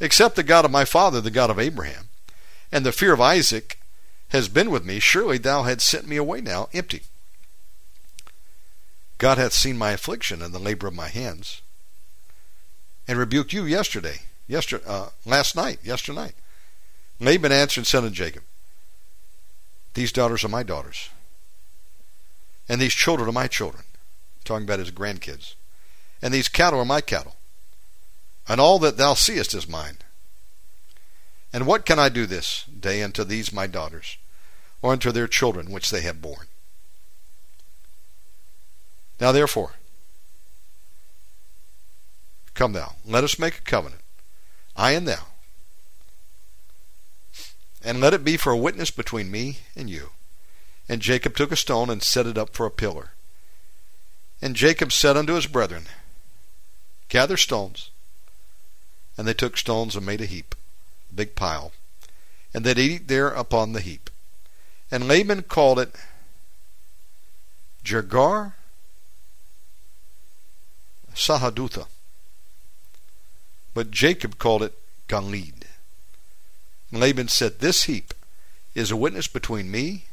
Except 0.00 0.36
the 0.36 0.42
God 0.42 0.64
of 0.64 0.70
my 0.70 0.84
father, 0.84 1.20
the 1.20 1.30
God 1.30 1.50
of 1.50 1.58
Abraham, 1.58 2.08
and 2.70 2.84
the 2.84 2.92
fear 2.92 3.12
of 3.12 3.20
Isaac 3.20 3.78
has 4.28 4.48
been 4.48 4.70
with 4.70 4.84
me, 4.84 4.98
surely 4.98 5.38
thou 5.38 5.62
hadst 5.62 5.88
sent 5.88 6.06
me 6.06 6.16
away 6.16 6.40
now 6.40 6.68
empty. 6.72 7.02
God 9.18 9.38
hath 9.38 9.54
seen 9.54 9.78
my 9.78 9.92
affliction 9.92 10.42
and 10.42 10.52
the 10.52 10.58
labor 10.58 10.86
of 10.86 10.94
my 10.94 11.08
hands, 11.08 11.62
and 13.08 13.18
rebuked 13.18 13.52
you 13.52 13.64
yesterday, 13.64 14.20
yester, 14.46 14.82
uh, 14.86 15.08
last 15.24 15.56
night, 15.56 15.78
yesternight. 15.82 16.34
Laban 17.18 17.52
answered 17.52 17.86
said 17.86 18.04
unto 18.04 18.14
Jacob, 18.14 18.42
These 19.94 20.12
daughters 20.12 20.44
are 20.44 20.48
my 20.48 20.62
daughters, 20.62 21.08
and 22.68 22.78
these 22.78 22.92
children 22.92 23.28
are 23.28 23.32
my 23.32 23.46
children, 23.46 23.84
talking 24.46 24.64
about 24.64 24.78
his 24.78 24.90
grandkids, 24.90 25.54
and 26.22 26.32
these 26.32 26.48
cattle 26.48 26.80
are 26.80 26.84
my 26.84 27.00
cattle, 27.00 27.36
and 28.48 28.60
all 28.60 28.78
that 28.78 28.96
thou 28.96 29.14
seest 29.14 29.54
is 29.54 29.68
mine. 29.68 29.98
And 31.52 31.66
what 31.66 31.84
can 31.84 31.98
I 31.98 32.08
do 32.08 32.26
this 32.26 32.64
day 32.64 33.02
unto 33.02 33.24
these 33.24 33.52
my 33.52 33.66
daughters, 33.66 34.16
or 34.82 34.92
unto 34.92 35.12
their 35.12 35.28
children 35.28 35.70
which 35.70 35.90
they 35.90 36.00
have 36.02 36.22
borne? 36.22 36.46
Now 39.20 39.32
therefore, 39.32 39.72
come 42.54 42.72
thou, 42.72 42.96
let 43.04 43.24
us 43.24 43.38
make 43.38 43.58
a 43.58 43.62
covenant, 43.62 44.02
I 44.76 44.92
and 44.92 45.08
thou, 45.08 45.26
and 47.82 48.00
let 48.00 48.14
it 48.14 48.24
be 48.24 48.36
for 48.36 48.52
a 48.52 48.56
witness 48.56 48.90
between 48.90 49.30
me 49.30 49.58
and 49.74 49.88
you. 49.88 50.10
And 50.88 51.00
Jacob 51.00 51.34
took 51.34 51.50
a 51.50 51.56
stone 51.56 51.90
and 51.90 52.02
set 52.02 52.26
it 52.26 52.38
up 52.38 52.54
for 52.54 52.64
a 52.64 52.70
pillar. 52.70 53.12
And 54.40 54.54
Jacob 54.54 54.92
said 54.92 55.16
unto 55.16 55.34
his 55.34 55.46
brethren, 55.46 55.86
Gather 57.08 57.36
stones. 57.36 57.90
And 59.16 59.26
they 59.26 59.34
took 59.34 59.56
stones 59.56 59.96
and 59.96 60.04
made 60.04 60.20
a 60.20 60.26
heap 60.26 60.54
a 61.10 61.14
big 61.14 61.34
pile, 61.34 61.72
and 62.52 62.64
they'd 62.64 62.78
eat 62.78 63.08
there 63.08 63.28
upon 63.28 63.72
the 63.72 63.80
heap. 63.80 64.10
And 64.90 65.08
Laban 65.08 65.42
called 65.42 65.78
it 65.78 65.94
Jegar 67.84 68.54
Sahadutha. 71.14 71.86
But 73.74 73.90
Jacob 73.90 74.38
called 74.38 74.62
it 74.62 74.78
Galeed. 75.08 75.64
And 76.90 77.00
Laban 77.00 77.28
said, 77.28 77.58
This 77.58 77.84
heap 77.84 78.14
is 78.74 78.90
a 78.90 78.96
witness 78.96 79.28
between 79.28 79.70
me 79.70 80.04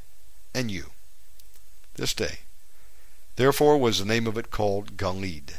and 0.54 0.72
you 0.72 0.92
this 1.96 2.14
day. 2.14 2.40
Therefore 3.36 3.78
was 3.78 4.00
the 4.00 4.06
name 4.06 4.28
of 4.28 4.38
it 4.38 4.52
called 4.52 4.98
Galeed. 4.98 5.56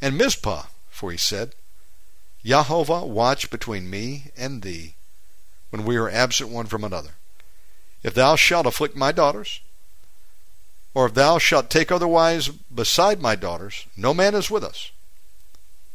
And 0.00 0.16
Mizpah, 0.16 0.64
for 0.88 1.10
he 1.10 1.16
said, 1.16 1.54
Jehovah 2.44 3.04
watch 3.04 3.50
between 3.50 3.90
me 3.90 4.30
and 4.36 4.62
thee 4.62 4.94
when 5.70 5.84
we 5.84 5.96
are 5.96 6.08
absent 6.08 6.50
one 6.50 6.66
from 6.66 6.84
another. 6.84 7.14
If 8.02 8.14
thou 8.14 8.36
shalt 8.36 8.66
afflict 8.66 8.94
my 8.94 9.10
daughters, 9.10 9.60
or 10.94 11.06
if 11.06 11.14
thou 11.14 11.38
shalt 11.38 11.70
take 11.70 11.90
otherwise 11.90 12.48
beside 12.48 13.20
my 13.20 13.34
daughters, 13.34 13.86
no 13.96 14.14
man 14.14 14.34
is 14.34 14.50
with 14.50 14.62
us. 14.62 14.92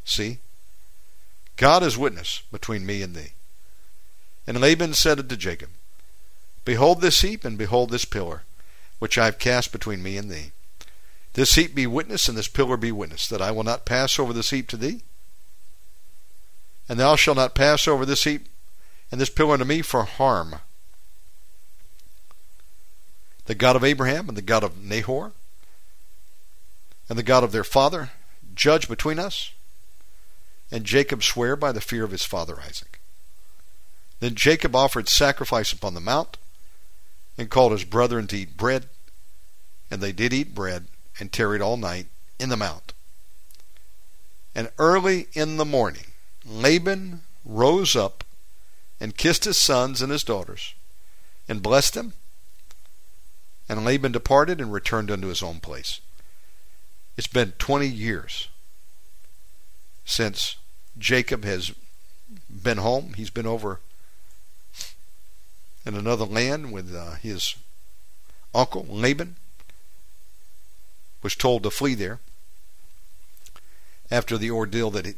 See, 0.04 0.40
God 1.56 1.84
is 1.84 1.98
witness 1.98 2.44
between 2.52 2.86
me 2.86 3.02
and 3.02 3.16
thee. 3.16 3.34
And 4.46 4.60
Laban 4.60 4.94
said 4.94 5.20
unto 5.20 5.36
Jacob, 5.36 5.70
Behold 6.66 7.02
this 7.02 7.22
heap, 7.22 7.46
and 7.46 7.58
behold 7.58 7.90
this 7.90 8.06
pillar, 8.06 8.44
which 9.02 9.18
I 9.18 9.26
have 9.26 9.40
cast 9.40 9.72
between 9.72 10.04
me 10.04 10.16
and 10.16 10.30
thee. 10.30 10.52
This 11.34 11.56
heap 11.56 11.74
be 11.74 11.88
witness, 11.88 12.30
and 12.30 12.38
this 12.38 12.48
pillar 12.48 12.78
be 12.78 12.92
witness, 12.92 13.28
that 13.30 13.42
I 13.42 13.50
will 13.50 13.64
not 13.64 13.84
pass 13.84 14.20
over 14.20 14.32
this 14.32 14.52
heap 14.52 14.68
to 14.68 14.78
thee, 14.78 15.02
and 16.88 17.00
thou 17.00 17.16
shalt 17.16 17.38
not 17.38 17.56
pass 17.56 17.88
over 17.88 18.06
this 18.06 18.26
heap 18.26 18.46
and 19.12 19.20
this 19.20 19.32
pillar 19.32 19.54
unto 19.54 19.66
me 19.66 19.82
for 19.82 20.04
harm. 20.04 20.58
The 23.46 23.56
God 23.56 23.76
of 23.76 23.84
Abraham 23.84 24.30
and 24.30 24.38
the 24.38 24.44
God 24.44 24.64
of 24.64 24.84
Nahor 24.84 25.32
and 27.10 27.18
the 27.18 27.24
God 27.24 27.44
of 27.44 27.52
their 27.52 27.64
father 27.64 28.12
judge 28.54 28.88
between 28.88 29.18
us. 29.18 29.52
And 30.72 30.84
Jacob 30.84 31.24
sware 31.24 31.56
by 31.56 31.72
the 31.72 31.82
fear 31.82 32.04
of 32.04 32.12
his 32.12 32.24
father 32.24 32.60
Isaac. 32.62 33.00
Then 34.20 34.36
Jacob 34.36 34.76
offered 34.76 35.10
sacrifice 35.10 35.74
upon 35.74 35.96
the 35.96 36.00
mount, 36.00 36.38
and 37.38 37.50
called 37.50 37.72
his 37.72 37.84
brethren 37.84 38.28
to 38.28 38.38
eat 38.38 38.58
bread. 38.58 38.88
And 39.90 40.02
they 40.02 40.12
did 40.12 40.34
eat 40.34 40.56
bread, 40.56 40.88
and 41.20 41.32
tarried 41.32 41.62
all 41.62 41.78
night 41.78 42.08
in 42.40 42.50
the 42.50 42.58
mount. 42.58 42.94
And 44.56 44.72
early 44.78 45.28
in 45.34 45.58
the 45.58 45.66
morning 45.66 46.06
Laban 46.46 47.22
rose 47.46 47.96
up 47.96 48.24
and 49.00 49.18
kissed 49.18 49.46
his 49.46 49.58
sons 49.58 50.02
and 50.02 50.12
his 50.12 50.24
daughters 50.24 50.74
and 51.48 51.62
blessed 51.62 51.94
them. 51.94 52.14
And 53.70 53.86
Laban 53.86 54.12
departed 54.12 54.60
and 54.60 54.74
returned 54.74 55.12
unto 55.12 55.28
his 55.28 55.44
own 55.44 55.60
place. 55.60 56.02
It's 57.18 57.28
been 57.28 57.54
20 57.54 57.88
years 57.88 58.50
since 60.06 60.58
Jacob 60.98 61.46
has 61.46 61.72
been 62.50 62.78
home. 62.78 63.14
He's 63.16 63.30
been 63.30 63.48
over 63.48 63.80
in 65.86 65.96
another 65.96 66.26
land 66.26 66.72
with 66.72 66.96
uh, 66.96 67.16
his 67.16 67.56
uncle, 68.54 68.86
Laban. 68.90 69.36
Was 71.24 71.36
told 71.36 71.62
to 71.64 71.70
flee 71.70 71.94
there 71.94 72.20
after 74.10 74.40
the 74.40 74.50
ordeal 74.50 74.90
that 74.90 75.06
he, 75.06 75.14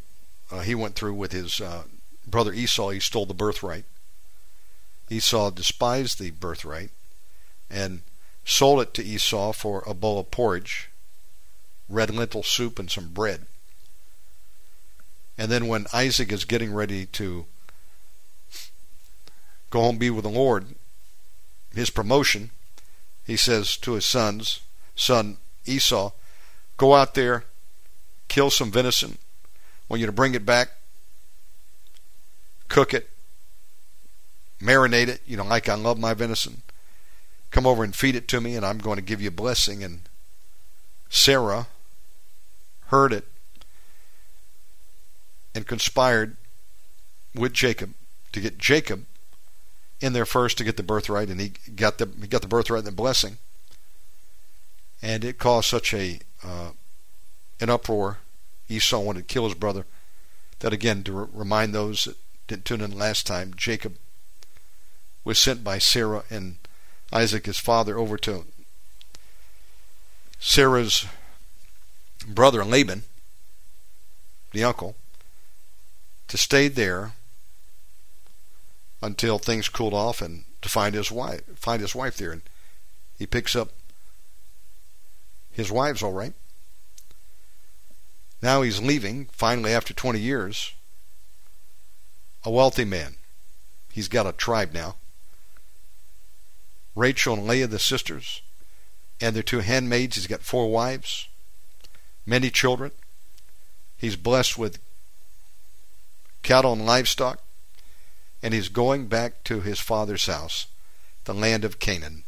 uh, 0.51 0.59
he 0.59 0.75
went 0.75 0.95
through 0.95 1.13
with 1.13 1.31
his 1.31 1.61
uh, 1.61 1.83
brother 2.27 2.51
Esau. 2.51 2.89
He 2.89 2.99
stole 2.99 3.25
the 3.25 3.33
birthright. 3.33 3.85
Esau 5.09 5.49
despised 5.49 6.19
the 6.19 6.31
birthright 6.31 6.89
and 7.69 8.01
sold 8.45 8.81
it 8.81 8.93
to 8.93 9.03
Esau 9.03 9.53
for 9.53 9.83
a 9.87 9.93
bowl 9.93 10.19
of 10.19 10.31
porridge, 10.31 10.89
red 11.89 12.13
lentil 12.13 12.43
soup, 12.43 12.77
and 12.77 12.91
some 12.91 13.09
bread. 13.09 13.45
And 15.37 15.51
then 15.51 15.67
when 15.67 15.87
Isaac 15.93 16.31
is 16.31 16.45
getting 16.45 16.73
ready 16.73 17.05
to 17.07 17.45
go 19.73 19.81
home 19.81 19.97
be 19.97 20.11
with 20.11 20.23
the 20.23 20.29
Lord, 20.29 20.67
his 21.73 21.89
promotion, 21.89 22.51
he 23.25 23.35
says 23.35 23.75
to 23.77 23.93
his 23.93 24.05
sons, 24.05 24.59
son 24.95 25.37
Esau, 25.65 26.11
go 26.77 26.93
out 26.93 27.15
there, 27.15 27.45
kill 28.27 28.51
some 28.51 28.69
venison, 28.69 29.17
want 29.89 29.99
you 29.99 30.05
to 30.05 30.11
bring 30.11 30.35
it 30.35 30.45
back, 30.45 30.73
cook 32.67 32.93
it, 32.93 33.09
marinate 34.61 35.07
it, 35.07 35.21
you 35.25 35.35
know, 35.35 35.43
like 35.43 35.67
I 35.67 35.73
love 35.73 35.97
my 35.97 36.13
venison. 36.13 36.61
Come 37.49 37.65
over 37.65 37.83
and 37.83 37.95
feed 37.95 38.15
it 38.15 38.27
to 38.27 38.41
me, 38.41 38.55
and 38.55 38.63
I'm 38.63 38.77
going 38.77 38.97
to 38.97 39.01
give 39.01 39.21
you 39.21 39.29
a 39.29 39.31
blessing. 39.31 39.83
And 39.83 40.01
Sarah 41.09 41.65
heard 42.87 43.11
it 43.11 43.25
and 45.55 45.65
conspired 45.65 46.37
with 47.33 47.53
Jacob 47.53 47.95
to 48.33 48.39
get 48.39 48.59
Jacob 48.59 49.05
in 50.03 50.11
there 50.11 50.25
first 50.25 50.57
to 50.57 50.65
get 50.65 50.75
the 50.75 50.83
birthright, 50.83 51.29
and 51.29 51.39
he 51.39 51.53
got 51.75 51.97
the 51.97 52.09
he 52.19 52.27
got 52.27 52.41
the 52.41 52.47
birthright 52.47 52.79
and 52.79 52.87
the 52.87 52.91
blessing. 52.91 53.37
And 55.01 55.23
it 55.23 55.39
caused 55.39 55.69
such 55.69 55.93
a 55.93 56.19
uh, 56.43 56.71
an 57.61 57.69
uproar 57.69 58.17
Esau 58.67 58.99
wanted 58.99 59.27
to 59.27 59.33
kill 59.33 59.45
his 59.45 59.53
brother. 59.53 59.85
That 60.59 60.73
again, 60.73 61.03
to 61.05 61.29
remind 61.33 61.73
those 61.73 62.03
that 62.03 62.17
didn't 62.47 62.65
tune 62.65 62.81
in 62.81 62.97
last 62.97 63.25
time, 63.25 63.53
Jacob 63.55 63.95
was 65.23 65.39
sent 65.39 65.63
by 65.63 65.77
Sarah 65.77 66.23
and 66.29 66.57
Isaac, 67.13 67.45
his 67.45 67.59
father, 67.59 67.97
over 67.97 68.17
to 68.17 68.43
Sarah's 70.37 71.05
brother 72.27 72.65
Laban, 72.65 73.03
the 74.51 74.65
uncle, 74.65 74.97
to 76.27 76.37
stay 76.37 76.67
there 76.67 77.13
until 79.03 79.37
things 79.37 79.69
cooled 79.69 79.93
off 79.93 80.21
and 80.21 80.45
to 80.61 80.69
find 80.69 80.95
his 80.95 81.11
wife 81.11 81.41
find 81.55 81.81
his 81.81 81.93
wife 81.93 82.17
there 82.17 82.31
and 82.31 82.41
He 83.17 83.27
picks 83.27 83.55
up 83.55 83.69
his 85.53 85.71
wives 85.71 86.01
all 86.01 86.13
right. 86.13 86.33
Now 88.41 88.61
he's 88.61 88.81
leaving, 88.81 89.29
finally, 89.31 89.71
after 89.71 89.93
20 89.93 90.19
years. 90.19 90.73
A 92.43 92.51
wealthy 92.51 92.83
man. 92.83 93.15
He's 93.91 94.07
got 94.07 94.27
a 94.27 94.33
tribe 94.33 94.73
now. 94.73 94.95
Rachel 96.95 97.35
and 97.35 97.47
Leah, 97.47 97.67
the 97.67 97.79
sisters, 97.79 98.41
and 99.21 99.35
their 99.35 99.43
two 99.43 99.59
handmaids. 99.59 100.15
He's 100.15 100.27
got 100.27 100.41
four 100.41 100.69
wives, 100.69 101.27
many 102.25 102.49
children. 102.49 102.91
He's 103.95 104.15
blessed 104.15 104.57
with 104.57 104.79
cattle 106.41 106.73
and 106.73 106.85
livestock, 106.85 107.41
and 108.43 108.53
he's 108.53 108.67
going 108.67 109.07
back 109.07 109.45
to 109.45 109.61
his 109.61 109.79
father's 109.79 110.25
house, 110.25 110.67
the 111.23 111.33
land 111.33 111.63
of 111.63 111.79
Canaan. 111.79 112.23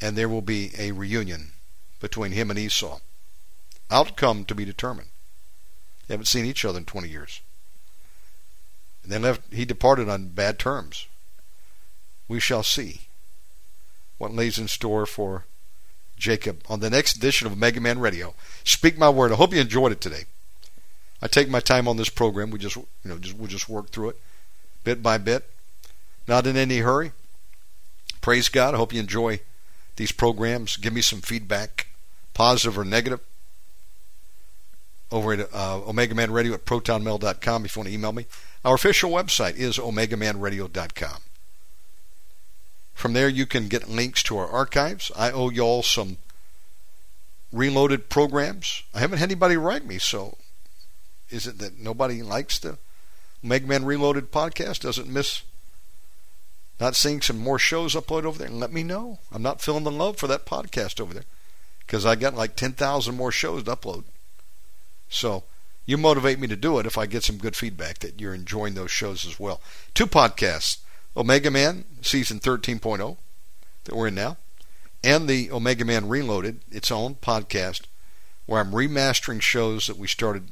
And 0.00 0.16
there 0.18 0.28
will 0.28 0.42
be 0.42 0.72
a 0.76 0.90
reunion 0.90 1.52
between 2.00 2.32
him 2.32 2.50
and 2.50 2.58
Esau. 2.58 2.98
Outcome 3.88 4.44
to 4.46 4.54
be 4.54 4.64
determined. 4.64 5.08
They 6.06 6.14
haven't 6.14 6.26
seen 6.26 6.44
each 6.44 6.64
other 6.64 6.78
in 6.78 6.84
20 6.84 7.08
years. 7.08 7.40
And 9.04 9.12
then 9.12 9.22
left, 9.22 9.52
he 9.52 9.64
departed 9.64 10.08
on 10.08 10.28
bad 10.28 10.58
terms. 10.58 11.06
We 12.26 12.40
shall 12.40 12.64
see 12.64 13.02
what 14.18 14.34
lays 14.34 14.58
in 14.58 14.66
store 14.66 15.06
for 15.06 15.44
Jacob 16.16 16.62
on 16.68 16.80
the 16.80 16.90
next 16.90 17.16
edition 17.16 17.46
of 17.46 17.52
Omega 17.52 17.80
Man 17.80 18.00
Radio. 18.00 18.34
Speak 18.64 18.98
my 18.98 19.08
word. 19.08 19.30
I 19.30 19.36
hope 19.36 19.54
you 19.54 19.60
enjoyed 19.60 19.92
it 19.92 20.00
today. 20.00 20.24
I 21.20 21.26
take 21.28 21.48
my 21.48 21.60
time 21.60 21.88
on 21.88 21.96
this 21.96 22.08
program. 22.08 22.50
We 22.50 22.58
just, 22.58 22.76
you 22.76 22.86
know, 23.04 23.18
just 23.18 23.36
we'll 23.36 23.48
just 23.48 23.68
work 23.68 23.90
through 23.90 24.10
it 24.10 24.16
bit 24.84 25.02
by 25.02 25.18
bit, 25.18 25.44
not 26.26 26.46
in 26.46 26.56
any 26.56 26.78
hurry. 26.78 27.12
Praise 28.20 28.48
God. 28.48 28.74
I 28.74 28.78
hope 28.78 28.92
you 28.92 29.00
enjoy 29.00 29.40
these 29.96 30.12
programs. 30.12 30.76
Give 30.76 30.92
me 30.92 31.02
some 31.02 31.20
feedback, 31.20 31.88
positive 32.32 32.78
or 32.78 32.84
negative, 32.84 33.20
over 35.10 35.34
at 35.34 35.52
uh, 35.52 35.80
Omega 35.86 36.14
Man 36.14 36.30
Radio 36.30 36.54
at 36.54 36.64
protonmail.com 36.64 37.64
if 37.64 37.76
you 37.76 37.80
want 37.80 37.88
to 37.88 37.94
email 37.94 38.12
me. 38.12 38.26
Our 38.64 38.74
official 38.74 39.10
website 39.10 39.56
is 39.56 39.78
omegamanradio.com. 39.78 41.20
From 42.94 43.12
there, 43.12 43.28
you 43.28 43.46
can 43.46 43.68
get 43.68 43.88
links 43.88 44.22
to 44.24 44.38
our 44.38 44.48
archives. 44.48 45.12
I 45.16 45.30
owe 45.30 45.50
y'all 45.50 45.82
some 45.82 46.16
reloaded 47.52 48.08
programs. 48.08 48.82
I 48.92 49.00
haven't 49.00 49.18
had 49.18 49.30
anybody 49.30 49.56
write 49.56 49.86
me, 49.86 49.98
so 49.98 50.36
is 51.30 51.46
it 51.46 51.58
that 51.58 51.78
nobody 51.78 52.22
likes 52.22 52.58
the 52.58 52.78
Omega 53.44 53.66
Man 53.66 53.84
Reloaded 53.84 54.32
podcast? 54.32 54.80
Doesn't 54.80 55.12
miss 55.12 55.42
not 56.80 56.96
seeing 56.96 57.20
some 57.20 57.38
more 57.38 57.58
shows 57.58 57.94
upload 57.94 58.24
over 58.24 58.38
there? 58.38 58.48
Let 58.48 58.72
me 58.72 58.82
know. 58.82 59.18
I'm 59.32 59.42
not 59.42 59.60
feeling 59.60 59.84
the 59.84 59.90
love 59.90 60.16
for 60.16 60.26
that 60.28 60.46
podcast 60.46 61.00
over 61.00 61.12
there 61.12 61.24
because 61.80 62.06
I 62.06 62.14
got 62.14 62.34
like 62.34 62.54
10,000 62.54 63.16
more 63.16 63.32
shows 63.32 63.64
to 63.64 63.76
upload. 63.76 64.04
So 65.08 65.44
you 65.86 65.96
motivate 65.96 66.38
me 66.38 66.46
to 66.48 66.56
do 66.56 66.78
it 66.78 66.86
if 66.86 66.98
I 66.98 67.06
get 67.06 67.24
some 67.24 67.38
good 67.38 67.56
feedback 67.56 68.00
that 68.00 68.20
you're 68.20 68.34
enjoying 68.34 68.74
those 68.74 68.90
shows 68.90 69.26
as 69.26 69.40
well. 69.40 69.60
Two 69.94 70.06
podcasts 70.06 70.78
Omega 71.16 71.50
Man 71.50 71.84
Season 72.02 72.38
13.0 72.38 73.16
that 73.84 73.96
we're 73.96 74.08
in 74.08 74.14
now, 74.14 74.36
and 75.02 75.26
the 75.26 75.50
Omega 75.50 75.84
Man 75.84 76.08
Reloaded, 76.08 76.60
its 76.70 76.90
own 76.90 77.14
podcast, 77.14 77.82
where 78.46 78.60
I'm 78.60 78.72
remastering 78.72 79.40
shows 79.40 79.86
that 79.86 79.96
we 79.96 80.06
started 80.06 80.50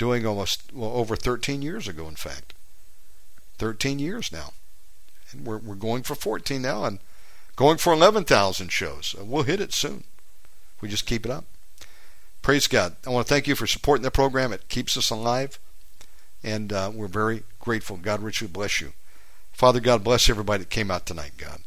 doing 0.00 0.26
almost 0.26 0.72
well, 0.72 0.92
over 0.92 1.14
13 1.14 1.60
years 1.60 1.86
ago, 1.86 2.08
in 2.08 2.16
fact. 2.16 2.54
13 3.58 3.98
years 3.98 4.32
now. 4.32 4.54
And 5.30 5.46
we're, 5.46 5.58
we're 5.58 5.74
going 5.74 6.02
for 6.02 6.14
14 6.14 6.62
now 6.62 6.84
and 6.84 6.98
going 7.54 7.76
for 7.76 7.92
11,000 7.92 8.72
shows. 8.72 9.14
We'll 9.20 9.42
hit 9.42 9.60
it 9.60 9.74
soon. 9.74 10.04
We 10.80 10.88
just 10.88 11.04
keep 11.04 11.26
it 11.26 11.30
up. 11.30 11.44
Praise 12.40 12.66
God. 12.66 12.96
I 13.06 13.10
want 13.10 13.26
to 13.26 13.32
thank 13.32 13.46
you 13.46 13.54
for 13.54 13.66
supporting 13.66 14.02
the 14.02 14.10
program. 14.10 14.54
It 14.54 14.70
keeps 14.70 14.96
us 14.96 15.10
alive, 15.10 15.58
and 16.42 16.72
uh, 16.72 16.90
we're 16.94 17.06
very 17.06 17.42
grateful. 17.58 17.98
God 17.98 18.22
richly 18.22 18.48
bless 18.48 18.80
you. 18.80 18.94
Father 19.52 19.80
God, 19.80 20.02
bless 20.02 20.30
everybody 20.30 20.60
that 20.60 20.70
came 20.70 20.90
out 20.90 21.04
tonight, 21.04 21.32
God. 21.36 21.60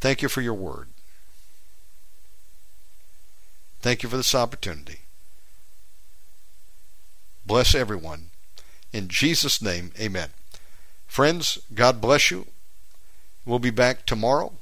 Thank 0.00 0.22
you 0.22 0.30
for 0.30 0.40
your 0.40 0.54
word. 0.54 0.88
Thank 3.82 4.02
you 4.02 4.08
for 4.08 4.16
this 4.16 4.34
opportunity. 4.34 5.03
Bless 7.46 7.74
everyone. 7.74 8.30
In 8.92 9.08
Jesus' 9.08 9.60
name, 9.60 9.92
amen. 9.98 10.30
Friends, 11.06 11.58
God 11.74 12.00
bless 12.00 12.30
you. 12.30 12.46
We'll 13.44 13.58
be 13.58 13.70
back 13.70 14.06
tomorrow, 14.06 14.52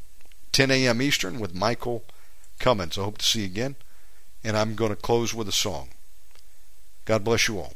10 0.53 0.71
a.m. 0.71 1.01
Eastern, 1.01 1.39
with 1.39 1.55
Michael 1.55 2.05
Cummins. 2.59 2.99
I 2.99 3.03
hope 3.03 3.19
to 3.19 3.25
see 3.25 3.41
you 3.41 3.47
again 3.47 3.77
and 4.45 4.57
I'm 4.57 4.75
going 4.75 4.91
to 4.91 4.97
close 4.97 5.35
with 5.35 5.49
a 5.49 5.53
song. 5.53 5.89
God 7.05 7.25
bless 7.25 7.49
you 7.49 7.59
all. 7.59 7.75